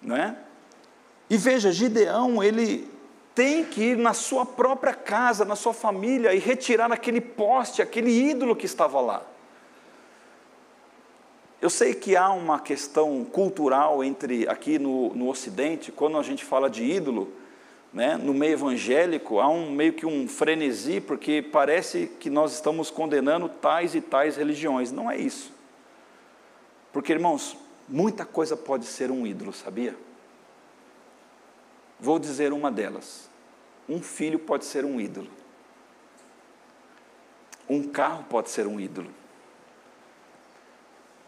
Não 0.00 0.16
é? 0.16 0.36
E 1.28 1.36
veja, 1.36 1.72
Gideão, 1.72 2.42
ele 2.42 2.88
tem 3.34 3.64
que 3.64 3.82
ir 3.82 3.96
na 3.98 4.14
sua 4.14 4.46
própria 4.46 4.94
casa, 4.94 5.44
na 5.44 5.56
sua 5.56 5.74
família, 5.74 6.32
e 6.32 6.38
retirar 6.38 6.90
aquele 6.90 7.20
poste, 7.20 7.82
aquele 7.82 8.10
ídolo 8.10 8.56
que 8.56 8.64
estava 8.64 9.00
lá. 9.00 9.22
Eu 11.66 11.70
sei 11.70 11.94
que 11.94 12.14
há 12.14 12.30
uma 12.30 12.60
questão 12.60 13.24
cultural 13.24 14.04
entre 14.04 14.48
aqui 14.48 14.78
no, 14.78 15.12
no 15.14 15.28
Ocidente, 15.28 15.90
quando 15.90 16.16
a 16.16 16.22
gente 16.22 16.44
fala 16.44 16.70
de 16.70 16.84
ídolo, 16.84 17.32
né, 17.92 18.16
no 18.16 18.32
meio 18.32 18.52
evangélico, 18.52 19.40
há 19.40 19.48
um 19.48 19.72
meio 19.72 19.92
que 19.92 20.06
um 20.06 20.28
frenesi, 20.28 21.00
porque 21.00 21.42
parece 21.42 22.06
que 22.20 22.30
nós 22.30 22.52
estamos 22.52 22.88
condenando 22.88 23.48
tais 23.48 23.96
e 23.96 24.00
tais 24.00 24.36
religiões. 24.36 24.92
Não 24.92 25.10
é 25.10 25.16
isso. 25.16 25.52
Porque, 26.92 27.12
irmãos, 27.12 27.56
muita 27.88 28.24
coisa 28.24 28.56
pode 28.56 28.84
ser 28.84 29.10
um 29.10 29.26
ídolo, 29.26 29.52
sabia? 29.52 29.96
Vou 31.98 32.20
dizer 32.20 32.52
uma 32.52 32.70
delas. 32.70 33.28
Um 33.88 34.00
filho 34.00 34.38
pode 34.38 34.66
ser 34.66 34.84
um 34.84 35.00
ídolo. 35.00 35.30
Um 37.68 37.82
carro 37.82 38.24
pode 38.30 38.50
ser 38.50 38.68
um 38.68 38.78
ídolo. 38.78 39.10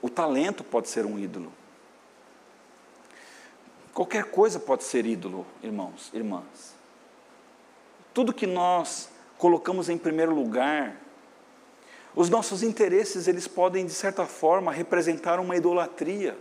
O 0.01 0.09
talento 0.09 0.63
pode 0.63 0.89
ser 0.89 1.05
um 1.05 1.19
ídolo. 1.19 1.53
Qualquer 3.93 4.25
coisa 4.25 4.61
pode 4.61 4.85
ser 4.85 5.05
ídolo, 5.07 5.45
irmãos, 5.63 6.11
irmãs. 6.13 6.77
Tudo 8.15 8.33
que 8.33 8.47
nós 8.47 9.09
colocamos 9.37 9.89
em 9.89 9.99
primeiro 9.99 10.35
lugar, 10.35 10.97
os 12.15 12.29
nossos 12.29 12.63
interesses, 12.63 13.29
eles 13.29 13.49
podem, 13.49 13.87
de 13.87 13.93
certa 13.93 14.27
forma, 14.27 14.73
representar 14.73 15.41
uma 15.41 15.57
idolatria. 15.57 16.39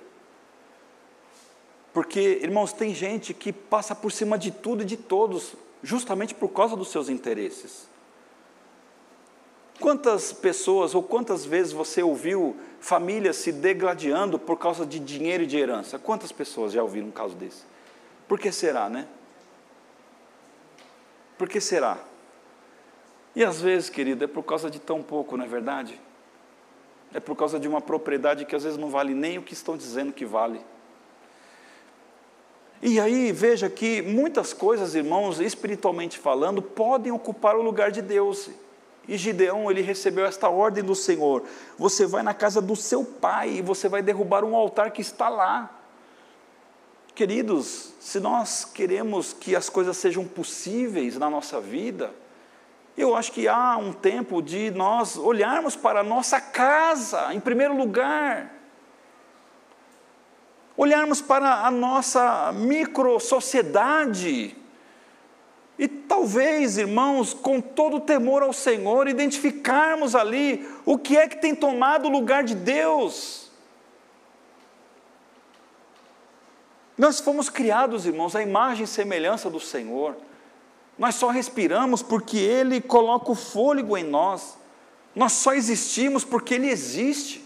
Porque, 1.93 2.39
irmãos, 2.41 2.73
tem 2.73 2.93
gente 2.93 3.33
que 3.33 3.51
passa 3.51 3.95
por 3.95 4.11
cima 4.11 4.37
de 4.37 4.51
tudo 4.51 4.83
e 4.83 4.85
de 4.85 4.97
todos, 4.97 5.55
justamente 5.81 6.35
por 6.35 6.49
causa 6.49 6.75
dos 6.75 6.89
seus 6.89 7.09
interesses. 7.09 7.87
Quantas 9.79 10.33
pessoas 10.33 10.95
ou 10.95 11.03
quantas 11.03 11.45
vezes 11.45 11.71
você 11.71 12.01
ouviu 12.01 12.55
famílias 12.79 13.35
se 13.35 13.51
degladiando 13.51 14.39
por 14.39 14.57
causa 14.57 14.85
de 14.85 14.99
dinheiro 14.99 15.43
e 15.43 15.47
de 15.47 15.57
herança? 15.57 15.99
Quantas 15.99 16.31
pessoas 16.31 16.73
já 16.73 16.81
ouviram 16.81 17.07
um 17.07 17.11
caso 17.11 17.35
desse? 17.35 17.63
Por 18.27 18.39
que 18.39 18.51
será, 18.51 18.89
né? 18.89 19.07
Por 21.37 21.47
que 21.47 21.61
será? 21.61 21.99
E 23.35 23.43
às 23.43 23.61
vezes, 23.61 23.89
querido, 23.89 24.23
é 24.23 24.27
por 24.27 24.41
causa 24.41 24.69
de 24.69 24.79
tão 24.79 25.03
pouco, 25.03 25.37
não 25.37 25.45
é 25.45 25.47
verdade? 25.47 26.01
É 27.13 27.19
por 27.19 27.35
causa 27.35 27.59
de 27.59 27.67
uma 27.67 27.79
propriedade 27.79 28.45
que 28.45 28.55
às 28.55 28.63
vezes 28.63 28.79
não 28.79 28.89
vale 28.89 29.13
nem 29.13 29.37
o 29.37 29.43
que 29.43 29.53
estão 29.53 29.77
dizendo 29.77 30.11
que 30.11 30.25
vale. 30.25 30.59
E 32.81 32.99
aí, 32.99 33.31
veja 33.31 33.69
que 33.69 34.01
muitas 34.01 34.53
coisas, 34.53 34.95
irmãos, 34.95 35.39
espiritualmente 35.39 36.17
falando, 36.17 36.61
podem 36.61 37.11
ocupar 37.11 37.55
o 37.55 37.61
lugar 37.61 37.91
de 37.91 38.01
Deus. 38.01 38.49
E 39.07 39.17
Gideão, 39.17 39.71
ele 39.71 39.81
recebeu 39.81 40.25
esta 40.25 40.49
ordem 40.49 40.83
do 40.83 40.95
Senhor: 40.95 41.43
você 41.77 42.05
vai 42.05 42.23
na 42.23 42.33
casa 42.33 42.61
do 42.61 42.75
seu 42.75 43.03
pai 43.03 43.51
e 43.51 43.61
você 43.61 43.87
vai 43.87 44.01
derrubar 44.01 44.43
um 44.43 44.55
altar 44.55 44.91
que 44.91 45.01
está 45.01 45.29
lá. 45.29 45.73
Queridos, 47.15 47.93
se 47.99 48.19
nós 48.19 48.65
queremos 48.65 49.33
que 49.33 49.55
as 49.55 49.69
coisas 49.69 49.97
sejam 49.97 50.25
possíveis 50.25 51.17
na 51.17 51.29
nossa 51.29 51.59
vida, 51.59 52.13
eu 52.97 53.15
acho 53.15 53.31
que 53.31 53.47
há 53.47 53.77
um 53.77 53.93
tempo 53.93 54.41
de 54.41 54.71
nós 54.71 55.17
olharmos 55.17 55.75
para 55.75 56.01
a 56.01 56.03
nossa 56.03 56.41
casa, 56.41 57.33
em 57.33 57.39
primeiro 57.39 57.75
lugar, 57.75 58.51
olharmos 60.75 61.21
para 61.21 61.65
a 61.65 61.71
nossa 61.71 62.51
micro-sociedade, 62.53 64.55
e 65.77 65.87
talvez, 65.87 66.77
irmãos, 66.77 67.33
com 67.33 67.61
todo 67.61 67.99
temor 67.99 68.41
ao 68.41 68.51
Senhor, 68.51 69.07
identificarmos 69.07 70.15
ali 70.15 70.67
o 70.85 70.97
que 70.97 71.15
é 71.15 71.27
que 71.27 71.37
tem 71.37 71.53
tomado 71.53 72.07
o 72.07 72.11
lugar 72.11 72.43
de 72.43 72.55
Deus. 72.55 73.51
Nós 76.97 77.19
fomos 77.19 77.47
criados, 77.47 78.07
irmãos, 78.07 78.35
à 78.35 78.41
imagem 78.41 78.85
e 78.85 78.87
semelhança 78.87 79.51
do 79.51 79.59
Senhor. 79.59 80.17
Nós 80.97 81.13
só 81.13 81.27
respiramos 81.27 82.01
porque 82.01 82.37
Ele 82.37 82.81
coloca 82.81 83.31
o 83.31 83.35
fôlego 83.35 83.95
em 83.95 84.03
nós. 84.03 84.57
Nós 85.15 85.33
só 85.33 85.53
existimos 85.53 86.25
porque 86.25 86.55
Ele 86.55 86.67
existe. 86.67 87.45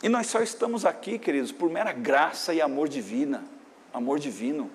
E 0.00 0.08
nós 0.08 0.28
só 0.28 0.40
estamos 0.40 0.84
aqui, 0.84 1.18
queridos, 1.18 1.50
por 1.50 1.68
mera 1.68 1.92
graça 1.92 2.54
e 2.54 2.60
amor 2.60 2.88
divina, 2.88 3.44
amor 3.92 4.20
divino. 4.20 4.70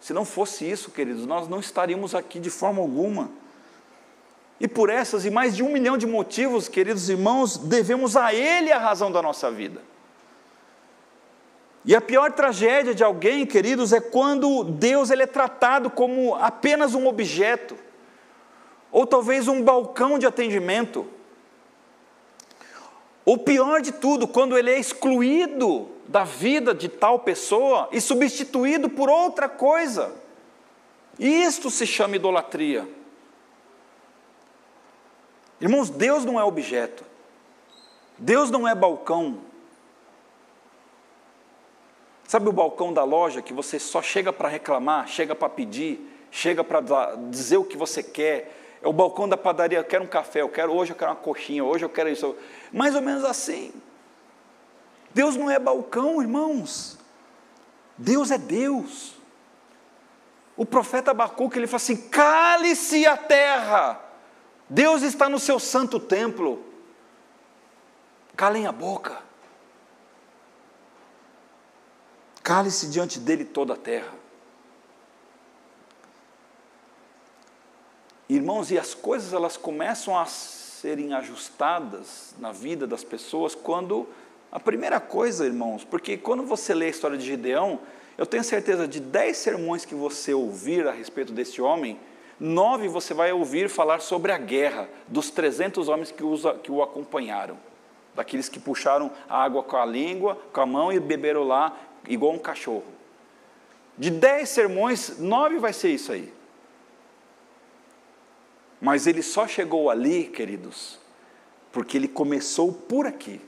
Se 0.00 0.12
não 0.12 0.24
fosse 0.24 0.68
isso, 0.68 0.90
queridos, 0.90 1.26
nós 1.26 1.46
não 1.46 1.60
estaríamos 1.60 2.14
aqui 2.14 2.38
de 2.38 2.50
forma 2.50 2.80
alguma. 2.80 3.30
E 4.58 4.66
por 4.66 4.88
essas 4.90 5.24
e 5.24 5.30
mais 5.30 5.54
de 5.54 5.62
um 5.62 5.70
milhão 5.70 5.96
de 5.96 6.06
motivos, 6.06 6.68
queridos 6.68 7.08
irmãos, 7.08 7.56
devemos 7.56 8.16
a 8.16 8.32
Ele 8.32 8.72
a 8.72 8.78
razão 8.78 9.12
da 9.12 9.20
nossa 9.22 9.50
vida. 9.50 9.82
E 11.84 11.94
a 11.94 12.00
pior 12.00 12.32
tragédia 12.32 12.94
de 12.94 13.02
alguém, 13.02 13.46
queridos, 13.46 13.92
é 13.92 14.00
quando 14.00 14.64
Deus 14.64 15.10
ele 15.10 15.22
é 15.22 15.26
tratado 15.26 15.88
como 15.88 16.34
apenas 16.34 16.94
um 16.94 17.06
objeto, 17.06 17.74
ou 18.92 19.06
talvez 19.06 19.48
um 19.48 19.62
balcão 19.62 20.18
de 20.18 20.26
atendimento. 20.26 21.06
O 23.24 23.38
pior 23.38 23.80
de 23.80 23.92
tudo, 23.92 24.28
quando 24.28 24.58
ele 24.58 24.70
é 24.70 24.78
excluído 24.78 25.88
da 26.10 26.24
vida 26.24 26.74
de 26.74 26.88
tal 26.88 27.20
pessoa 27.20 27.88
e 27.92 28.00
substituído 28.00 28.90
por 28.90 29.08
outra 29.08 29.48
coisa. 29.48 30.12
Isto 31.16 31.70
se 31.70 31.86
chama 31.86 32.16
idolatria. 32.16 32.88
Irmãos, 35.60 35.88
Deus 35.88 36.24
não 36.24 36.40
é 36.40 36.42
objeto. 36.42 37.04
Deus 38.18 38.50
não 38.50 38.66
é 38.66 38.74
balcão. 38.74 39.38
Sabe 42.26 42.48
o 42.48 42.52
balcão 42.52 42.92
da 42.92 43.04
loja 43.04 43.40
que 43.40 43.52
você 43.52 43.78
só 43.78 44.02
chega 44.02 44.32
para 44.32 44.48
reclamar, 44.48 45.06
chega 45.06 45.32
para 45.32 45.48
pedir, 45.48 46.00
chega 46.28 46.64
para 46.64 46.80
dizer 47.30 47.58
o 47.58 47.64
que 47.64 47.76
você 47.76 48.02
quer? 48.02 48.78
É 48.82 48.88
o 48.88 48.92
balcão 48.92 49.28
da 49.28 49.36
padaria, 49.36 49.78
eu 49.78 49.84
quero 49.84 50.02
um 50.02 50.08
café, 50.08 50.40
eu 50.40 50.48
quero 50.48 50.72
hoje 50.72 50.90
eu 50.90 50.96
quero 50.96 51.12
uma 51.12 51.16
coxinha, 51.16 51.62
hoje 51.62 51.84
eu 51.84 51.88
quero 51.88 52.08
isso. 52.08 52.34
Mais 52.72 52.96
ou 52.96 53.00
menos 53.00 53.24
assim. 53.24 53.72
Deus 55.12 55.36
não 55.36 55.50
é 55.50 55.58
balcão, 55.58 56.20
irmãos. 56.20 56.98
Deus 57.96 58.30
é 58.30 58.38
Deus. 58.38 59.14
O 60.56 60.64
profeta 60.64 61.10
Abacuque, 61.10 61.58
ele 61.58 61.66
fala 61.66 61.76
assim: 61.76 61.96
cale-se 61.96 63.06
a 63.06 63.16
terra, 63.16 64.00
Deus 64.68 65.02
está 65.02 65.28
no 65.28 65.38
seu 65.38 65.58
santo 65.58 65.98
templo. 65.98 66.64
Calem 68.36 68.66
a 68.66 68.72
boca. 68.72 69.22
Cale-se 72.42 72.88
diante 72.88 73.18
dele 73.18 73.44
toda 73.44 73.74
a 73.74 73.76
terra. 73.76 74.12
Irmãos, 78.28 78.70
e 78.70 78.78
as 78.78 78.94
coisas 78.94 79.32
elas 79.32 79.56
começam 79.56 80.16
a 80.16 80.24
serem 80.24 81.12
ajustadas 81.12 82.34
na 82.38 82.52
vida 82.52 82.86
das 82.86 83.02
pessoas 83.02 83.54
quando 83.54 84.08
a 84.52 84.58
primeira 84.58 84.98
coisa, 84.98 85.46
irmãos, 85.46 85.84
porque 85.84 86.16
quando 86.16 86.42
você 86.42 86.74
lê 86.74 86.86
a 86.86 86.90
história 86.90 87.16
de 87.16 87.24
Gideão, 87.24 87.80
eu 88.18 88.26
tenho 88.26 88.42
certeza 88.42 88.88
de 88.88 88.98
dez 88.98 89.36
sermões 89.36 89.84
que 89.84 89.94
você 89.94 90.34
ouvir 90.34 90.86
a 90.88 90.92
respeito 90.92 91.32
desse 91.32 91.62
homem, 91.62 91.98
nove 92.38 92.88
você 92.88 93.14
vai 93.14 93.32
ouvir 93.32 93.68
falar 93.68 94.00
sobre 94.00 94.32
a 94.32 94.38
guerra 94.38 94.88
dos 95.06 95.30
300 95.30 95.88
homens 95.88 96.10
que, 96.10 96.22
que 96.62 96.72
o 96.72 96.82
acompanharam. 96.82 97.56
Daqueles 98.14 98.48
que 98.48 98.58
puxaram 98.58 99.10
a 99.28 99.42
água 99.42 99.62
com 99.62 99.76
a 99.76 99.86
língua, 99.86 100.36
com 100.52 100.60
a 100.60 100.66
mão 100.66 100.92
e 100.92 100.98
beberam 100.98 101.44
lá 101.44 101.78
igual 102.08 102.32
um 102.32 102.38
cachorro. 102.38 102.84
De 103.96 104.10
dez 104.10 104.48
sermões, 104.48 105.18
nove 105.18 105.58
vai 105.58 105.72
ser 105.72 105.90
isso 105.90 106.10
aí. 106.10 106.32
Mas 108.80 109.06
ele 109.06 109.22
só 109.22 109.46
chegou 109.46 109.90
ali, 109.90 110.24
queridos, 110.24 110.98
porque 111.70 111.96
ele 111.96 112.08
começou 112.08 112.72
por 112.72 113.06
aqui. 113.06 113.40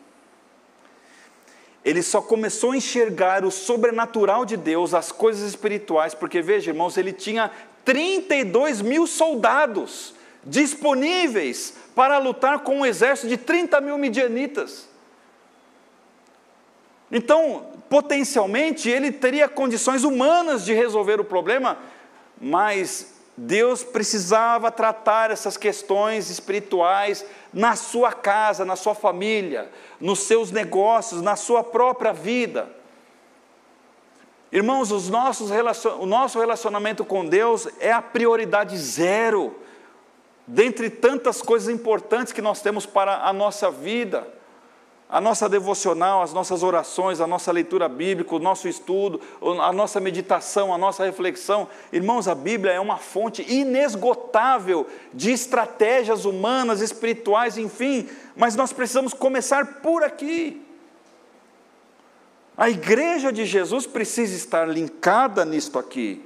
Ele 1.84 2.02
só 2.02 2.22
começou 2.22 2.72
a 2.72 2.76
enxergar 2.76 3.44
o 3.44 3.50
sobrenatural 3.50 4.44
de 4.44 4.56
Deus, 4.56 4.94
as 4.94 5.10
coisas 5.10 5.48
espirituais, 5.48 6.14
porque 6.14 6.40
veja, 6.40 6.70
irmãos, 6.70 6.96
ele 6.96 7.12
tinha 7.12 7.50
32 7.84 8.80
mil 8.80 9.06
soldados 9.06 10.14
disponíveis 10.44 11.74
para 11.94 12.18
lutar 12.18 12.60
com 12.60 12.78
um 12.78 12.86
exército 12.86 13.28
de 13.28 13.36
30 13.36 13.80
mil 13.80 13.98
midianitas. 13.98 14.88
Então, 17.10 17.66
potencialmente, 17.90 18.88
ele 18.88 19.12
teria 19.12 19.48
condições 19.48 20.04
humanas 20.04 20.64
de 20.64 20.72
resolver 20.72 21.20
o 21.20 21.24
problema, 21.24 21.78
mas 22.40 23.12
Deus 23.36 23.82
precisava 23.82 24.70
tratar 24.70 25.30
essas 25.30 25.56
questões 25.56 26.30
espirituais 26.30 27.24
na 27.52 27.76
sua 27.76 28.12
casa, 28.12 28.64
na 28.64 28.76
sua 28.76 28.94
família, 28.94 29.70
nos 30.00 30.20
seus 30.20 30.50
negócios, 30.50 31.20
na 31.20 31.36
sua 31.36 31.62
própria 31.62 32.12
vida. 32.12 32.68
Irmãos, 34.50 34.90
os 34.90 35.08
nossos 35.08 35.50
o 35.98 36.06
nosso 36.06 36.38
relacionamento 36.38 37.04
com 37.04 37.26
Deus 37.26 37.68
é 37.80 37.90
a 37.92 38.02
prioridade 38.02 38.76
zero, 38.76 39.56
dentre 40.46 40.90
tantas 40.90 41.40
coisas 41.40 41.68
importantes 41.68 42.32
que 42.32 42.42
nós 42.42 42.60
temos 42.60 42.84
para 42.84 43.26
a 43.26 43.32
nossa 43.32 43.70
vida 43.70 44.26
a 45.12 45.20
nossa 45.20 45.46
devocional, 45.46 46.22
as 46.22 46.32
nossas 46.32 46.62
orações, 46.62 47.20
a 47.20 47.26
nossa 47.26 47.52
leitura 47.52 47.86
bíblica, 47.86 48.34
o 48.34 48.38
nosso 48.38 48.66
estudo, 48.66 49.20
a 49.60 49.70
nossa 49.70 50.00
meditação, 50.00 50.72
a 50.72 50.78
nossa 50.78 51.04
reflexão. 51.04 51.68
Irmãos, 51.92 52.26
a 52.26 52.34
Bíblia 52.34 52.72
é 52.72 52.80
uma 52.80 52.96
fonte 52.96 53.42
inesgotável 53.46 54.86
de 55.12 55.30
estratégias 55.30 56.24
humanas, 56.24 56.80
espirituais, 56.80 57.58
enfim, 57.58 58.08
mas 58.34 58.56
nós 58.56 58.72
precisamos 58.72 59.12
começar 59.12 59.82
por 59.82 60.02
aqui. 60.02 60.62
A 62.56 62.70
igreja 62.70 63.30
de 63.30 63.44
Jesus 63.44 63.86
precisa 63.86 64.34
estar 64.34 64.66
linkada 64.66 65.44
nisto 65.44 65.78
aqui. 65.78 66.24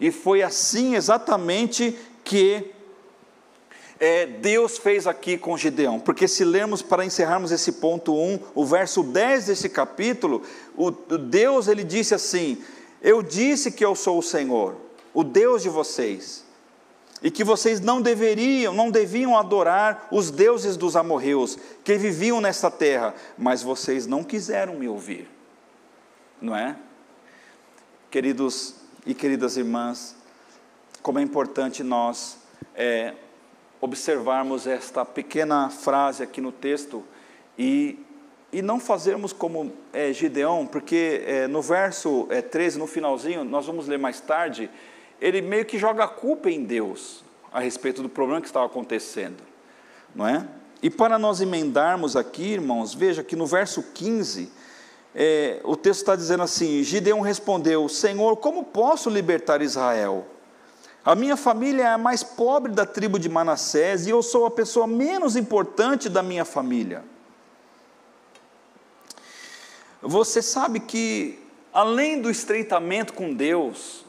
E 0.00 0.10
foi 0.10 0.42
assim 0.42 0.96
exatamente 0.96 1.96
que 2.24 2.72
é, 3.98 4.26
Deus 4.26 4.76
fez 4.78 5.06
aqui 5.06 5.38
com 5.38 5.56
Gideão? 5.56 6.00
Porque 6.00 6.26
se 6.26 6.44
lermos 6.44 6.82
para 6.82 7.04
encerrarmos 7.04 7.52
esse 7.52 7.72
ponto 7.72 8.14
1, 8.14 8.38
o 8.54 8.64
verso 8.64 9.02
10 9.02 9.46
desse 9.46 9.68
capítulo, 9.68 10.42
o, 10.76 10.90
Deus 10.90 11.68
ele 11.68 11.84
disse 11.84 12.14
assim: 12.14 12.62
Eu 13.00 13.22
disse 13.22 13.70
que 13.70 13.84
eu 13.84 13.94
sou 13.94 14.18
o 14.18 14.22
Senhor, 14.22 14.76
o 15.12 15.22
Deus 15.22 15.62
de 15.62 15.68
vocês, 15.68 16.44
e 17.22 17.30
que 17.30 17.44
vocês 17.44 17.80
não 17.80 18.02
deveriam, 18.02 18.74
não 18.74 18.90
deviam 18.90 19.38
adorar 19.38 20.08
os 20.10 20.30
deuses 20.30 20.76
dos 20.76 20.96
amorreus 20.96 21.56
que 21.84 21.96
viviam 21.96 22.40
nesta 22.40 22.70
terra, 22.70 23.14
mas 23.38 23.62
vocês 23.62 24.06
não 24.06 24.24
quiseram 24.24 24.74
me 24.74 24.88
ouvir. 24.88 25.30
Não 26.40 26.54
é? 26.54 26.76
Queridos 28.10 28.74
e 29.06 29.14
queridas 29.14 29.56
irmãs, 29.56 30.16
como 31.00 31.18
é 31.18 31.22
importante 31.22 31.82
nós 31.82 32.38
é, 32.74 33.14
observarmos 33.84 34.66
esta 34.66 35.04
pequena 35.04 35.68
frase 35.68 36.22
aqui 36.22 36.40
no 36.40 36.50
texto 36.50 37.04
e, 37.58 37.98
e 38.50 38.62
não 38.62 38.80
fazermos 38.80 39.30
como 39.30 39.74
é, 39.92 40.10
Gideão, 40.10 40.66
porque 40.66 41.22
é, 41.26 41.46
no 41.46 41.60
verso 41.60 42.26
é, 42.30 42.40
13, 42.40 42.78
no 42.78 42.86
finalzinho, 42.86 43.44
nós 43.44 43.66
vamos 43.66 43.86
ler 43.86 43.98
mais 43.98 44.20
tarde, 44.20 44.70
ele 45.20 45.42
meio 45.42 45.66
que 45.66 45.78
joga 45.78 46.04
a 46.04 46.08
culpa 46.08 46.50
em 46.50 46.64
Deus 46.64 47.22
a 47.52 47.60
respeito 47.60 48.02
do 48.02 48.08
problema 48.08 48.40
que 48.40 48.46
estava 48.46 48.64
acontecendo, 48.64 49.42
não 50.14 50.26
é? 50.26 50.48
E 50.82 50.88
para 50.88 51.18
nós 51.18 51.42
emendarmos 51.42 52.16
aqui, 52.16 52.54
irmãos, 52.54 52.94
veja 52.94 53.22
que 53.22 53.36
no 53.36 53.46
verso 53.46 53.82
15, 53.94 54.50
é, 55.14 55.60
o 55.62 55.76
texto 55.76 56.00
está 56.00 56.16
dizendo 56.16 56.42
assim: 56.42 56.82
Gideão 56.82 57.20
respondeu, 57.20 57.86
Senhor, 57.88 58.36
como 58.38 58.64
posso 58.64 59.10
libertar 59.10 59.60
Israel? 59.60 60.26
A 61.04 61.14
minha 61.14 61.36
família 61.36 61.82
é 61.82 61.86
a 61.88 61.98
mais 61.98 62.22
pobre 62.22 62.72
da 62.72 62.86
tribo 62.86 63.18
de 63.18 63.28
Manassés 63.28 64.06
e 64.06 64.10
eu 64.10 64.22
sou 64.22 64.46
a 64.46 64.50
pessoa 64.50 64.86
menos 64.86 65.36
importante 65.36 66.08
da 66.08 66.22
minha 66.22 66.46
família. 66.46 67.04
Você 70.00 70.40
sabe 70.40 70.80
que, 70.80 71.38
além 71.72 72.22
do 72.22 72.30
estreitamento 72.30 73.12
com 73.12 73.34
Deus, 73.34 74.04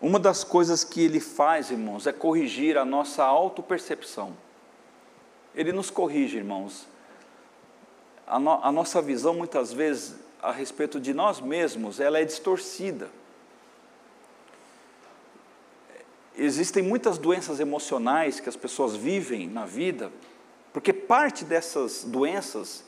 uma 0.00 0.18
das 0.18 0.42
coisas 0.42 0.82
que 0.82 1.02
Ele 1.02 1.20
faz, 1.20 1.70
irmãos, 1.70 2.06
é 2.06 2.12
corrigir 2.12 2.78
a 2.78 2.84
nossa 2.84 3.24
autopercepção. 3.24 4.34
Ele 5.54 5.72
nos 5.72 5.90
corrige, 5.90 6.38
irmãos. 6.38 6.86
A, 8.26 8.38
no, 8.38 8.52
a 8.52 8.72
nossa 8.72 9.02
visão, 9.02 9.34
muitas 9.34 9.70
vezes, 9.70 10.16
a 10.40 10.50
respeito 10.50 10.98
de 10.98 11.12
nós 11.12 11.42
mesmos, 11.42 12.00
ela 12.00 12.18
é 12.18 12.24
distorcida. 12.24 13.10
Existem 16.38 16.82
muitas 16.82 17.18
doenças 17.18 17.60
emocionais 17.60 18.40
que 18.40 18.48
as 18.48 18.56
pessoas 18.56 18.94
vivem 18.94 19.48
na 19.48 19.66
vida, 19.66 20.10
porque 20.72 20.92
parte 20.92 21.44
dessas 21.44 22.04
doenças 22.04 22.84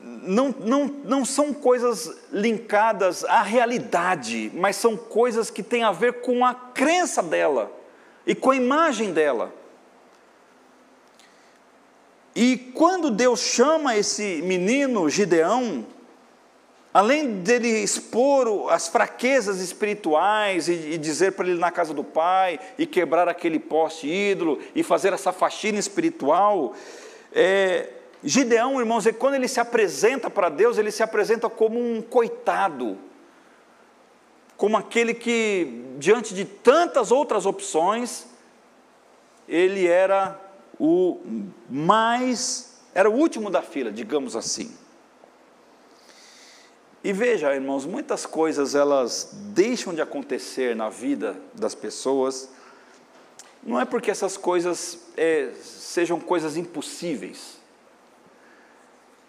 não, 0.00 0.54
não, 0.60 0.86
não 0.86 1.24
são 1.24 1.52
coisas 1.52 2.10
linkadas 2.30 3.24
à 3.24 3.42
realidade, 3.42 4.50
mas 4.54 4.76
são 4.76 4.96
coisas 4.96 5.50
que 5.50 5.62
têm 5.62 5.82
a 5.82 5.92
ver 5.92 6.20
com 6.20 6.44
a 6.46 6.54
crença 6.54 7.22
dela 7.22 7.70
e 8.26 8.34
com 8.34 8.52
a 8.52 8.56
imagem 8.56 9.12
dela. 9.12 9.52
E 12.34 12.56
quando 12.56 13.10
Deus 13.10 13.40
chama 13.40 13.96
esse 13.96 14.40
menino 14.42 15.10
Gideão, 15.10 15.84
Além 16.98 17.42
dele 17.42 17.68
expor 17.68 18.72
as 18.72 18.88
fraquezas 18.88 19.60
espirituais 19.60 20.66
e, 20.68 20.72
e 20.72 20.98
dizer 20.98 21.30
para 21.30 21.46
ele 21.46 21.56
na 21.56 21.70
casa 21.70 21.94
do 21.94 22.02
pai 22.02 22.58
e 22.76 22.86
quebrar 22.86 23.28
aquele 23.28 23.60
poste 23.60 24.08
ídolo 24.08 24.58
e 24.74 24.82
fazer 24.82 25.12
essa 25.12 25.30
faxina 25.30 25.78
espiritual, 25.78 26.74
é, 27.32 27.88
Gideão, 28.24 28.80
irmãos, 28.80 29.06
é 29.06 29.12
quando 29.12 29.34
ele 29.34 29.46
se 29.46 29.60
apresenta 29.60 30.28
para 30.28 30.48
Deus, 30.48 30.76
ele 30.76 30.90
se 30.90 31.00
apresenta 31.00 31.48
como 31.48 31.78
um 31.78 32.02
coitado, 32.02 32.98
como 34.56 34.76
aquele 34.76 35.14
que, 35.14 35.84
diante 35.98 36.34
de 36.34 36.44
tantas 36.44 37.12
outras 37.12 37.46
opções, 37.46 38.26
ele 39.48 39.86
era 39.86 40.36
o 40.80 41.20
mais, 41.70 42.76
era 42.92 43.08
o 43.08 43.14
último 43.14 43.50
da 43.50 43.62
fila, 43.62 43.92
digamos 43.92 44.34
assim. 44.34 44.76
E 47.02 47.12
veja, 47.12 47.54
irmãos, 47.54 47.86
muitas 47.86 48.26
coisas 48.26 48.74
elas 48.74 49.30
deixam 49.54 49.94
de 49.94 50.02
acontecer 50.02 50.74
na 50.74 50.88
vida 50.88 51.36
das 51.54 51.74
pessoas, 51.74 52.48
não 53.62 53.80
é 53.80 53.84
porque 53.84 54.10
essas 54.10 54.36
coisas 54.36 54.98
é, 55.16 55.50
sejam 55.62 56.18
coisas 56.18 56.56
impossíveis, 56.56 57.58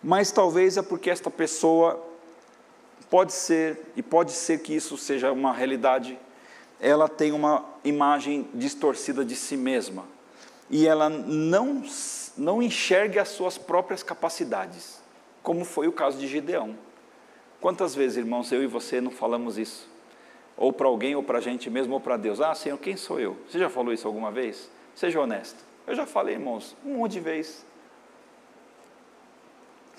mas 0.02 0.32
talvez 0.32 0.78
é 0.78 0.82
porque 0.82 1.10
esta 1.10 1.30
pessoa 1.30 2.04
pode 3.10 3.34
ser, 3.34 3.80
e 3.96 4.02
pode 4.02 4.32
ser 4.32 4.60
que 4.60 4.74
isso 4.74 4.98
seja 4.98 5.32
uma 5.32 5.54
realidade, 5.54 6.18
ela 6.80 7.08
tem 7.08 7.32
uma 7.32 7.66
imagem 7.84 8.48
distorcida 8.54 9.24
de 9.24 9.36
si 9.36 9.58
mesma, 9.58 10.06
e 10.70 10.88
ela 10.88 11.08
não, 11.10 11.84
não 12.38 12.64
enxerga 12.64 13.22
as 13.22 13.30
suas 13.30 13.58
próprias 13.58 14.02
capacidades, 14.02 15.00
como 15.44 15.66
foi 15.66 15.88
o 15.88 15.92
caso 15.92 16.18
de 16.18 16.28
Gideão. 16.28 16.76
Quantas 17.62 17.94
vezes, 17.94 18.18
irmãos, 18.18 18.52
eu 18.52 18.64
e 18.64 18.68
você 18.68 19.02
não 19.02 19.12
falamos 19.12 19.58
isso? 19.58 19.88
Ou 20.56 20.72
para 20.72 20.88
alguém, 20.88 21.16
ou 21.16 21.24
para 21.24 21.40
a 21.40 21.42
gente 21.42 21.70
mesmo, 21.70 21.94
ou 21.94 22.00
para 22.00 22.18
Deus. 22.18 22.40
Ah, 22.40 22.56
Senhor, 22.56 22.78
quem 22.78 22.96
sou 22.96 23.20
eu? 23.20 23.38
Você 23.48 23.60
já 23.60 23.70
falou 23.70 23.94
isso 23.94 24.08
alguma 24.08 24.32
vez? 24.32 24.70
Seja 24.96 25.20
honesto. 25.20 25.64
Eu 25.86 25.96
já 25.96 26.06
falei, 26.06 26.36
irmãos, 26.36 26.76
um 26.86 26.98
monte 26.98 27.14
de 27.14 27.20
vezes. 27.20 27.66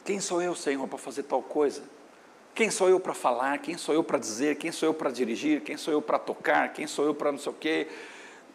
Quem 0.04 0.20
sou 0.20 0.40
eu, 0.40 0.54
Senhor, 0.54 0.86
para 0.88 0.98
fazer 0.98 1.24
tal 1.24 1.42
coisa? 1.42 1.82
Quem 2.54 2.70
sou 2.70 2.88
eu 2.88 2.98
para 2.98 3.14
falar? 3.14 3.58
Quem 3.58 3.76
sou 3.76 3.94
eu 3.94 4.02
para 4.02 4.18
dizer? 4.18 4.56
Quem 4.56 4.72
sou 4.72 4.88
eu 4.88 4.94
para 4.94 5.10
dirigir? 5.10 5.62
Quem 5.62 5.76
sou 5.76 5.92
eu 5.92 6.02
para 6.02 6.18
tocar? 6.18 6.72
Quem 6.72 6.86
sou 6.86 7.04
eu 7.04 7.14
para 7.14 7.32
não 7.32 7.38
sei 7.38 7.52
o 7.52 7.54
quê? 7.54 7.88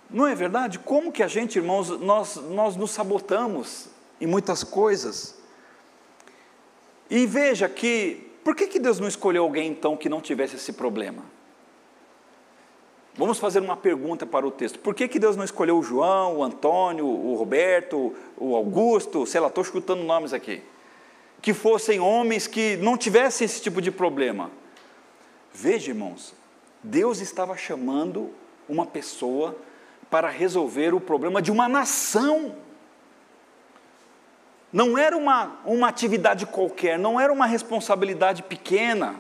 Não 0.10 0.28
é 0.28 0.36
verdade? 0.36 0.80
Como 0.80 1.12
que 1.12 1.24
a 1.24 1.28
gente, 1.28 1.58
irmãos, 1.58 1.90
nós, 2.00 2.36
nós 2.36 2.76
nos 2.76 2.92
sabotamos 2.92 3.88
em 4.20 4.28
muitas 4.28 4.64
coisas? 4.64 5.36
E 7.10 7.26
veja 7.26 7.70
que 7.70 8.32
por 8.46 8.56
que, 8.56 8.68
que 8.68 8.78
Deus 8.78 9.00
não 9.00 9.08
escolheu 9.08 9.42
alguém 9.42 9.72
então 9.72 9.98
que 9.98 10.08
não 10.08 10.22
tivesse 10.22 10.56
esse 10.56 10.72
problema? 10.72 11.24
Vamos 13.16 13.40
fazer 13.40 13.60
uma 13.60 13.76
pergunta 13.76 14.24
para 14.24 14.46
o 14.46 14.52
texto. 14.52 14.78
Por 14.78 14.94
que, 14.94 15.08
que 15.08 15.18
Deus 15.18 15.36
não 15.36 15.44
escolheu 15.44 15.80
o 15.80 15.82
João, 15.82 16.38
o 16.38 16.44
Antônio, 16.44 17.08
o 17.08 17.34
Roberto, 17.34 18.14
o 18.38 18.56
Augusto, 18.56 19.26
sei 19.26 19.42
lá, 19.42 19.48
estou 19.48 19.64
escutando 19.64 20.04
nomes 20.04 20.32
aqui, 20.32 20.62
que 21.42 21.56
fossem 21.56 22.00
homens 22.00 22.46
que 22.46 22.78
não 22.78 22.96
tivessem 22.96 23.46
esse 23.46 23.60
tipo 23.60 23.82
de 23.82 23.90
problema? 23.90 24.52
Veja, 25.52 25.90
irmãos, 25.90 26.36
Deus 26.84 27.22
estava 27.22 27.58
chamando 27.58 28.30
uma 28.70 28.86
pessoa 28.86 29.58
para 30.08 30.30
resolver 30.30 30.94
o 30.94 31.02
problema 31.02 31.42
de 31.42 31.52
uma 31.52 31.68
nação. 31.68 32.56
Não 34.76 34.98
era 34.98 35.16
uma, 35.16 35.58
uma 35.64 35.88
atividade 35.88 36.46
qualquer, 36.46 37.00
não 37.00 37.18
era 37.18 37.32
uma 37.32 37.46
responsabilidade 37.46 38.44
pequena. 38.44 39.16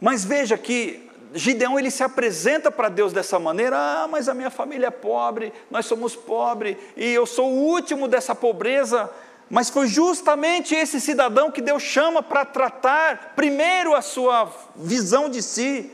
Mas 0.00 0.24
veja 0.24 0.58
que 0.58 1.08
Gideão 1.32 1.78
ele 1.78 1.92
se 1.92 2.02
apresenta 2.02 2.72
para 2.72 2.88
Deus 2.88 3.12
dessa 3.12 3.38
maneira: 3.38 3.76
ah, 3.78 4.08
mas 4.08 4.28
a 4.28 4.34
minha 4.34 4.50
família 4.50 4.88
é 4.88 4.90
pobre, 4.90 5.52
nós 5.70 5.86
somos 5.86 6.16
pobres 6.16 6.76
e 6.96 7.08
eu 7.08 7.24
sou 7.24 7.52
o 7.52 7.66
último 7.68 8.08
dessa 8.08 8.34
pobreza. 8.34 9.08
Mas 9.48 9.70
foi 9.70 9.86
justamente 9.86 10.74
esse 10.74 11.00
cidadão 11.00 11.52
que 11.52 11.62
Deus 11.62 11.84
chama 11.84 12.20
para 12.20 12.44
tratar 12.44 13.34
primeiro 13.36 13.94
a 13.94 14.02
sua 14.02 14.52
visão 14.74 15.28
de 15.28 15.40
si, 15.40 15.92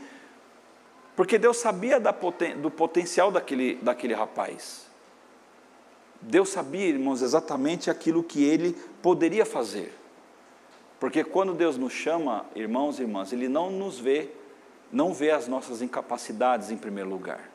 porque 1.15 1.37
Deus 1.37 1.57
sabia 1.57 1.99
do 1.99 2.71
potencial 2.71 3.29
daquele, 3.29 3.75
daquele 3.75 4.15
rapaz. 4.15 4.88
Deus 6.21 6.49
sabia, 6.49 6.87
irmãos, 6.87 7.21
exatamente 7.21 7.89
aquilo 7.89 8.23
que 8.23 8.43
ele 8.43 8.75
poderia 9.01 9.45
fazer. 9.45 9.93
Porque 10.99 11.23
quando 11.23 11.53
Deus 11.53 11.77
nos 11.77 11.93
chama, 11.93 12.45
irmãos 12.53 12.99
e 12.99 13.03
irmãs, 13.03 13.31
Ele 13.31 13.47
não 13.47 13.71
nos 13.71 13.97
vê, 13.97 14.29
não 14.91 15.13
vê 15.13 15.31
as 15.31 15.47
nossas 15.47 15.81
incapacidades 15.81 16.71
em 16.71 16.77
primeiro 16.77 17.09
lugar. 17.09 17.49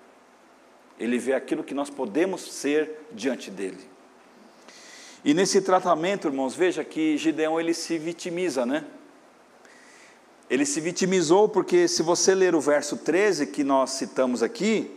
Ele 0.98 1.18
vê 1.18 1.34
aquilo 1.34 1.62
que 1.62 1.74
nós 1.74 1.90
podemos 1.90 2.40
ser 2.40 3.06
diante 3.12 3.50
dele. 3.50 3.92
E 5.24 5.34
nesse 5.34 5.60
tratamento, 5.60 6.28
irmãos, 6.28 6.54
veja 6.54 6.84
que 6.84 7.18
Gideão 7.18 7.58
ele 7.58 7.74
se 7.74 7.98
vitimiza, 7.98 8.64
né? 8.64 8.84
Ele 10.48 10.64
se 10.64 10.80
vitimizou 10.80 11.48
porque 11.48 11.88
se 11.88 12.02
você 12.02 12.34
ler 12.34 12.54
o 12.54 12.60
verso 12.60 12.98
13 12.98 13.46
que 13.46 13.64
nós 13.64 13.90
citamos 13.92 14.42
aqui, 14.42 14.93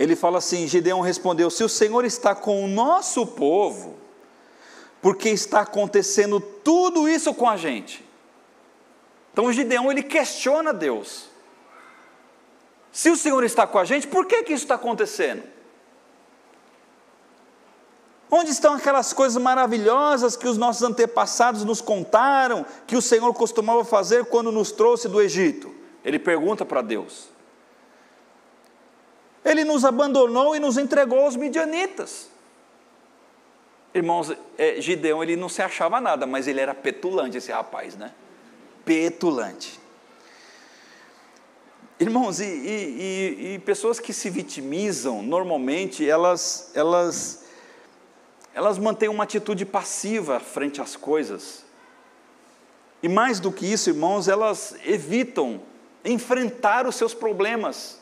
ele 0.00 0.16
fala 0.16 0.38
assim: 0.38 0.66
Gideão 0.66 1.02
respondeu: 1.02 1.50
Se 1.50 1.62
o 1.62 1.68
Senhor 1.68 2.06
está 2.06 2.34
com 2.34 2.64
o 2.64 2.66
nosso 2.66 3.26
povo, 3.26 3.98
porque 5.02 5.28
está 5.28 5.60
acontecendo 5.60 6.40
tudo 6.40 7.06
isso 7.06 7.34
com 7.34 7.46
a 7.46 7.58
gente? 7.58 8.02
Então 9.30 9.52
Gideão 9.52 9.92
ele 9.92 10.02
questiona 10.02 10.72
Deus. 10.72 11.28
Se 12.90 13.10
o 13.10 13.16
Senhor 13.16 13.44
está 13.44 13.66
com 13.66 13.78
a 13.78 13.84
gente, 13.84 14.08
por 14.08 14.24
que, 14.24 14.42
que 14.42 14.54
isso 14.54 14.64
está 14.64 14.76
acontecendo? 14.76 15.42
Onde 18.30 18.50
estão 18.50 18.74
aquelas 18.74 19.12
coisas 19.12 19.40
maravilhosas 19.40 20.34
que 20.34 20.48
os 20.48 20.56
nossos 20.56 20.82
antepassados 20.82 21.62
nos 21.62 21.82
contaram, 21.82 22.64
que 22.86 22.96
o 22.96 23.02
Senhor 23.02 23.32
costumava 23.34 23.84
fazer 23.84 24.24
quando 24.24 24.50
nos 24.50 24.72
trouxe 24.72 25.08
do 25.08 25.20
Egito? 25.20 25.74
Ele 26.02 26.18
pergunta 26.18 26.64
para 26.64 26.80
Deus. 26.80 27.29
Ele 29.44 29.64
nos 29.64 29.84
abandonou 29.84 30.54
e 30.54 30.60
nos 30.60 30.76
entregou 30.76 31.20
aos 31.20 31.36
midianitas. 31.36 32.28
Irmãos, 33.92 34.32
é, 34.56 34.80
Gideão 34.80 35.22
ele 35.22 35.34
não 35.34 35.48
se 35.48 35.62
achava 35.62 36.00
nada, 36.00 36.26
mas 36.26 36.46
ele 36.46 36.60
era 36.60 36.74
petulante 36.74 37.38
esse 37.38 37.50
rapaz, 37.50 37.96
né? 37.96 38.12
Petulante. 38.84 39.80
Irmãos, 41.98 42.40
e, 42.40 42.44
e, 42.44 42.46
e, 42.48 43.54
e 43.54 43.58
pessoas 43.58 43.98
que 44.00 44.12
se 44.12 44.30
vitimizam, 44.30 45.22
normalmente, 45.22 46.08
elas, 46.08 46.70
elas, 46.74 47.44
elas 48.54 48.78
mantêm 48.78 49.08
uma 49.08 49.24
atitude 49.24 49.66
passiva 49.66 50.40
frente 50.40 50.80
às 50.80 50.96
coisas. 50.96 51.64
E 53.02 53.08
mais 53.08 53.40
do 53.40 53.50
que 53.50 53.70
isso, 53.70 53.90
irmãos, 53.90 54.28
elas 54.28 54.76
evitam 54.84 55.60
enfrentar 56.04 56.86
os 56.86 56.94
seus 56.94 57.12
problemas 57.12 57.99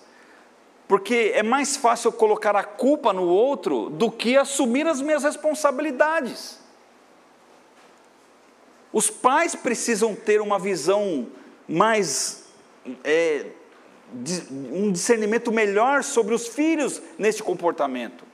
porque 0.88 1.32
é 1.34 1.42
mais 1.42 1.76
fácil 1.76 2.10
colocar 2.10 2.56
a 2.56 2.64
culpa 2.64 3.12
no 3.12 3.24
outro 3.24 3.90
do 3.90 4.10
que 4.10 4.38
assumir 4.38 4.86
as 4.86 5.02
minhas 5.02 5.22
responsabilidades. 5.22 6.58
Os 8.90 9.10
pais 9.10 9.54
precisam 9.54 10.14
ter 10.14 10.40
uma 10.40 10.58
visão 10.58 11.28
mais, 11.68 12.46
é, 13.04 13.44
um 14.50 14.90
discernimento 14.90 15.52
melhor 15.52 16.02
sobre 16.02 16.34
os 16.34 16.48
filhos 16.48 17.02
neste 17.18 17.42
comportamento. 17.42 18.24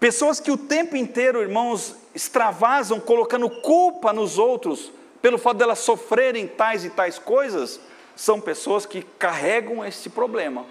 Pessoas 0.00 0.40
que 0.40 0.50
o 0.50 0.56
tempo 0.56 0.96
inteiro, 0.96 1.42
irmãos, 1.42 1.96
extravasam 2.14 2.98
colocando 2.98 3.48
culpa 3.48 4.10
nos 4.10 4.38
outros 4.38 4.90
pelo 5.20 5.38
fato 5.38 5.56
delas 5.56 5.78
sofrerem 5.78 6.46
tais 6.46 6.84
e 6.84 6.90
tais 6.90 7.18
coisas, 7.18 7.80
são 8.16 8.40
pessoas 8.40 8.86
que 8.86 9.02
carregam 9.02 9.84
esse 9.84 10.08
problema 10.08 10.66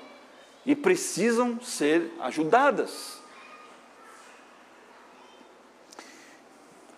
e 0.65 0.75
precisam 0.75 1.59
ser 1.61 2.11
ajudadas. 2.19 3.21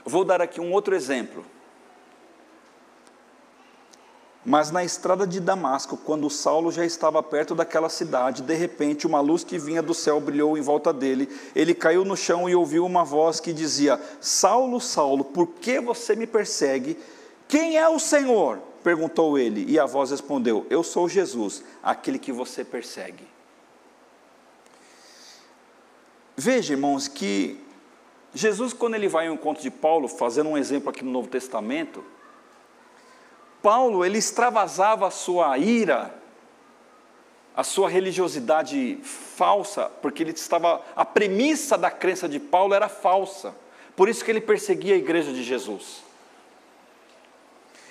Vou 0.04 0.24
dar 0.24 0.42
aqui 0.42 0.62
um 0.62 0.72
outro 0.72 0.96
exemplo. 0.96 1.44
Mas 4.46 4.70
na 4.70 4.84
estrada 4.84 5.26
de 5.26 5.40
Damasco, 5.40 5.98
quando 5.98 6.30
Saulo 6.30 6.72
já 6.72 6.86
estava 6.86 7.24
perto 7.24 7.56
daquela 7.56 7.90
cidade, 7.90 8.44
de 8.44 8.54
repente 8.54 9.08
uma 9.08 9.20
luz 9.20 9.44
que 9.44 9.58
vinha 9.58 9.82
do 9.82 9.96
céu 9.96 10.20
brilhou 10.20 10.56
em 10.56 10.62
volta 10.62 10.94
dele. 10.94 11.28
Ele 11.56 11.74
caiu 11.74 12.06
no 12.06 12.16
chão 12.16 12.48
e 12.48 12.56
ouviu 12.56 12.86
uma 12.86 13.04
voz 13.04 13.40
que 13.40 13.52
dizia: 13.52 14.00
Saulo, 14.22 14.80
Saulo, 14.80 15.24
por 15.24 15.48
que 15.48 15.80
você 15.80 16.16
me 16.16 16.28
persegue? 16.28 17.00
Quem 17.48 17.80
é 17.80 17.90
o 17.90 17.98
Senhor? 17.98 18.60
Perguntou 18.86 19.36
ele, 19.36 19.66
e 19.68 19.80
a 19.80 19.86
voz 19.88 20.12
respondeu: 20.12 20.68
Eu 20.70 20.84
sou 20.84 21.10
Jesus, 21.10 21.64
aquele 21.82 22.20
que 22.20 22.32
você 22.32 22.64
persegue. 22.64 23.28
Veja, 26.38 26.74
irmãos, 26.74 27.08
que 27.08 27.60
Jesus, 28.32 28.74
quando 28.74 28.94
ele 28.94 29.08
vai 29.08 29.26
ao 29.26 29.34
encontro 29.34 29.64
de 29.64 29.72
Paulo, 29.72 30.08
fazendo 30.08 30.52
um 30.52 30.58
exemplo 30.58 30.92
aqui 30.92 31.04
no 31.04 31.10
Novo 31.10 31.28
Testamento, 31.28 32.04
Paulo, 33.60 34.06
ele 34.06 34.20
extravasava 34.20 35.08
a 35.08 35.12
sua 35.12 35.58
ira, 35.58 36.14
a 37.56 37.64
sua 37.64 37.90
religiosidade 37.90 39.00
falsa, 39.02 39.90
porque 40.00 40.22
ele 40.22 40.30
estava, 40.30 40.80
a 40.96 41.04
premissa 41.04 41.76
da 41.76 41.90
crença 41.90 42.30
de 42.30 42.40
Paulo 42.40 42.76
era 42.76 42.88
falsa, 42.88 43.56
por 43.96 44.08
isso 44.08 44.24
que 44.24 44.30
ele 44.30 44.42
perseguia 44.42 44.94
a 44.94 45.00
igreja 45.00 45.34
de 45.34 45.42
Jesus. 45.42 46.05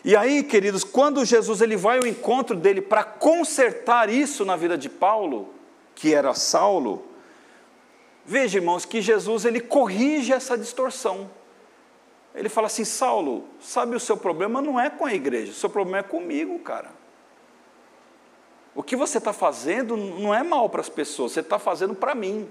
E 0.05 0.15
aí, 0.15 0.43
queridos, 0.43 0.85
quando 0.85 1.25
Jesus 1.25 1.63
ele 1.63 1.77
vai 1.77 1.97
ao 1.97 2.07
encontro 2.07 2.55
dele 2.55 2.83
para 2.83 3.03
consertar 3.03 4.11
isso 4.11 4.45
na 4.45 4.55
vida 4.55 4.77
de 4.77 4.91
Paulo, 4.91 5.49
que 5.95 6.13
era 6.13 6.35
Saulo, 6.35 7.07
veja, 8.27 8.59
irmãos, 8.59 8.85
que 8.85 9.01
Jesus 9.01 9.47
ele 9.47 9.61
corrige 9.61 10.33
essa 10.33 10.59
distorção. 10.59 11.31
Ele 12.35 12.51
fala 12.51 12.67
assim: 12.67 12.85
Saulo, 12.85 13.45
sabe 13.59 13.97
o 13.97 14.01
seu 14.01 14.17
problema 14.17 14.61
não 14.61 14.79
é 14.79 14.91
com 14.91 15.07
a 15.07 15.15
igreja, 15.15 15.53
o 15.53 15.55
seu 15.55 15.71
problema 15.71 15.99
é 15.99 16.03
comigo, 16.03 16.59
cara. 16.59 16.91
O 18.75 18.83
que 18.83 18.97
você 18.97 19.17
está 19.17 19.33
fazendo 19.33 19.97
não 19.97 20.35
é 20.35 20.43
mal 20.43 20.69
para 20.69 20.83
as 20.83 20.89
pessoas, 20.91 21.33
você 21.33 21.41
está 21.41 21.59
fazendo 21.59 21.95
para 21.95 22.15
mim. 22.15 22.47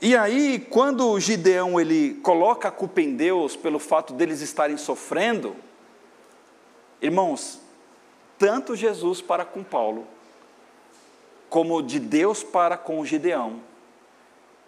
E 0.00 0.14
aí, 0.16 0.58
quando 0.58 1.18
Gideão 1.18 1.80
ele 1.80 2.14
coloca 2.22 2.68
a 2.68 2.72
culpa 2.72 3.00
em 3.00 3.16
Deus 3.16 3.56
pelo 3.56 3.78
fato 3.78 4.12
deles 4.12 4.40
estarem 4.40 4.76
sofrendo, 4.76 5.56
irmãos, 7.00 7.60
tanto 8.38 8.76
Jesus 8.76 9.22
para 9.22 9.44
com 9.44 9.64
Paulo, 9.64 10.06
como 11.48 11.82
de 11.82 11.98
Deus 11.98 12.42
para 12.42 12.76
com 12.76 13.04
Gideão, 13.04 13.62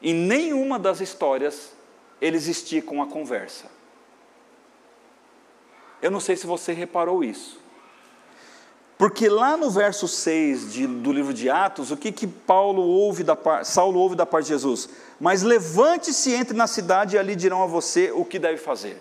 em 0.01 0.15
nenhuma 0.15 0.79
das 0.79 1.01
histórias 1.01 1.73
eles 2.21 2.47
esticam 2.47 3.03
a 3.03 3.07
conversa. 3.07 3.67
Eu 6.01 6.11
não 6.11 6.21
sei 6.21 6.37
se 6.37 6.47
você 6.47 6.73
reparou 6.73 7.23
isso. 7.23 7.61
Porque 8.99 9.29
lá 9.29 9.57
no 9.57 9.71
verso 9.71 10.09
6 10.09 10.73
de, 10.73 10.87
do 10.89 11.13
livro 11.13 11.33
de 11.33 11.49
Atos, 11.49 11.93
o 11.93 11.97
que, 11.97 12.11
que 12.11 12.27
Paulo 12.27 12.83
ouve 12.83 13.23
da, 13.23 13.39
Saulo 13.63 14.01
ouve 14.01 14.17
da 14.17 14.27
parte 14.27 14.47
de 14.47 14.55
Jesus? 14.55 14.89
Mas 15.21 15.43
levante-se, 15.43 16.33
entre 16.33 16.57
na 16.57 16.67
cidade 16.67 17.15
e 17.15 17.19
ali 17.19 17.37
dirão 17.37 17.63
a 17.63 17.67
você 17.67 18.11
o 18.11 18.25
que 18.25 18.41
deve 18.41 18.59
fazer. 18.59 19.01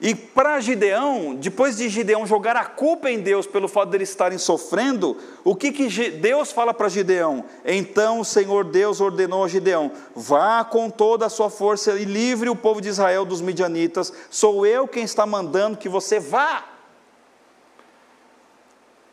E 0.00 0.14
para 0.14 0.60
Gideão, 0.60 1.34
depois 1.34 1.76
de 1.76 1.88
Gideão 1.88 2.26
jogar 2.26 2.56
a 2.56 2.64
culpa 2.64 3.10
em 3.10 3.20
Deus 3.20 3.46
pelo 3.46 3.66
fato 3.66 3.90
de 3.90 3.96
eles 3.96 4.10
estarem 4.10 4.38
sofrendo, 4.38 5.16
o 5.42 5.56
que, 5.56 5.72
que 5.72 6.10
Deus 6.10 6.52
fala 6.52 6.74
para 6.74 6.88
Gideão? 6.88 7.44
Então 7.64 8.20
o 8.20 8.24
Senhor 8.24 8.64
Deus 8.64 9.00
ordenou 9.00 9.44
a 9.44 9.48
Gideão: 9.48 9.90
vá 10.14 10.64
com 10.64 10.90
toda 10.90 11.26
a 11.26 11.30
sua 11.30 11.48
força 11.48 11.92
e 11.92 12.04
livre 12.04 12.48
o 12.50 12.56
povo 12.56 12.80
de 12.80 12.88
Israel 12.88 13.24
dos 13.24 13.40
midianitas, 13.40 14.12
sou 14.30 14.66
eu 14.66 14.86
quem 14.86 15.04
está 15.04 15.24
mandando 15.26 15.78
que 15.78 15.88
você 15.88 16.20
vá. 16.20 16.73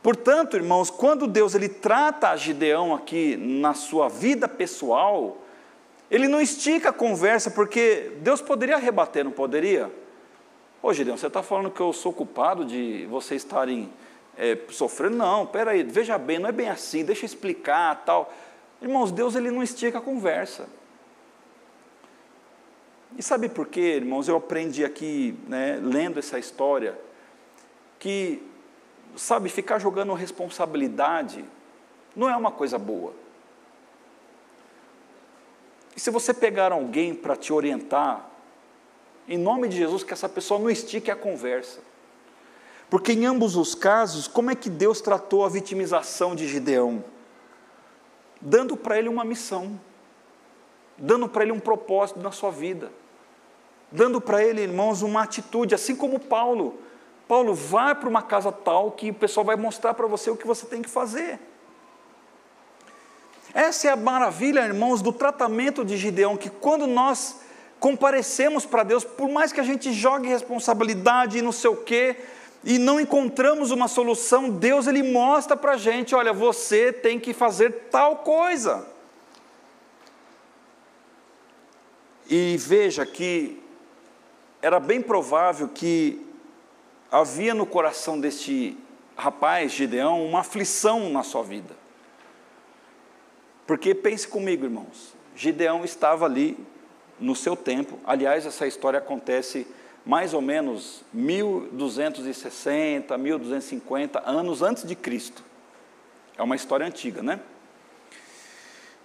Portanto, 0.02 0.56
irmãos, 0.56 0.90
quando 0.90 1.28
Deus 1.28 1.54
ele 1.54 1.70
trata 1.70 2.30
a 2.30 2.36
Gideão 2.36 2.94
aqui 2.94 3.38
na 3.38 3.74
sua 3.74 4.10
vida 4.10 4.48
pessoal, 4.48 5.38
ele 6.10 6.28
não 6.28 6.42
estica 6.42 6.90
a 6.90 6.94
conversa, 6.94 7.52
porque 7.52 8.12
Deus 8.18 8.42
poderia 8.42 8.78
rebater, 8.78 9.24
não 9.24 9.32
poderia? 9.32 9.92
Ô 10.82 10.92
Gideão, 10.92 11.16
você 11.16 11.28
está 11.28 11.44
falando 11.44 11.70
que 11.70 11.80
eu 11.80 11.94
sou 11.94 12.12
culpado 12.12 12.66
de 12.66 13.06
vocês 13.12 13.44
estarem 13.44 13.92
é, 14.36 14.58
sofrendo? 14.70 15.18
Não, 15.18 15.46
peraí, 15.46 15.84
veja 15.84 16.18
bem, 16.18 16.40
não 16.40 16.50
é 16.50 16.52
bem 16.52 16.68
assim, 16.68 17.06
deixa 17.06 17.24
eu 17.24 17.28
explicar 17.28 18.04
tal. 18.04 18.34
Irmãos, 18.82 19.12
Deus 19.12 19.36
ele 19.36 19.52
não 19.52 19.62
estica 19.62 20.00
a 20.00 20.02
conversa. 20.02 20.68
E 23.16 23.22
sabe 23.22 23.48
por 23.48 23.68
quê, 23.68 23.98
irmãos? 23.98 24.28
Eu 24.28 24.38
aprendi 24.38 24.84
aqui, 24.84 25.38
né, 25.48 25.80
lendo 25.80 26.18
essa 26.18 26.40
história, 26.40 26.98
que 28.00 28.42
sabe, 29.16 29.50
ficar 29.50 29.80
jogando 29.80 30.14
responsabilidade 30.14 31.46
não 32.16 32.30
é 32.30 32.36
uma 32.36 32.52
coisa 32.52 32.78
boa. 32.78 33.14
E 35.96 36.00
se 36.00 36.10
você 36.10 36.34
pegar 36.34 36.72
alguém 36.72 37.14
para 37.14 37.36
te 37.36 37.52
orientar, 37.52 38.30
em 39.28 39.38
nome 39.38 39.68
de 39.68 39.78
Jesus, 39.78 40.04
que 40.04 40.14
essa 40.14 40.28
pessoa 40.28 40.60
não 40.60 40.70
estique 40.70 41.12
a 41.12 41.16
conversa. 41.16 41.80
Porque 42.90 43.14
em 43.14 43.26
ambos 43.26 43.56
os 43.56 43.74
casos, 43.74 44.28
como 44.28 44.52
é 44.52 44.56
que 44.56 44.70
Deus 44.70 45.00
tratou 45.00 45.46
a 45.46 45.50
vitimização 45.50 46.36
de 46.36 46.48
Gideão? 46.48 47.04
Dando 48.42 48.76
para 48.76 48.98
ele 48.98 49.08
uma 49.08 49.24
missão, 49.24 49.80
dando 50.98 51.30
para 51.30 51.44
ele 51.44 51.52
um 51.52 51.60
propósito 51.60 52.20
na 52.20 52.32
sua 52.32 52.52
vida, 52.52 52.92
dando 53.92 54.20
para 54.20 54.44
ele, 54.44 54.62
irmãos, 54.62 55.02
uma 55.02 55.24
atitude, 55.24 55.76
assim 55.76 55.96
como 55.96 56.20
Paulo 56.20 56.80
Paulo, 57.28 57.54
vá 57.54 57.96
para 57.96 58.10
uma 58.10 58.22
casa 58.22 58.52
tal 58.52 58.92
que 58.92 59.10
o 59.12 59.14
pessoal 59.14 59.46
vai 59.46 59.56
mostrar 59.56 59.94
para 59.94 60.08
você 60.08 60.30
o 60.30 60.38
que 60.38 60.48
você 60.48 60.66
tem 60.66 60.82
que 60.82 60.90
fazer. 60.90 61.40
Essa 63.54 63.88
é 63.88 63.92
a 63.92 63.96
maravilha, 63.96 64.62
irmãos, 64.62 65.02
do 65.02 65.12
tratamento 65.12 65.84
de 65.84 65.98
Gideão, 65.98 66.38
que 66.38 66.50
quando 66.50 66.88
nós 66.88 67.42
comparecemos 67.80 68.66
para 68.66 68.84
Deus, 68.84 69.04
por 69.04 69.30
mais 69.30 69.52
que 69.52 69.60
a 69.60 69.64
gente 69.64 69.92
jogue 69.92 70.28
responsabilidade 70.28 71.38
e 71.38 71.42
não 71.42 71.52
sei 71.52 71.70
o 71.70 71.76
quê, 71.76 72.18
e 72.64 72.78
não 72.78 73.00
encontramos 73.00 73.72
uma 73.72 73.88
solução, 73.88 74.50
Deus 74.50 74.88
ele 74.88 75.02
mostra 75.02 75.58
para 75.58 75.74
a 75.74 75.78
gente: 75.78 76.14
olha, 76.14 76.32
você 76.32 76.94
tem 76.94 77.20
que 77.20 77.34
fazer 77.34 77.88
tal 77.90 78.18
coisa. 78.18 78.88
E 82.30 82.56
veja 82.58 83.06
que 83.06 83.62
era 84.62 84.80
bem 84.80 85.02
provável 85.02 85.68
que 85.68 86.26
havia 87.12 87.54
no 87.54 87.66
coração 87.66 88.20
deste 88.20 88.78
rapaz, 89.18 89.74
Gideão, 89.74 90.26
uma 90.26 90.40
aflição 90.40 91.10
na 91.10 91.24
sua 91.24 91.44
vida. 91.44 91.76
Porque 93.68 93.94
pense 93.94 94.28
comigo, 94.28 94.66
irmãos, 94.66 95.14
Gideão 95.36 95.84
estava 95.84 96.26
ali 96.26 96.58
no 97.20 97.36
seu 97.36 97.56
tempo, 97.56 98.00
aliás, 98.06 98.46
essa 98.46 98.66
história 98.66 98.98
acontece 98.98 99.68
mais 100.04 100.34
ou 100.34 100.42
menos 100.42 101.04
1260, 101.14 103.16
1250 103.16 104.24
anos 104.26 104.64
antes 104.64 104.88
de 104.88 104.96
Cristo. 104.96 105.44
É 106.38 106.42
uma 106.42 106.56
história 106.56 106.86
antiga, 106.86 107.22
né? 107.22 107.40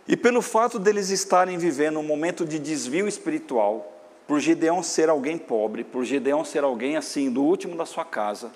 E 0.09 0.17
pelo 0.17 0.41
fato 0.41 0.79
deles 0.79 1.11
estarem 1.11 1.59
vivendo 1.59 1.99
um 1.99 2.03
momento 2.03 2.47
de 2.47 2.59
desvio 2.59 3.07
espiritual, 3.07 3.96
por 4.27 4.41
Gideão 4.41 4.83
ser 4.83 5.09
alguém 5.09 5.39
pobre, 5.39 5.85
por 5.85 6.05
Gideão 6.05 6.45
ser 6.45 6.65
alguém 6.65 6.97
assim, 6.97 7.31
do 7.31 7.43
último 7.43 7.77
da 7.77 7.87
sua 7.87 8.05
casa, 8.05 8.51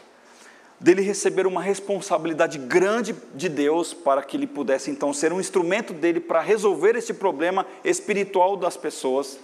dele 0.79 1.03
receber 1.03 1.47
uma 1.47 1.62
responsabilidade 1.62 2.59
grande 2.59 3.14
de 3.35 3.49
Deus 3.49 3.93
para 3.93 4.23
que 4.23 4.37
ele 4.37 4.47
pudesse 4.47 4.91
então 4.91 5.12
ser 5.12 5.33
um 5.33 5.41
instrumento 5.41 5.93
dele 5.93 6.21
para 6.21 6.41
resolver 6.41 6.97
esse 6.97 7.14
problema 7.14 7.66
espiritual 7.85 8.57
das 8.57 8.77
pessoas 8.77 9.39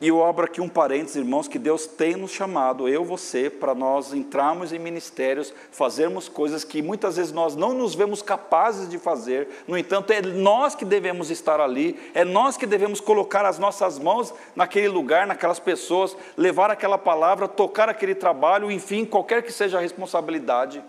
e 0.00 0.08
eu 0.08 0.24
abro 0.24 0.44
aqui 0.44 0.60
um 0.60 0.68
parênteses, 0.68 1.16
irmãos, 1.16 1.48
que 1.48 1.58
Deus 1.58 1.86
tem 1.86 2.14
nos 2.14 2.30
chamado, 2.30 2.88
eu, 2.88 3.04
você, 3.04 3.50
para 3.50 3.74
nós 3.74 4.14
entrarmos 4.14 4.72
em 4.72 4.78
ministérios, 4.78 5.52
fazermos 5.72 6.28
coisas 6.28 6.62
que 6.62 6.80
muitas 6.80 7.16
vezes 7.16 7.32
nós 7.32 7.56
não 7.56 7.74
nos 7.74 7.96
vemos 7.96 8.22
capazes 8.22 8.88
de 8.88 8.96
fazer, 8.96 9.48
no 9.66 9.76
entanto, 9.76 10.12
é 10.12 10.22
nós 10.22 10.76
que 10.76 10.84
devemos 10.84 11.30
estar 11.30 11.60
ali, 11.60 11.98
é 12.14 12.24
nós 12.24 12.56
que 12.56 12.66
devemos 12.66 13.00
colocar 13.00 13.44
as 13.44 13.58
nossas 13.58 13.98
mãos 13.98 14.32
naquele 14.54 14.88
lugar, 14.88 15.26
naquelas 15.26 15.58
pessoas, 15.58 16.16
levar 16.36 16.70
aquela 16.70 16.96
palavra, 16.96 17.48
tocar 17.48 17.88
aquele 17.88 18.14
trabalho, 18.14 18.70
enfim, 18.70 19.04
qualquer 19.04 19.42
que 19.42 19.52
seja 19.52 19.78
a 19.78 19.80
responsabilidade. 19.80 20.80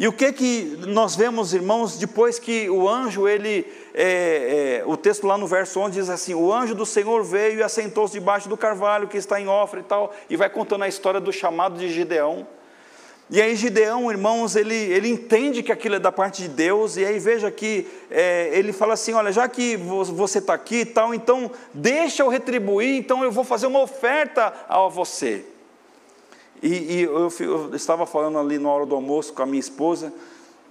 E 0.00 0.08
o 0.08 0.12
que 0.14 0.32
que 0.32 0.78
nós 0.86 1.14
vemos, 1.14 1.52
irmãos, 1.52 1.98
depois 1.98 2.38
que 2.38 2.70
o 2.70 2.88
anjo, 2.88 3.28
ele, 3.28 3.70
é, 3.92 4.80
é, 4.80 4.82
o 4.86 4.96
texto 4.96 5.26
lá 5.26 5.36
no 5.36 5.46
verso 5.46 5.78
11 5.78 5.92
diz 5.92 6.08
assim: 6.08 6.32
O 6.32 6.50
anjo 6.50 6.74
do 6.74 6.86
Senhor 6.86 7.22
veio 7.22 7.58
e 7.58 7.62
assentou-se 7.62 8.14
debaixo 8.14 8.48
do 8.48 8.56
carvalho 8.56 9.08
que 9.08 9.18
está 9.18 9.38
em 9.38 9.46
Ofra 9.46 9.80
e 9.80 9.82
tal, 9.82 10.14
e 10.30 10.36
vai 10.36 10.48
contando 10.48 10.84
a 10.84 10.88
história 10.88 11.20
do 11.20 11.30
chamado 11.30 11.78
de 11.78 11.92
Gideão. 11.92 12.46
E 13.28 13.42
aí 13.42 13.54
Gideão, 13.54 14.10
irmãos, 14.10 14.56
ele, 14.56 14.74
ele 14.74 15.10
entende 15.10 15.62
que 15.62 15.70
aquilo 15.70 15.96
é 15.96 15.98
da 15.98 16.10
parte 16.10 16.40
de 16.40 16.48
Deus, 16.48 16.96
e 16.96 17.04
aí 17.04 17.18
veja 17.18 17.50
que 17.50 17.86
é, 18.10 18.48
ele 18.54 18.72
fala 18.72 18.94
assim, 18.94 19.12
olha, 19.12 19.30
já 19.30 19.46
que 19.50 19.76
você 19.76 20.38
está 20.38 20.54
aqui 20.54 20.76
e 20.76 20.86
tal, 20.86 21.12
então 21.12 21.50
deixa 21.74 22.22
eu 22.22 22.28
retribuir, 22.28 22.96
então 22.96 23.22
eu 23.22 23.30
vou 23.30 23.44
fazer 23.44 23.66
uma 23.66 23.82
oferta 23.82 24.50
a 24.66 24.88
você. 24.88 25.44
E, 26.62 26.68
e 26.68 27.02
eu, 27.02 27.32
eu, 27.40 27.74
estava 27.74 28.04
falando 28.04 28.38
ali 28.38 28.58
na 28.58 28.68
hora 28.68 28.84
do 28.84 28.94
almoço 28.94 29.32
com 29.32 29.42
a 29.42 29.46
minha 29.46 29.60
esposa 29.60 30.12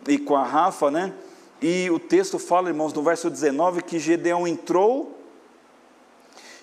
e 0.07 0.17
com 0.17 0.35
a 0.35 0.43
Rafa, 0.43 0.91
né? 0.91 1.13
E 1.61 1.89
o 1.89 1.99
texto 1.99 2.37
fala, 2.39 2.69
irmãos, 2.69 2.93
no 2.93 3.01
verso 3.01 3.29
19, 3.29 3.81
que 3.81 3.99
Gedeão 3.99 4.47
entrou 4.47 5.17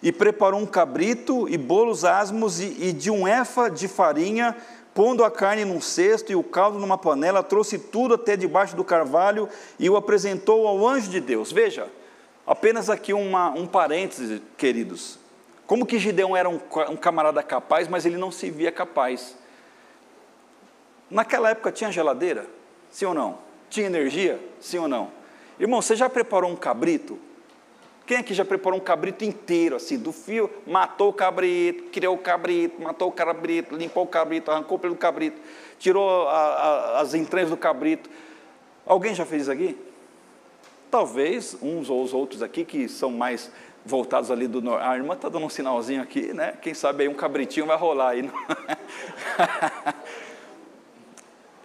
e 0.02 0.12
preparou 0.12 0.60
um 0.60 0.66
cabrito 0.66 1.48
e 1.48 1.58
bolos 1.58 2.04
asmos 2.04 2.60
e, 2.60 2.76
e 2.78 2.92
de 2.92 3.10
um 3.10 3.26
efa 3.26 3.68
de 3.68 3.88
farinha, 3.88 4.56
pondo 4.94 5.24
a 5.24 5.30
carne 5.30 5.64
num 5.64 5.80
cesto 5.80 6.32
e 6.32 6.36
o 6.36 6.42
caldo 6.42 6.78
numa 6.78 6.96
panela, 6.96 7.42
trouxe 7.42 7.78
tudo 7.78 8.14
até 8.14 8.36
debaixo 8.36 8.76
do 8.76 8.84
carvalho 8.84 9.48
e 9.78 9.90
o 9.90 9.96
apresentou 9.96 10.66
ao 10.66 10.86
anjo 10.86 11.10
de 11.10 11.20
Deus. 11.20 11.52
Veja, 11.52 11.88
apenas 12.46 12.88
aqui 12.88 13.12
uma, 13.12 13.50
um 13.50 13.66
parêntese, 13.66 14.40
queridos. 14.56 15.18
Como 15.66 15.84
que 15.84 15.98
Gideão 15.98 16.36
era 16.36 16.48
um, 16.48 16.60
um 16.90 16.96
camarada 16.96 17.42
capaz, 17.42 17.88
mas 17.88 18.06
ele 18.06 18.16
não 18.16 18.30
se 18.30 18.50
via 18.50 18.70
capaz. 18.70 19.36
Naquela 21.10 21.50
época 21.50 21.72
tinha 21.72 21.90
geladeira? 21.90 22.46
Sim 22.90 23.06
ou 23.06 23.14
não? 23.14 23.38
Tinha 23.68 23.86
energia? 23.86 24.40
Sim 24.60 24.78
ou 24.78 24.88
não? 24.88 25.10
Irmão, 25.58 25.82
você 25.82 25.96
já 25.96 26.08
preparou 26.08 26.50
um 26.50 26.56
cabrito? 26.56 27.18
Quem 28.06 28.18
aqui 28.18 28.32
já 28.32 28.44
preparou 28.44 28.78
um 28.78 28.82
cabrito 28.82 29.24
inteiro, 29.24 29.74
assim, 29.74 29.98
do 29.98 30.12
fio, 30.12 30.48
matou 30.64 31.08
o 31.08 31.12
cabrito, 31.12 31.84
criou 31.90 32.14
o 32.14 32.18
cabrito, 32.18 32.80
matou 32.80 33.08
o 33.08 33.12
cabrito, 33.12 33.74
limpou 33.74 34.04
o 34.04 34.06
cabrito, 34.06 34.48
arrancou 34.48 34.78
pelo 34.78 34.94
cabrito, 34.94 35.40
tirou 35.76 36.28
a, 36.28 36.32
a, 36.32 37.00
as 37.00 37.14
entranhas 37.14 37.50
do 37.50 37.56
cabrito. 37.56 38.08
Alguém 38.86 39.12
já 39.12 39.26
fez 39.26 39.42
isso 39.42 39.50
aqui? 39.50 39.76
Talvez 40.88 41.56
uns 41.60 41.90
ou 41.90 42.00
os 42.00 42.14
outros 42.14 42.42
aqui 42.42 42.64
que 42.64 42.88
são 42.88 43.10
mais 43.10 43.50
voltados 43.86 44.30
ali 44.30 44.46
do 44.46 44.60
norte. 44.60 44.84
A 44.84 44.96
irmã 44.96 45.14
está 45.14 45.28
dando 45.28 45.46
um 45.46 45.48
sinalzinho 45.48 46.02
aqui, 46.02 46.32
né? 46.32 46.52
Quem 46.60 46.74
sabe 46.74 47.04
aí 47.04 47.08
um 47.08 47.14
cabritinho 47.14 47.66
vai 47.66 47.76
rolar 47.76 48.10
aí. 48.10 48.30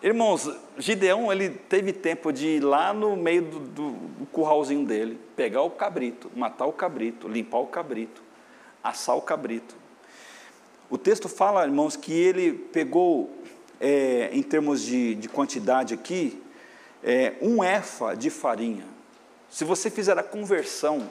Irmãos, 0.04 0.50
Gideão 0.80 1.32
ele 1.32 1.50
teve 1.50 1.94
tempo 1.94 2.34
de 2.34 2.48
ir 2.48 2.60
lá 2.64 2.92
no 2.92 3.16
meio 3.16 3.44
do, 3.44 3.60
do, 3.60 3.92
do, 3.92 4.26
curralzinho 4.32 4.84
dele, 4.84 5.20
pegar 5.36 5.62
o 5.62 5.70
cabrito, 5.70 6.32
matar 6.36 6.66
o 6.66 6.74
cabrito, 6.74 7.28
limpar 7.28 7.60
o 7.60 7.68
cabrito, 7.68 8.24
assar 8.84 9.16
o 9.16 9.22
cabrito. 9.22 9.76
O 10.90 10.98
texto 10.98 11.30
fala, 11.30 11.64
irmãos, 11.64 11.96
que 11.96 12.12
ele 12.12 12.52
pegou, 12.52 13.30
é, 13.80 14.32
em 14.34 14.42
termos 14.42 14.82
de, 14.82 15.14
de 15.14 15.30
quantidade 15.30 15.94
aqui, 15.94 16.42
é, 17.04 17.36
um 17.40 17.64
efa 17.64 18.16
de 18.16 18.32
farinha. 18.32 18.86
Se 19.52 19.64
você 19.64 19.92
fizer 19.92 20.18
a 20.18 20.24
conversão 20.24 21.08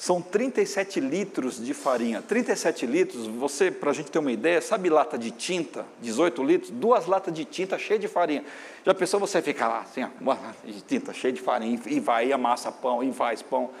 são 0.00 0.22
37 0.22 0.98
litros 0.98 1.62
de 1.62 1.74
farinha. 1.74 2.22
37 2.22 2.86
litros, 2.86 3.26
você, 3.26 3.70
para 3.70 3.90
a 3.90 3.92
gente 3.92 4.10
ter 4.10 4.18
uma 4.18 4.32
ideia, 4.32 4.58
sabe 4.62 4.88
lata 4.88 5.18
de 5.18 5.30
tinta, 5.30 5.84
18 6.00 6.42
litros? 6.42 6.70
Duas 6.70 7.04
latas 7.04 7.34
de 7.34 7.44
tinta 7.44 7.78
cheias 7.78 8.00
de 8.00 8.08
farinha. 8.08 8.42
Já 8.82 8.94
pensou 8.94 9.20
você 9.20 9.42
ficar 9.42 9.68
lá, 9.68 9.80
assim, 9.80 10.02
ó, 10.02 10.08
uma 10.18 10.32
lata 10.32 10.66
de 10.66 10.80
tinta 10.80 11.12
cheia 11.12 11.34
de 11.34 11.42
farinha, 11.42 11.78
e 11.84 12.00
vai, 12.00 12.28
e 12.28 12.32
amassa 12.32 12.72
pão, 12.72 13.02
e 13.02 13.12
faz 13.12 13.42
pão. 13.42 13.72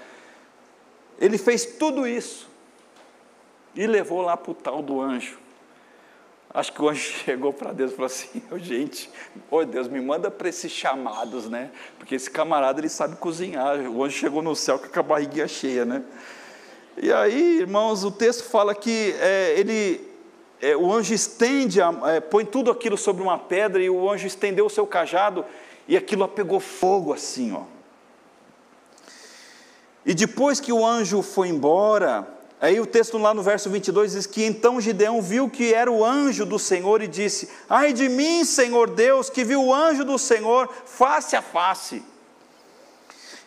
Ele 1.18 1.38
fez 1.38 1.64
tudo 1.64 2.06
isso 2.06 2.50
e 3.74 3.86
levou 3.86 4.20
lá 4.20 4.36
para 4.36 4.50
o 4.50 4.54
tal 4.54 4.82
do 4.82 5.00
anjo. 5.00 5.38
Acho 6.52 6.72
que 6.72 6.82
o 6.82 6.88
anjo 6.88 7.00
chegou 7.24 7.52
para 7.52 7.72
Deus 7.72 7.92
e 7.92 7.94
falou 7.94 8.06
assim: 8.06 8.42
oh, 8.50 8.58
gente, 8.58 9.08
oh 9.50 9.64
Deus, 9.64 9.88
me 9.88 10.00
manda 10.00 10.30
para 10.30 10.48
esses 10.48 10.72
chamados, 10.72 11.48
né? 11.48 11.70
Porque 11.98 12.14
esse 12.14 12.30
camarada 12.30 12.80
ele 12.80 12.88
sabe 12.88 13.16
cozinhar. 13.16 13.78
O 13.88 14.04
anjo 14.04 14.18
chegou 14.18 14.42
no 14.42 14.56
céu 14.56 14.78
com 14.78 15.00
a 15.00 15.02
barriguinha 15.02 15.46
cheia, 15.46 15.84
né? 15.84 16.02
E 16.96 17.12
aí, 17.12 17.60
irmãos, 17.60 18.04
o 18.04 18.10
texto 18.10 18.44
fala 18.44 18.74
que 18.74 19.14
é, 19.20 19.54
ele, 19.58 20.06
é, 20.60 20.76
o 20.76 20.92
anjo 20.92 21.14
estende, 21.14 21.80
a, 21.80 21.94
é, 22.06 22.20
põe 22.20 22.44
tudo 22.44 22.70
aquilo 22.70 22.98
sobre 22.98 23.22
uma 23.22 23.38
pedra 23.38 23.80
e 23.80 23.88
o 23.88 24.10
anjo 24.10 24.26
estendeu 24.26 24.66
o 24.66 24.70
seu 24.70 24.86
cajado 24.86 25.44
e 25.86 25.96
aquilo 25.96 26.26
pegou 26.28 26.58
fogo 26.58 27.12
assim, 27.12 27.52
ó. 27.52 27.62
E 30.04 30.14
depois 30.14 30.58
que 30.58 30.72
o 30.72 30.84
anjo 30.84 31.22
foi 31.22 31.48
embora, 31.48 32.26
Aí 32.60 32.78
o 32.78 32.86
texto 32.86 33.16
lá 33.16 33.32
no 33.32 33.42
verso 33.42 33.70
22 33.70 34.12
diz 34.12 34.26
que 34.26 34.44
então 34.44 34.80
Gideão 34.80 35.22
viu 35.22 35.48
que 35.48 35.72
era 35.72 35.90
o 35.90 36.04
anjo 36.04 36.44
do 36.44 36.58
Senhor 36.58 37.00
e 37.00 37.08
disse: 37.08 37.48
Ai 37.68 37.94
de 37.94 38.06
mim, 38.06 38.44
Senhor 38.44 38.90
Deus, 38.90 39.30
que 39.30 39.42
viu 39.42 39.64
o 39.64 39.74
anjo 39.74 40.04
do 40.04 40.18
Senhor 40.18 40.68
face 40.84 41.34
a 41.34 41.40
face. 41.40 42.04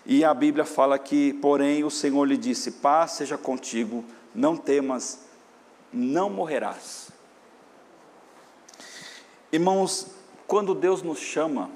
E 0.04 0.26
a 0.26 0.34
Bíblia 0.34 0.66
fala 0.66 0.98
que, 0.98 1.34
porém, 1.34 1.84
o 1.84 1.92
Senhor 1.92 2.26
lhe 2.26 2.36
disse: 2.36 2.72
Paz 2.72 3.12
seja 3.12 3.38
contigo, 3.38 4.04
não 4.34 4.58
temas, 4.58 5.20
não 5.92 6.28
morrerás. 6.28 7.10
Irmãos, 9.52 10.08
quando 10.48 10.74
Deus 10.74 11.04
nos 11.04 11.20
chama, 11.20 11.70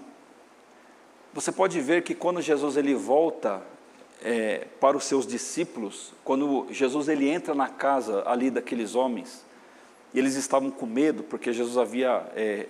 você 1.32 1.52
pode 1.52 1.80
ver 1.82 2.02
que 2.02 2.16
quando 2.16 2.42
Jesus 2.42 2.78
ele 2.78 2.96
volta 2.96 3.62
é, 4.24 4.68
para 4.80 4.98
os 4.98 5.04
seus 5.04 5.26
discípulos, 5.28 6.14
quando 6.24 6.68
Jesus 6.72 7.08
ele 7.08 7.30
entra 7.30 7.54
na 7.54 7.70
casa 7.70 8.24
ali 8.26 8.50
daqueles 8.50 8.96
homens, 8.96 9.46
e 10.14 10.20
eles 10.20 10.36
estavam 10.36 10.72
com 10.72 10.86
medo, 10.86 11.24
porque 11.24 11.54
Jesus 11.54 11.78
havia 11.78 12.26
é, 12.36 12.68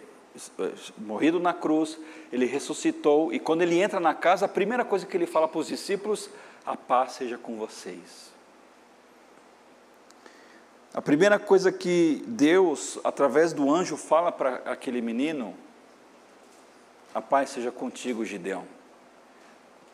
morrido 0.97 1.39
na 1.39 1.53
cruz, 1.53 1.97
ele 2.31 2.45
ressuscitou, 2.45 3.31
e 3.33 3.39
quando 3.39 3.61
ele 3.61 3.79
entra 3.79 3.99
na 3.99 4.13
casa, 4.13 4.45
a 4.45 4.49
primeira 4.49 4.83
coisa 4.83 5.05
que 5.05 5.15
ele 5.15 5.25
fala 5.25 5.47
para 5.47 5.59
os 5.59 5.67
discípulos, 5.67 6.29
a 6.65 6.75
paz 6.75 7.13
seja 7.13 7.37
com 7.37 7.57
vocês. 7.57 8.31
A 10.93 11.01
primeira 11.01 11.37
coisa 11.37 11.71
que 11.71 12.23
Deus, 12.25 12.99
através 13.03 13.53
do 13.53 13.71
anjo, 13.71 13.95
fala 13.95 14.31
para 14.31 14.55
aquele 14.65 14.99
menino, 15.01 15.53
a 17.13 17.21
paz 17.21 17.51
seja 17.51 17.71
contigo, 17.71 18.25
Gideão. 18.25 18.76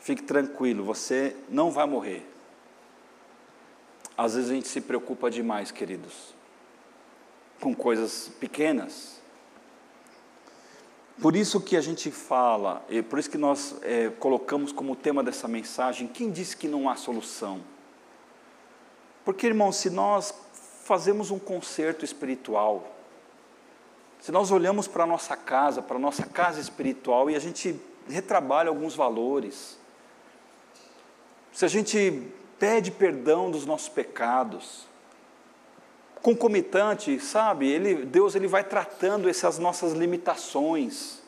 Fique 0.04 0.22
tranquilo, 0.22 0.84
você 0.84 1.34
não 1.48 1.72
vai 1.72 1.88
morrer. 1.88 2.30
Às 4.18 4.36
vezes 4.36 4.52
a 4.52 4.54
gente 4.54 4.68
se 4.68 4.82
preocupa 4.82 5.32
demais, 5.32 5.72
queridos, 5.72 6.36
com 7.62 7.74
coisas 7.74 8.30
pequenas. 8.38 9.22
Por 11.22 11.38
isso 11.38 11.62
que 11.62 11.78
a 11.78 11.82
gente 11.82 12.12
fala, 12.12 12.86
e 12.90 13.02
por 13.02 13.18
isso 13.18 13.30
que 13.30 13.38
nós 13.38 13.78
é, 13.82 14.10
colocamos 14.10 14.74
como 14.74 14.94
tema 14.94 15.24
dessa 15.24 15.48
mensagem: 15.48 16.06
quem 16.06 16.30
disse 16.30 16.58
que 16.58 16.68
não 16.68 16.90
há 16.90 16.98
solução? 16.98 17.62
Porque, 19.24 19.48
irmão, 19.48 19.72
se 19.72 19.90
nós 19.90 20.34
fazemos 20.84 21.32
um 21.32 21.40
concerto 21.40 22.04
espiritual, 22.04 22.92
Se 24.20 24.32
nós 24.32 24.52
olhamos 24.52 24.88
para 24.88 25.04
a 25.04 25.08
nossa 25.08 25.36
casa, 25.36 25.82
para 25.82 25.98
a 25.98 26.00
nossa 26.00 26.26
casa 26.26 26.60
espiritual 26.60 27.30
e 27.30 27.36
a 27.36 27.40
gente 27.40 27.78
retrabalha 28.08 28.70
alguns 28.70 28.96
valores, 28.96 29.78
se 31.54 31.64
a 31.64 31.68
gente 31.68 32.24
pede 32.58 32.90
perdão 32.90 33.52
dos 33.52 33.66
nossos 33.66 33.88
pecados, 33.88 34.88
concomitante, 36.22 37.20
sabe? 37.20 37.70
Ele, 37.70 38.06
Deus 38.06 38.34
ele 38.34 38.48
vai 38.48 38.64
tratando 38.64 39.30
essas 39.30 39.60
nossas 39.60 39.94
limitações. 39.94 41.22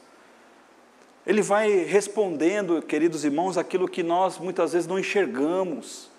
Ele 1.28 1.42
vai 1.42 1.70
respondendo, 1.84 2.82
queridos 2.82 3.24
irmãos, 3.24 3.58
aquilo 3.58 3.88
que 3.88 4.02
nós 4.02 4.40
muitas 4.40 4.74
vezes 4.74 4.88
não 4.88 4.98
enxergamos. 4.98 6.10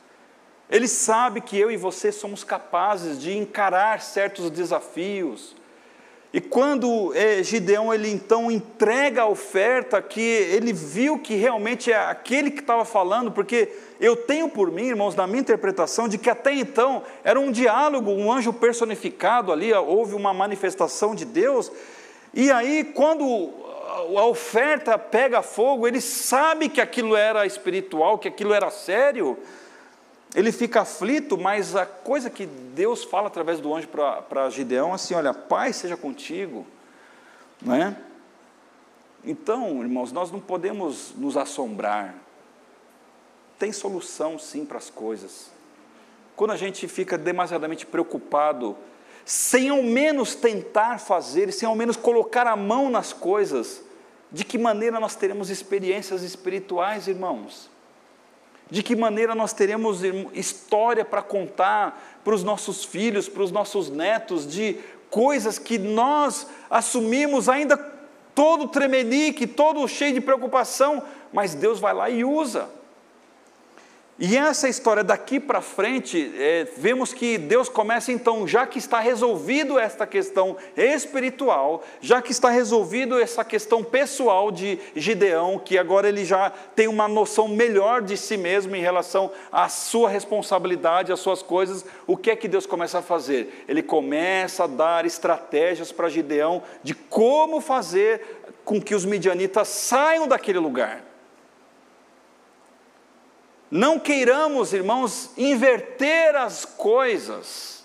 Ele 0.70 0.86
sabe 0.86 1.40
que 1.40 1.58
eu 1.58 1.70
e 1.70 1.76
você 1.76 2.12
somos 2.12 2.44
capazes 2.44 3.20
de 3.20 3.36
encarar 3.36 4.00
certos 4.00 4.50
desafios. 4.50 5.56
E 6.32 6.40
quando 6.40 7.12
é, 7.14 7.42
Gideão 7.42 7.94
ele 7.94 8.10
então 8.10 8.50
entrega 8.50 9.22
a 9.22 9.28
oferta, 9.28 10.02
que 10.02 10.20
ele 10.20 10.72
viu 10.72 11.18
que 11.18 11.34
realmente 11.34 11.90
é 11.90 11.96
aquele 11.96 12.50
que 12.50 12.60
estava 12.60 12.84
falando, 12.84 13.30
porque 13.30 13.70
eu 14.00 14.16
tenho 14.16 14.48
por 14.48 14.70
mim, 14.70 14.88
irmãos, 14.88 15.14
na 15.14 15.26
minha 15.26 15.40
interpretação, 15.40 16.08
de 16.08 16.18
que 16.18 16.28
até 16.28 16.52
então 16.52 17.02
era 17.24 17.38
um 17.40 17.50
diálogo, 17.50 18.10
um 18.10 18.30
anjo 18.30 18.52
personificado 18.52 19.52
ali, 19.52 19.72
houve 19.72 20.14
uma 20.14 20.34
manifestação 20.34 21.14
de 21.14 21.24
Deus, 21.24 21.70
e 22.34 22.50
aí 22.50 22.84
quando 22.84 23.50
a 24.16 24.26
oferta 24.26 24.98
pega 24.98 25.40
fogo, 25.42 25.86
ele 25.86 26.00
sabe 26.00 26.68
que 26.68 26.80
aquilo 26.80 27.16
era 27.16 27.46
espiritual, 27.46 28.18
que 28.18 28.28
aquilo 28.28 28.52
era 28.52 28.70
sério, 28.70 29.38
ele 30.34 30.52
fica 30.52 30.82
aflito, 30.82 31.38
mas 31.38 31.74
a 31.74 31.86
coisa 31.86 32.28
que 32.28 32.46
Deus 32.46 33.04
fala 33.04 33.28
através 33.28 33.60
do 33.60 33.74
anjo 33.74 33.88
para 33.88 34.50
Gideão, 34.50 34.92
assim, 34.92 35.14
olha, 35.14 35.32
paz 35.32 35.76
seja 35.76 35.96
contigo, 35.96 36.66
não 37.62 37.74
é? 37.74 37.96
Então, 39.24 39.82
irmãos, 39.82 40.12
nós 40.12 40.30
não 40.30 40.38
podemos 40.38 41.12
nos 41.16 41.36
assombrar, 41.36 42.14
tem 43.58 43.72
solução 43.72 44.38
sim 44.38 44.64
para 44.64 44.78
as 44.78 44.90
coisas. 44.90 45.50
Quando 46.36 46.50
a 46.50 46.56
gente 46.56 46.86
fica 46.86 47.16
demasiadamente 47.16 47.86
preocupado, 47.86 48.76
sem 49.24 49.70
ao 49.70 49.82
menos 49.82 50.34
tentar 50.34 51.00
fazer, 51.00 51.52
sem 51.52 51.66
ao 51.66 51.74
menos 51.74 51.96
colocar 51.96 52.46
a 52.46 52.54
mão 52.54 52.90
nas 52.90 53.12
coisas, 53.12 53.82
de 54.30 54.44
que 54.44 54.58
maneira 54.58 55.00
nós 55.00 55.16
teremos 55.16 55.50
experiências 55.50 56.22
espirituais, 56.22 57.08
irmãos? 57.08 57.70
De 58.70 58.82
que 58.82 58.96
maneira 58.96 59.34
nós 59.34 59.52
teremos 59.52 60.00
história 60.34 61.04
para 61.04 61.22
contar 61.22 62.20
para 62.24 62.34
os 62.34 62.42
nossos 62.42 62.84
filhos, 62.84 63.28
para 63.28 63.42
os 63.42 63.52
nossos 63.52 63.88
netos, 63.88 64.46
de 64.46 64.78
coisas 65.08 65.58
que 65.58 65.78
nós 65.78 66.46
assumimos 66.68 67.48
ainda 67.48 67.76
todo 68.34 68.68
tremelique, 68.68 69.46
todo 69.46 69.86
cheio 69.86 70.12
de 70.12 70.20
preocupação, 70.20 71.02
mas 71.32 71.54
Deus 71.54 71.80
vai 71.80 71.94
lá 71.94 72.10
e 72.10 72.24
usa. 72.24 72.68
E 74.18 74.34
essa 74.34 74.66
história 74.66 75.04
daqui 75.04 75.38
para 75.38 75.60
frente, 75.60 76.32
é, 76.38 76.66
vemos 76.78 77.12
que 77.12 77.36
Deus 77.36 77.68
começa 77.68 78.10
então, 78.10 78.48
já 78.48 78.66
que 78.66 78.78
está 78.78 78.98
resolvido 78.98 79.78
esta 79.78 80.06
questão 80.06 80.56
espiritual, 80.74 81.84
já 82.00 82.22
que 82.22 82.32
está 82.32 82.48
resolvido 82.48 83.20
essa 83.20 83.44
questão 83.44 83.84
pessoal 83.84 84.50
de 84.50 84.78
Gideão, 84.94 85.58
que 85.58 85.76
agora 85.76 86.08
ele 86.08 86.24
já 86.24 86.48
tem 86.74 86.88
uma 86.88 87.06
noção 87.06 87.46
melhor 87.46 88.00
de 88.00 88.16
si 88.16 88.38
mesmo 88.38 88.74
em 88.74 88.80
relação 88.80 89.30
à 89.52 89.68
sua 89.68 90.08
responsabilidade, 90.08 91.12
às 91.12 91.20
suas 91.20 91.42
coisas, 91.42 91.84
o 92.06 92.16
que 92.16 92.30
é 92.30 92.36
que 92.36 92.48
Deus 92.48 92.64
começa 92.64 93.00
a 93.00 93.02
fazer? 93.02 93.66
Ele 93.68 93.82
começa 93.82 94.64
a 94.64 94.66
dar 94.66 95.04
estratégias 95.04 95.92
para 95.92 96.08
Gideão 96.08 96.62
de 96.82 96.94
como 96.94 97.60
fazer 97.60 98.22
com 98.64 98.80
que 98.80 98.94
os 98.94 99.04
midianitas 99.04 99.68
saiam 99.68 100.26
daquele 100.26 100.58
lugar. 100.58 101.15
Não 103.70 103.98
queiramos, 103.98 104.72
irmãos, 104.72 105.30
inverter 105.36 106.36
as 106.36 106.64
coisas. 106.64 107.84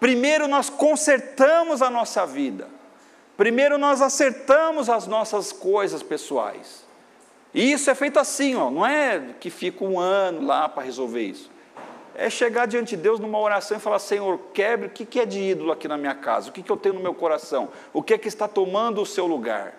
Primeiro 0.00 0.48
nós 0.48 0.68
consertamos 0.68 1.82
a 1.82 1.90
nossa 1.90 2.26
vida. 2.26 2.68
Primeiro 3.36 3.78
nós 3.78 4.02
acertamos 4.02 4.88
as 4.88 5.06
nossas 5.06 5.52
coisas 5.52 6.02
pessoais. 6.02 6.86
E 7.54 7.72
isso 7.72 7.88
é 7.90 7.94
feito 7.94 8.18
assim, 8.18 8.56
ó, 8.56 8.70
não 8.70 8.84
é 8.84 9.34
que 9.40 9.48
fica 9.48 9.84
um 9.84 9.98
ano 9.98 10.44
lá 10.44 10.68
para 10.68 10.82
resolver 10.82 11.22
isso. 11.22 11.50
É 12.14 12.28
chegar 12.28 12.66
diante 12.66 12.96
de 12.96 13.02
Deus 13.02 13.20
numa 13.20 13.38
oração 13.38 13.76
e 13.76 13.80
falar: 13.80 14.00
Senhor, 14.00 14.38
quebre 14.52 14.88
o 14.88 14.90
que 14.90 15.20
é 15.20 15.24
de 15.24 15.40
ídolo 15.40 15.70
aqui 15.70 15.86
na 15.86 15.96
minha 15.96 16.16
casa, 16.16 16.50
o 16.50 16.52
que 16.52 16.68
eu 16.68 16.76
tenho 16.76 16.96
no 16.96 17.00
meu 17.00 17.14
coração, 17.14 17.68
o 17.92 18.02
que 18.02 18.12
é 18.12 18.18
que 18.18 18.26
está 18.26 18.48
tomando 18.48 19.00
o 19.00 19.06
seu 19.06 19.24
lugar. 19.24 19.74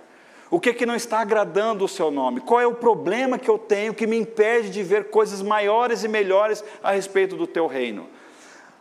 O 0.51 0.59
que, 0.59 0.69
é 0.69 0.73
que 0.73 0.85
não 0.85 0.95
está 0.95 1.19
agradando 1.19 1.85
o 1.85 1.87
seu 1.87 2.09
nome? 2.09 2.41
Qual 2.41 2.59
é 2.59 2.65
o 2.65 2.73
problema 2.73 3.37
que 3.37 3.49
eu 3.49 3.59
tenho 3.59 3.93
que 3.93 4.07
me 4.07 4.17
impede 4.17 4.71
de 4.71 4.81
ver 4.81 5.09
coisas 5.09 5.41
maiores 5.41 6.03
e 6.03 6.07
melhores 6.07 6.63
a 6.81 6.91
respeito 6.91 7.35
do 7.35 7.45
teu 7.45 7.67
reino? 7.67 8.07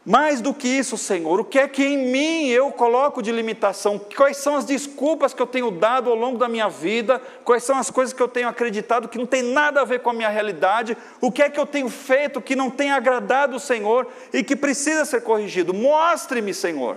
Mais 0.09 0.41
do 0.41 0.55
que 0.55 0.67
isso, 0.67 0.97
Senhor, 0.97 1.39
o 1.39 1.45
que 1.45 1.59
é 1.59 1.69
que 1.69 1.85
em 1.85 2.11
mim 2.11 2.49
eu 2.49 2.73
coloco 2.73 3.21
de 3.21 3.31
limitação? 3.31 3.99
Quais 4.17 4.39
são 4.39 4.57
as 4.57 4.65
desculpas 4.65 5.35
que 5.35 5.43
eu 5.43 5.47
tenho 5.47 5.71
dado 5.71 6.09
ao 6.09 6.17
longo 6.17 6.39
da 6.39 6.49
minha 6.49 6.71
vida? 6.71 7.21
Quais 7.45 7.63
são 7.63 7.77
as 7.77 7.91
coisas 7.91 8.15
que 8.15 8.23
eu 8.23 8.29
tenho 8.29 8.49
acreditado 8.49 9.07
que 9.07 9.19
não 9.19 9.27
tem 9.27 9.43
nada 9.43 9.83
a 9.83 9.85
ver 9.85 10.01
com 10.01 10.09
a 10.09 10.15
minha 10.15 10.31
realidade? 10.31 10.97
O 11.21 11.31
que 11.31 11.43
é 11.43 11.51
que 11.51 11.61
eu 11.61 11.67
tenho 11.67 11.91
feito 11.91 12.41
que 12.41 12.57
não 12.57 12.71
tem 12.71 12.91
agradado 12.91 13.57
o 13.57 13.61
Senhor 13.61 14.07
e 14.33 14.43
que 14.43 14.57
precisa 14.57 15.05
ser 15.05 15.21
corrigido? 15.21 15.75
Mostre-me, 15.75 16.55
Senhor. 16.55 16.97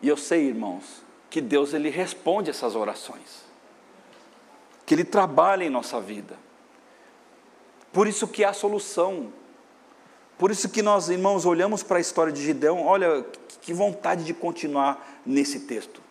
E 0.00 0.06
eu 0.06 0.16
sei, 0.16 0.46
irmãos, 0.46 1.01
que 1.32 1.40
Deus 1.40 1.72
ele 1.72 1.88
responde 1.88 2.50
essas 2.50 2.76
orações. 2.76 3.42
Que 4.84 4.94
ele 4.94 5.02
trabalha 5.02 5.64
em 5.64 5.70
nossa 5.70 5.98
vida. 5.98 6.36
Por 7.90 8.06
isso 8.06 8.28
que 8.28 8.44
há 8.44 8.52
solução. 8.52 9.32
Por 10.36 10.50
isso 10.50 10.68
que 10.68 10.82
nós, 10.82 11.08
irmãos, 11.08 11.46
olhamos 11.46 11.82
para 11.82 11.96
a 11.96 12.00
história 12.02 12.30
de 12.30 12.42
Gideão, 12.42 12.84
olha 12.84 13.24
que 13.62 13.72
vontade 13.72 14.24
de 14.24 14.34
continuar 14.34 15.22
nesse 15.24 15.60
texto. 15.60 16.02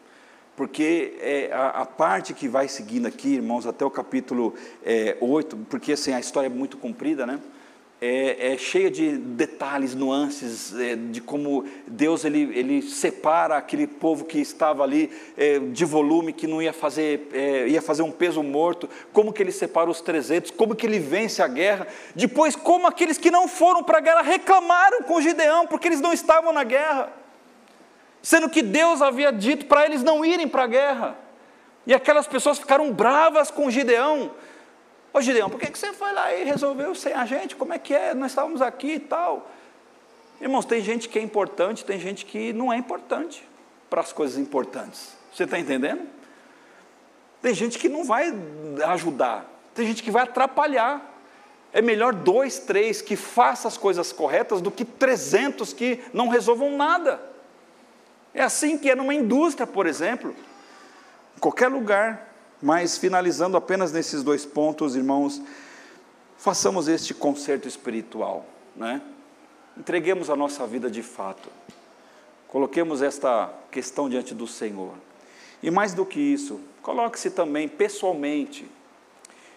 Porque 0.55 1.15
é, 1.19 1.51
a, 1.53 1.69
a, 1.69 1.85
parte 1.85 2.33
que 2.33 2.47
vai 2.47 2.67
seguindo 2.67 3.05
aqui, 3.05 3.35
irmãos, 3.35 3.67
até 3.67 3.85
o 3.85 3.91
capítulo 3.91 4.55
é, 4.83 5.17
8, 5.21 5.55
porque 5.69 5.93
assim, 5.93 6.13
a 6.13 6.19
história 6.19 6.47
é 6.47 6.49
muito 6.49 6.77
comprida, 6.77 7.27
né? 7.27 7.39
É, 8.03 8.53
é 8.53 8.57
cheia 8.57 8.89
de 8.89 9.15
detalhes, 9.15 9.93
nuances, 9.93 10.73
é, 10.73 10.95
de 10.95 11.21
como 11.21 11.65
Deus 11.85 12.25
ele, 12.25 12.51
ele 12.57 12.81
separa 12.81 13.55
aquele 13.55 13.85
povo 13.85 14.25
que 14.25 14.39
estava 14.39 14.81
ali 14.81 15.11
é, 15.37 15.59
de 15.59 15.85
volume, 15.85 16.33
que 16.33 16.47
não 16.47 16.59
ia 16.59 16.73
fazer, 16.73 17.29
é, 17.31 17.67
ia 17.67 17.81
fazer 17.81 18.01
um 18.01 18.11
peso 18.11 18.41
morto, 18.41 18.89
como 19.13 19.31
que 19.31 19.43
ele 19.43 19.51
separa 19.51 19.87
os 19.87 20.01
300, 20.01 20.49
como 20.49 20.75
que 20.75 20.87
ele 20.87 20.97
vence 20.97 21.43
a 21.43 21.47
guerra, 21.47 21.85
depois 22.15 22.55
como 22.55 22.87
aqueles 22.87 23.19
que 23.19 23.29
não 23.29 23.47
foram 23.47 23.83
para 23.83 23.99
a 23.99 24.01
guerra 24.01 24.21
reclamaram 24.23 25.03
com 25.03 25.21
Gideão, 25.21 25.67
porque 25.67 25.87
eles 25.87 26.01
não 26.01 26.11
estavam 26.11 26.51
na 26.51 26.63
guerra, 26.63 27.13
sendo 28.19 28.49
que 28.49 28.63
Deus 28.63 28.99
havia 29.03 29.31
dito 29.31 29.67
para 29.67 29.85
eles 29.85 30.01
não 30.01 30.25
irem 30.25 30.47
para 30.47 30.63
a 30.63 30.67
guerra, 30.67 31.19
e 31.85 31.93
aquelas 31.93 32.27
pessoas 32.27 32.57
ficaram 32.57 32.91
bravas 32.91 33.51
com 33.51 33.69
Gideão, 33.69 34.31
Ô 35.13 35.19
Gideão, 35.19 35.49
por 35.49 35.59
que, 35.59 35.69
que 35.69 35.77
você 35.77 35.91
foi 35.91 36.13
lá 36.13 36.33
e 36.33 36.43
resolveu 36.45 36.95
sem 36.95 37.13
a 37.13 37.25
gente? 37.25 37.55
Como 37.55 37.73
é 37.73 37.79
que 37.79 37.93
é? 37.93 38.13
Nós 38.13 38.31
estávamos 38.31 38.61
aqui 38.61 38.93
e 38.93 38.99
tal. 38.99 39.49
Irmãos, 40.39 40.65
tem 40.65 40.81
gente 40.81 41.09
que 41.09 41.19
é 41.19 41.21
importante, 41.21 41.83
tem 41.83 41.99
gente 41.99 42.25
que 42.25 42.53
não 42.53 42.71
é 42.71 42.77
importante 42.77 43.47
para 43.89 43.99
as 43.99 44.13
coisas 44.13 44.37
importantes. 44.37 45.15
Você 45.33 45.43
está 45.43 45.59
entendendo? 45.59 46.07
Tem 47.41 47.53
gente 47.53 47.77
que 47.77 47.89
não 47.89 48.05
vai 48.05 48.33
ajudar, 48.85 49.45
tem 49.75 49.85
gente 49.85 50.01
que 50.01 50.11
vai 50.11 50.23
atrapalhar. 50.23 51.09
É 51.73 51.81
melhor 51.81 52.13
dois, 52.13 52.59
três 52.59 53.01
que 53.01 53.15
façam 53.15 53.67
as 53.67 53.77
coisas 53.77 54.11
corretas 54.11 54.61
do 54.61 54.71
que 54.71 54.85
trezentos 54.85 55.73
que 55.73 55.99
não 56.13 56.27
resolvam 56.27 56.75
nada. 56.77 57.21
É 58.33 58.41
assim 58.41 58.77
que 58.77 58.89
é 58.89 58.95
numa 58.95 59.13
indústria, 59.13 59.67
por 59.67 59.87
exemplo. 59.87 60.35
Em 61.35 61.39
qualquer 61.39 61.67
lugar, 61.67 62.30
mas 62.61 62.97
finalizando 62.97 63.57
apenas 63.57 63.91
nesses 63.91 64.23
dois 64.23 64.45
pontos, 64.45 64.95
irmãos, 64.95 65.41
façamos 66.37 66.87
este 66.87 67.13
concerto 67.13 67.67
espiritual, 67.67 68.45
né? 68.75 69.01
Entreguemos 69.77 70.29
a 70.29 70.35
nossa 70.35 70.67
vida 70.67 70.89
de 70.89 71.01
fato. 71.01 71.49
Coloquemos 72.47 73.01
esta 73.01 73.51
questão 73.71 74.09
diante 74.09 74.35
do 74.35 74.45
Senhor. 74.45 74.93
E 75.63 75.71
mais 75.71 75.93
do 75.93 76.05
que 76.05 76.19
isso, 76.19 76.59
coloque-se 76.81 77.31
também 77.31 77.67
pessoalmente. 77.67 78.69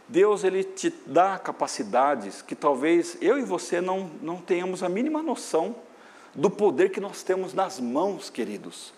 Deus 0.07 0.44
ele 0.44 0.62
te 0.62 0.94
dá 1.07 1.38
capacidades 1.38 2.42
que 2.42 2.55
talvez 2.55 3.16
eu 3.20 3.38
e 3.38 3.42
você 3.42 3.80
não, 3.80 4.11
não 4.22 4.36
tenhamos 4.36 4.82
a 4.82 4.88
mínima 4.88 5.22
noção 5.22 5.74
do 6.34 6.50
poder 6.50 6.90
que 6.90 7.00
nós 7.00 7.22
temos 7.22 7.55
nas 7.55 7.80
mãos, 7.80 8.28
queridos. 8.28 8.92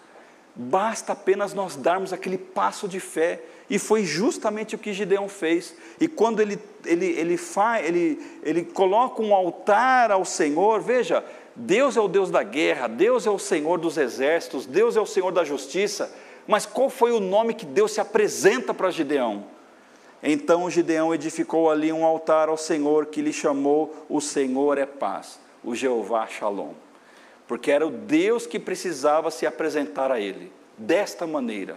Basta 0.54 1.12
apenas 1.12 1.54
nós 1.54 1.76
darmos 1.76 2.12
aquele 2.12 2.38
passo 2.38 2.88
de 2.88 2.98
fé, 2.98 3.42
e 3.68 3.78
foi 3.78 4.04
justamente 4.04 4.74
o 4.74 4.78
que 4.78 4.92
Gideão 4.92 5.28
fez. 5.28 5.74
E 6.00 6.06
quando 6.06 6.40
ele, 6.40 6.58
ele, 6.84 7.06
ele, 7.06 7.36
faz, 7.36 7.86
ele, 7.86 8.20
ele 8.42 8.64
coloca 8.64 9.20
um 9.20 9.34
altar 9.34 10.10
ao 10.10 10.24
Senhor, 10.24 10.80
veja, 10.80 11.24
Deus 11.54 11.96
é 11.96 12.00
o 12.00 12.08
Deus 12.08 12.30
da 12.30 12.42
guerra, 12.42 12.86
Deus 12.86 13.26
é 13.26 13.30
o 13.30 13.38
Senhor 13.38 13.78
dos 13.78 13.96
exércitos, 13.96 14.66
Deus 14.66 14.96
é 14.96 15.00
o 15.00 15.06
Senhor 15.06 15.32
da 15.32 15.42
justiça, 15.42 16.14
mas 16.46 16.64
qual 16.64 16.88
foi 16.88 17.12
o 17.12 17.20
nome 17.20 17.54
que 17.54 17.66
Deus 17.66 17.92
se 17.92 18.00
apresenta 18.00 18.72
para 18.72 18.90
Gideão? 18.90 19.44
Então 20.22 20.70
Gideão 20.70 21.14
edificou 21.14 21.70
ali 21.70 21.92
um 21.92 22.04
altar 22.04 22.48
ao 22.48 22.56
Senhor 22.56 23.06
que 23.06 23.20
lhe 23.20 23.32
chamou 23.32 24.06
O 24.08 24.20
Senhor 24.20 24.78
é 24.78 24.86
paz, 24.86 25.38
o 25.64 25.74
Jeová 25.74 26.26
Shalom, 26.26 26.72
porque 27.48 27.70
era 27.70 27.86
o 27.86 27.90
Deus 27.90 28.46
que 28.46 28.58
precisava 28.58 29.30
se 29.30 29.46
apresentar 29.46 30.12
a 30.12 30.20
ele, 30.20 30.52
desta 30.78 31.26
maneira, 31.26 31.76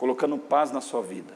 colocando 0.00 0.38
paz 0.38 0.72
na 0.72 0.80
sua 0.80 1.02
vida. 1.02 1.34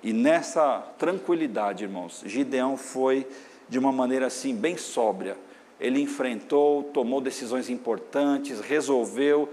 E 0.00 0.12
nessa 0.12 0.78
tranquilidade, 0.96 1.82
irmãos, 1.82 2.22
Gideão 2.24 2.76
foi 2.76 3.26
de 3.68 3.76
uma 3.76 3.90
maneira 3.90 4.26
assim, 4.26 4.54
bem 4.54 4.76
sóbria. 4.76 5.36
Ele 5.80 6.00
enfrentou, 6.00 6.84
tomou 6.84 7.20
decisões 7.20 7.68
importantes, 7.68 8.60
resolveu 8.60 9.52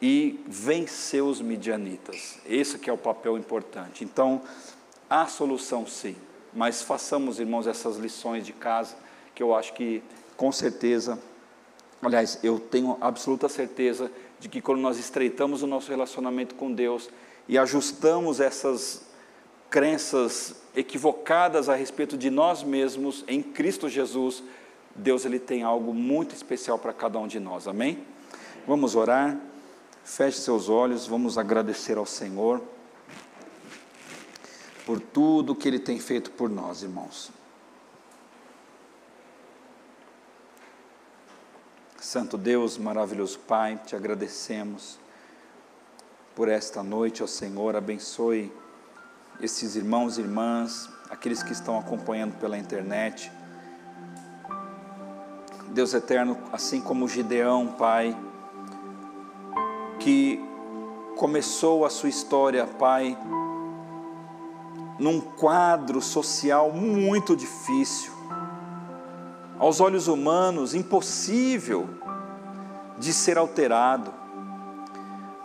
e 0.00 0.38
venceu 0.46 1.26
os 1.26 1.40
midianitas. 1.40 2.38
Esse 2.44 2.78
que 2.78 2.90
é 2.90 2.92
o 2.92 2.98
papel 2.98 3.38
importante. 3.38 4.04
Então, 4.04 4.42
há 5.08 5.24
solução 5.24 5.86
sim, 5.86 6.14
mas 6.52 6.82
façamos, 6.82 7.40
irmãos, 7.40 7.66
essas 7.66 7.96
lições 7.96 8.44
de 8.44 8.52
casa, 8.52 8.94
que 9.34 9.42
eu 9.42 9.54
acho 9.54 9.72
que, 9.72 10.02
com 10.36 10.52
certeza, 10.52 11.18
aliás, 12.02 12.38
eu 12.42 12.60
tenho 12.60 12.98
absoluta 13.00 13.48
certeza 13.48 14.12
de 14.38 14.50
que 14.50 14.60
quando 14.60 14.80
nós 14.80 14.98
estreitamos 14.98 15.62
o 15.62 15.66
nosso 15.66 15.88
relacionamento 15.88 16.54
com 16.56 16.70
Deus 16.70 17.08
e 17.48 17.58
ajustamos 17.58 18.40
essas 18.40 19.02
crenças 19.68 20.54
equivocadas 20.74 21.68
a 21.68 21.74
respeito 21.74 22.16
de 22.16 22.30
nós 22.30 22.62
mesmos 22.62 23.24
em 23.26 23.42
Cristo 23.42 23.88
Jesus, 23.88 24.42
Deus 24.94 25.24
ele 25.24 25.38
tem 25.38 25.62
algo 25.62 25.94
muito 25.94 26.34
especial 26.34 26.78
para 26.78 26.92
cada 26.92 27.18
um 27.18 27.26
de 27.26 27.40
nós. 27.40 27.66
Amém? 27.66 28.04
Vamos 28.66 28.94
orar. 28.94 29.38
Feche 30.04 30.38
seus 30.38 30.68
olhos, 30.68 31.06
vamos 31.06 31.38
agradecer 31.38 31.96
ao 31.96 32.04
Senhor 32.04 32.60
por 34.84 35.00
tudo 35.00 35.54
que 35.54 35.68
ele 35.68 35.78
tem 35.78 35.98
feito 36.00 36.30
por 36.32 36.50
nós, 36.50 36.82
irmãos. 36.82 37.30
Santo 42.00 42.36
Deus, 42.36 42.76
maravilhoso 42.76 43.38
Pai, 43.38 43.80
te 43.86 43.94
agradecemos 43.94 44.98
por 46.34 46.48
esta 46.48 46.82
noite, 46.82 47.22
ó 47.22 47.26
Senhor, 47.26 47.76
abençoe 47.76 48.52
esses 49.40 49.76
irmãos 49.76 50.16
e 50.18 50.22
irmãs, 50.22 50.88
aqueles 51.10 51.42
que 51.42 51.52
estão 51.52 51.78
acompanhando 51.78 52.34
pela 52.38 52.56
internet. 52.56 53.30
Deus 55.68 55.92
eterno, 55.94 56.38
assim 56.52 56.80
como 56.80 57.08
Gideão, 57.08 57.68
Pai, 57.78 58.16
que 60.00 60.42
começou 61.16 61.84
a 61.84 61.90
sua 61.90 62.08
história, 62.08 62.66
Pai, 62.66 63.16
num 64.98 65.20
quadro 65.20 66.00
social 66.00 66.72
muito 66.72 67.36
difícil, 67.36 68.12
aos 69.58 69.80
olhos 69.80 70.08
humanos, 70.08 70.74
impossível 70.74 71.88
de 72.98 73.12
ser 73.12 73.36
alterado. 73.38 74.21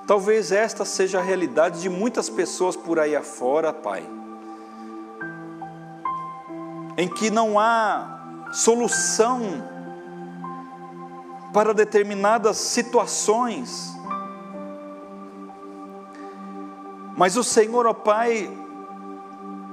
Talvez 0.08 0.54
esta 0.54 0.86
seja 0.86 1.20
a 1.20 1.22
realidade 1.22 1.82
de 1.82 1.90
muitas 1.90 2.30
pessoas 2.30 2.78
por 2.78 2.98
aí 2.98 3.14
afora, 3.14 3.74
Pai, 3.74 4.10
em 6.96 7.10
que 7.10 7.30
não 7.30 7.60
há 7.60 8.48
solução 8.54 9.42
para 11.54 11.74
determinadas 11.74 12.56
situações. 12.56 13.94
Mas 17.18 17.36
o 17.36 17.44
Senhor, 17.44 17.86
ó 17.86 17.94
Pai, 17.94 18.50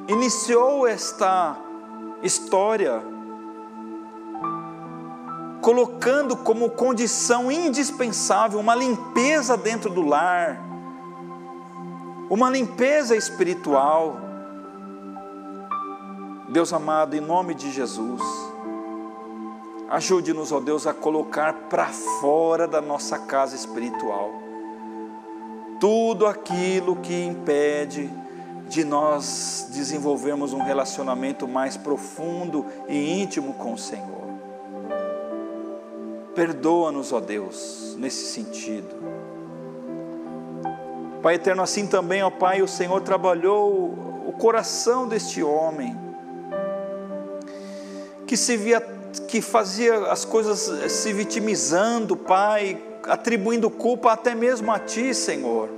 iniciou 0.09 0.85
esta 0.85 1.57
história 2.25 3.14
colocando 5.65 6.37
como 6.37 6.69
condição 6.69 7.51
indispensável 7.51 8.61
uma 8.61 8.75
limpeza 8.75 9.57
dentro 9.57 9.89
do 9.89 10.03
lar, 10.03 10.63
uma 12.29 12.51
limpeza 12.51 13.17
espiritual. 13.17 14.21
Deus 16.51 16.71
amado, 16.71 17.17
em 17.17 17.21
nome 17.23 17.55
de 17.55 17.73
Jesus, 17.73 18.21
ajude-nos, 19.89 20.53
ó 20.53 20.61
Deus, 20.61 20.87
a 20.87 20.93
colocar 20.93 21.55
para 21.71 21.87
fora 21.87 22.69
da 22.69 22.83
nossa 22.83 23.19
casa 23.19 23.57
espiritual 23.57 24.33
tudo 25.81 26.27
aquilo 26.27 26.97
que 26.97 27.25
impede 27.25 28.11
de 28.69 28.85
nós 28.85 29.69
desenvolvermos 29.71 30.53
um 30.53 30.63
relacionamento 30.63 31.49
mais 31.49 31.75
profundo 31.75 32.67
e 32.87 33.23
íntimo 33.23 33.55
com 33.55 33.73
o 33.73 33.79
Senhor. 33.79 34.24
Perdoa-nos, 36.35 37.13
ó 37.13 37.21
Deus, 37.21 37.95
nesse 37.97 38.33
sentido. 38.33 38.95
Pai 41.23 41.37
eterno, 41.37 41.63
assim 41.63 41.87
também, 41.87 42.23
ó 42.23 42.31
Pai, 42.31 42.61
o 42.61 42.69
Senhor 42.69 43.01
trabalhou 43.03 44.25
o 44.27 44.33
coração 44.33 45.07
deste 45.07 45.43
homem, 45.43 45.97
que 48.27 48.37
se 48.37 48.57
via, 48.57 48.81
que 49.29 49.41
fazia 49.41 50.11
as 50.11 50.25
coisas 50.25 50.91
se 50.91 51.13
vitimizando, 51.13 52.17
Pai, 52.17 52.83
atribuindo 53.05 53.71
culpa 53.71 54.13
até 54.13 54.35
mesmo 54.35 54.73
a 54.73 54.79
Ti, 54.79 55.15
Senhor. 55.15 55.69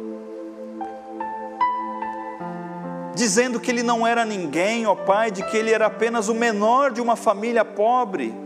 Dizendo 3.14 3.60
que 3.60 3.70
ele 3.70 3.82
não 3.82 4.06
era 4.06 4.24
ninguém, 4.24 4.86
ó 4.86 4.94
Pai, 4.94 5.30
de 5.30 5.42
que 5.44 5.56
ele 5.56 5.70
era 5.70 5.86
apenas 5.86 6.28
o 6.28 6.34
menor 6.34 6.92
de 6.92 7.00
uma 7.00 7.14
família 7.14 7.64
pobre 7.64 8.45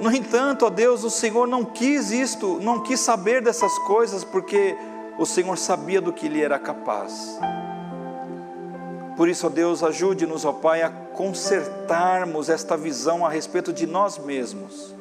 no 0.00 0.10
entanto, 0.14 0.64
ó 0.66 0.70
Deus, 0.70 1.04
o 1.04 1.10
Senhor 1.10 1.46
não 1.46 1.64
quis 1.64 2.10
isto, 2.10 2.58
não 2.60 2.82
quis 2.82 3.00
saber 3.00 3.42
dessas 3.42 3.78
coisas, 3.80 4.24
porque 4.24 4.76
o 5.18 5.26
Senhor 5.26 5.56
sabia 5.58 6.00
do 6.00 6.12
que 6.12 6.28
lhe 6.28 6.42
era 6.42 6.58
capaz. 6.58 7.38
Por 9.16 9.28
isso, 9.28 9.46
ó 9.46 9.50
Deus, 9.50 9.82
ajude-nos, 9.82 10.44
ó 10.46 10.52
Pai, 10.52 10.82
a 10.82 10.88
consertarmos 10.88 12.48
esta 12.48 12.76
visão 12.76 13.26
a 13.26 13.28
respeito 13.28 13.72
de 13.72 13.86
nós 13.86 14.16
mesmos. 14.16 14.94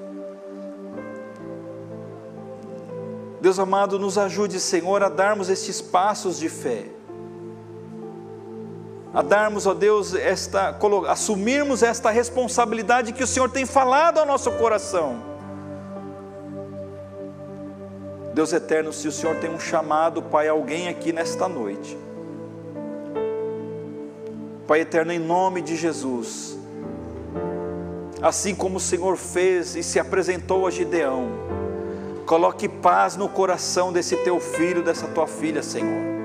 Deus 3.39 3.57
amado, 3.57 3.97
nos 3.97 4.17
ajude, 4.17 4.59
Senhor, 4.59 5.01
a 5.01 5.07
darmos 5.07 5.49
estes 5.49 5.79
passos 5.79 6.37
de 6.37 6.49
fé 6.49 6.98
a 9.13 9.21
darmos, 9.21 9.65
ó 9.65 9.73
Deus, 9.73 10.13
esta, 10.13 10.77
assumirmos 11.07 11.81
esta 11.81 12.11
responsabilidade 12.11 13.11
que 13.11 13.23
o 13.23 13.27
Senhor 13.27 13.49
tem 13.49 13.65
falado 13.65 14.19
ao 14.19 14.25
nosso 14.25 14.51
coração. 14.51 15.17
Deus 18.33 18.53
eterno, 18.53 18.93
se 18.93 19.07
o 19.07 19.11
Senhor 19.11 19.35
tem 19.37 19.49
um 19.49 19.59
chamado, 19.59 20.21
Pai, 20.21 20.47
alguém 20.47 20.87
aqui 20.87 21.11
nesta 21.11 21.47
noite, 21.47 21.97
Pai 24.67 24.81
eterno, 24.81 25.11
em 25.11 25.19
nome 25.19 25.61
de 25.61 25.75
Jesus, 25.75 26.55
assim 28.21 28.53
como 28.53 28.77
o 28.77 28.79
Senhor 28.79 29.17
fez 29.17 29.75
e 29.75 29.81
se 29.81 29.99
apresentou 29.99 30.67
a 30.67 30.71
Gideão, 30.71 31.31
coloque 32.27 32.69
paz 32.69 33.15
no 33.15 33.27
coração 33.27 33.91
desse 33.91 34.15
teu 34.17 34.39
filho, 34.39 34.83
dessa 34.83 35.07
tua 35.07 35.25
filha, 35.25 35.63
Senhor 35.63 36.19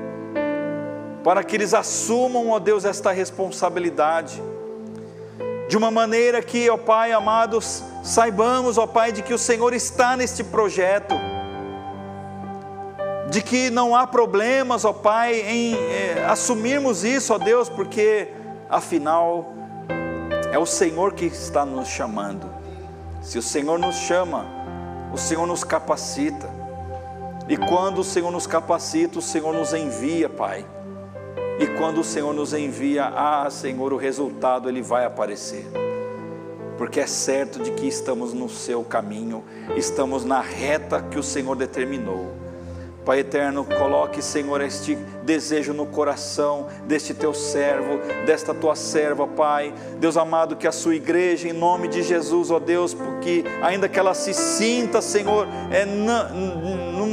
para 1.25 1.43
que 1.43 1.57
eles 1.57 1.73
assumam, 1.73 2.51
ó 2.51 2.59
Deus, 2.59 2.85
esta 2.85 3.11
responsabilidade, 3.11 4.43
de 5.67 5.75
uma 5.75 5.91
maneira 5.91 6.43
que, 6.43 6.69
ó 6.69 6.77
Pai 6.77 7.13
amados, 7.13 7.83
saibamos, 8.05 8.77
ó 8.77 8.87
Pai, 8.87 9.11
de 9.11 9.23
que 9.23 9.33
o 9.33 9.39
Senhor 9.39 9.73
está 9.73 10.19
neste 10.19 10.45
projeto, 10.45 11.15
de 13.31 13.41
que 13.41 13.71
não 13.71 13.97
há 13.97 14.07
problemas, 14.07 14.85
ó 14.85 14.93
Pai, 14.93 15.41
em 15.41 15.75
é, 15.75 16.27
assumirmos 16.29 17.03
isso, 17.03 17.33
ó 17.33 17.39
Deus, 17.39 17.71
porque 17.71 18.29
afinal 18.69 19.55
é 20.53 20.59
o 20.59 20.67
Senhor 20.67 21.15
que 21.15 21.25
está 21.25 21.65
nos 21.65 21.89
chamando. 21.89 22.47
Se 23.23 23.39
o 23.39 23.43
Senhor 23.43 23.79
nos 23.79 23.97
chama, 23.97 24.45
o 25.11 25.17
Senhor 25.17 25.47
nos 25.47 25.65
capacita. 25.65 26.51
E 27.49 27.57
quando 27.57 28.01
o 28.01 28.05
Senhor 28.05 28.31
nos 28.31 28.47
capacita, 28.47 29.19
o 29.19 29.23
Senhor 29.23 29.55
nos 29.55 29.73
envia, 29.73 30.29
Pai. 30.29 30.67
E 31.59 31.67
quando 31.79 32.01
o 32.01 32.05
Senhor 32.05 32.35
nos 32.35 32.53
envia, 32.53 33.05
ah, 33.05 33.49
Senhor, 33.49 33.93
o 33.93 33.97
resultado 33.97 34.69
ele 34.69 34.83
vai 34.83 35.05
aparecer. 35.05 35.67
Porque 36.77 36.99
é 36.99 37.07
certo 37.07 37.63
de 37.63 37.71
que 37.71 37.87
estamos 37.87 38.33
no 38.33 38.49
seu 38.49 38.83
caminho, 38.83 39.45
estamos 39.77 40.25
na 40.25 40.41
reta 40.41 41.01
que 41.01 41.19
o 41.19 41.23
Senhor 41.23 41.55
determinou. 41.55 42.45
Pai 43.05 43.19
eterno, 43.19 43.67
coloque, 43.67 44.23
Senhor, 44.23 44.63
este 44.63 44.95
desejo 45.23 45.75
no 45.75 45.85
coração 45.85 46.69
deste 46.87 47.13
teu 47.13 47.35
servo, 47.35 47.99
desta 48.25 48.55
tua 48.55 48.75
serva, 48.75 49.27
Pai. 49.27 49.75
Deus 49.99 50.17
amado, 50.17 50.57
que 50.57 50.67
a 50.67 50.73
sua 50.73 50.95
igreja, 50.95 51.47
em 51.47 51.53
nome 51.53 51.87
de 51.87 52.03
Jesus, 52.03 52.51
ó 52.51 52.59
Deus, 52.59 52.95
porque 52.95 53.45
ainda 53.61 53.91
que 53.91 53.99
ela 53.99 54.15
se 54.15 54.33
sinta, 54.33 55.03
Senhor, 55.03 55.47
é 55.71 55.85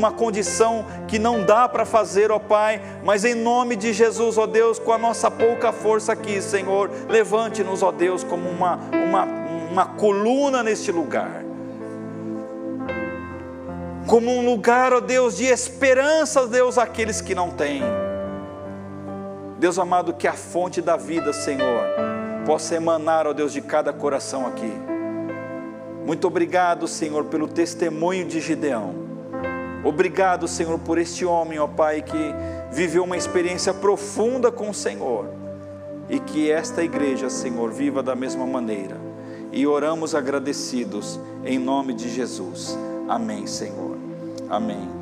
numa 0.02 0.12
condição 0.12 0.84
que 1.08 1.20
não 1.20 1.46
dá 1.46 1.70
para 1.70 1.86
fazer, 1.86 2.32
ó 2.32 2.40
Pai, 2.40 2.82
mas 3.04 3.24
em 3.24 3.36
nome 3.36 3.76
de 3.76 3.94
Jesus, 3.94 4.36
ó 4.36 4.48
Deus, 4.48 4.80
com 4.80 4.92
a 4.92 4.98
nossa 4.98 5.30
pouca 5.30 5.72
força 5.72 6.14
aqui, 6.14 6.42
Senhor, 6.42 6.90
levante-nos, 7.08 7.84
ó 7.84 7.92
Deus, 7.92 8.24
como 8.24 8.50
uma, 8.50 8.80
uma, 8.92 9.26
uma 9.72 9.86
coluna 9.86 10.64
neste 10.64 10.92
lugar 10.92 11.46
como 14.08 14.30
um 14.30 14.44
lugar, 14.44 14.92
ó 14.92 15.00
Deus, 15.00 15.38
de 15.38 15.46
esperança, 15.46 16.46
Deus, 16.46 16.78
àqueles 16.78 17.22
que 17.22 17.34
não 17.34 17.50
têm. 17.50 17.82
Deus 19.58 19.80
amado, 19.80 20.14
que 20.14 20.28
a 20.28 20.34
fonte 20.34 20.82
da 20.82 20.98
vida, 20.98 21.32
Senhor, 21.32 21.86
possa 22.46 22.76
emanar, 22.76 23.26
ó 23.26 23.32
Deus, 23.32 23.54
de 23.54 23.62
cada 23.62 23.94
coração 23.94 24.46
aqui. 24.46 24.74
Muito 26.06 26.28
obrigado, 26.28 26.90
Senhor, 26.90 27.26
pelo 27.26 27.48
testemunho 27.48 28.26
de 28.26 28.42
Gideão. 28.42 29.01
Obrigado, 29.84 30.48
Senhor, 30.48 30.78
por 30.80 30.98
este 30.98 31.26
homem, 31.26 31.60
ó 31.60 31.68
Pai, 31.68 32.02
que 32.02 32.34
viveu 32.72 33.04
uma 33.04 33.18
experiência 33.18 33.74
profunda 33.74 34.52
com 34.52 34.70
o 34.70 34.74
Senhor. 34.74 35.28
E 36.10 36.20
que 36.20 36.52
esta 36.52 36.84
igreja, 36.84 37.30
Senhor, 37.30 37.72
viva 37.72 38.04
da 38.04 38.16
mesma 38.16 38.46
maneira. 38.46 38.98
E 39.52 39.66
oramos 39.66 40.14
agradecidos 40.14 41.20
em 41.44 41.58
nome 41.58 41.94
de 41.94 42.10
Jesus. 42.10 42.78
Amém, 43.08 43.48
Senhor. 43.48 43.98
Amém. 44.50 45.01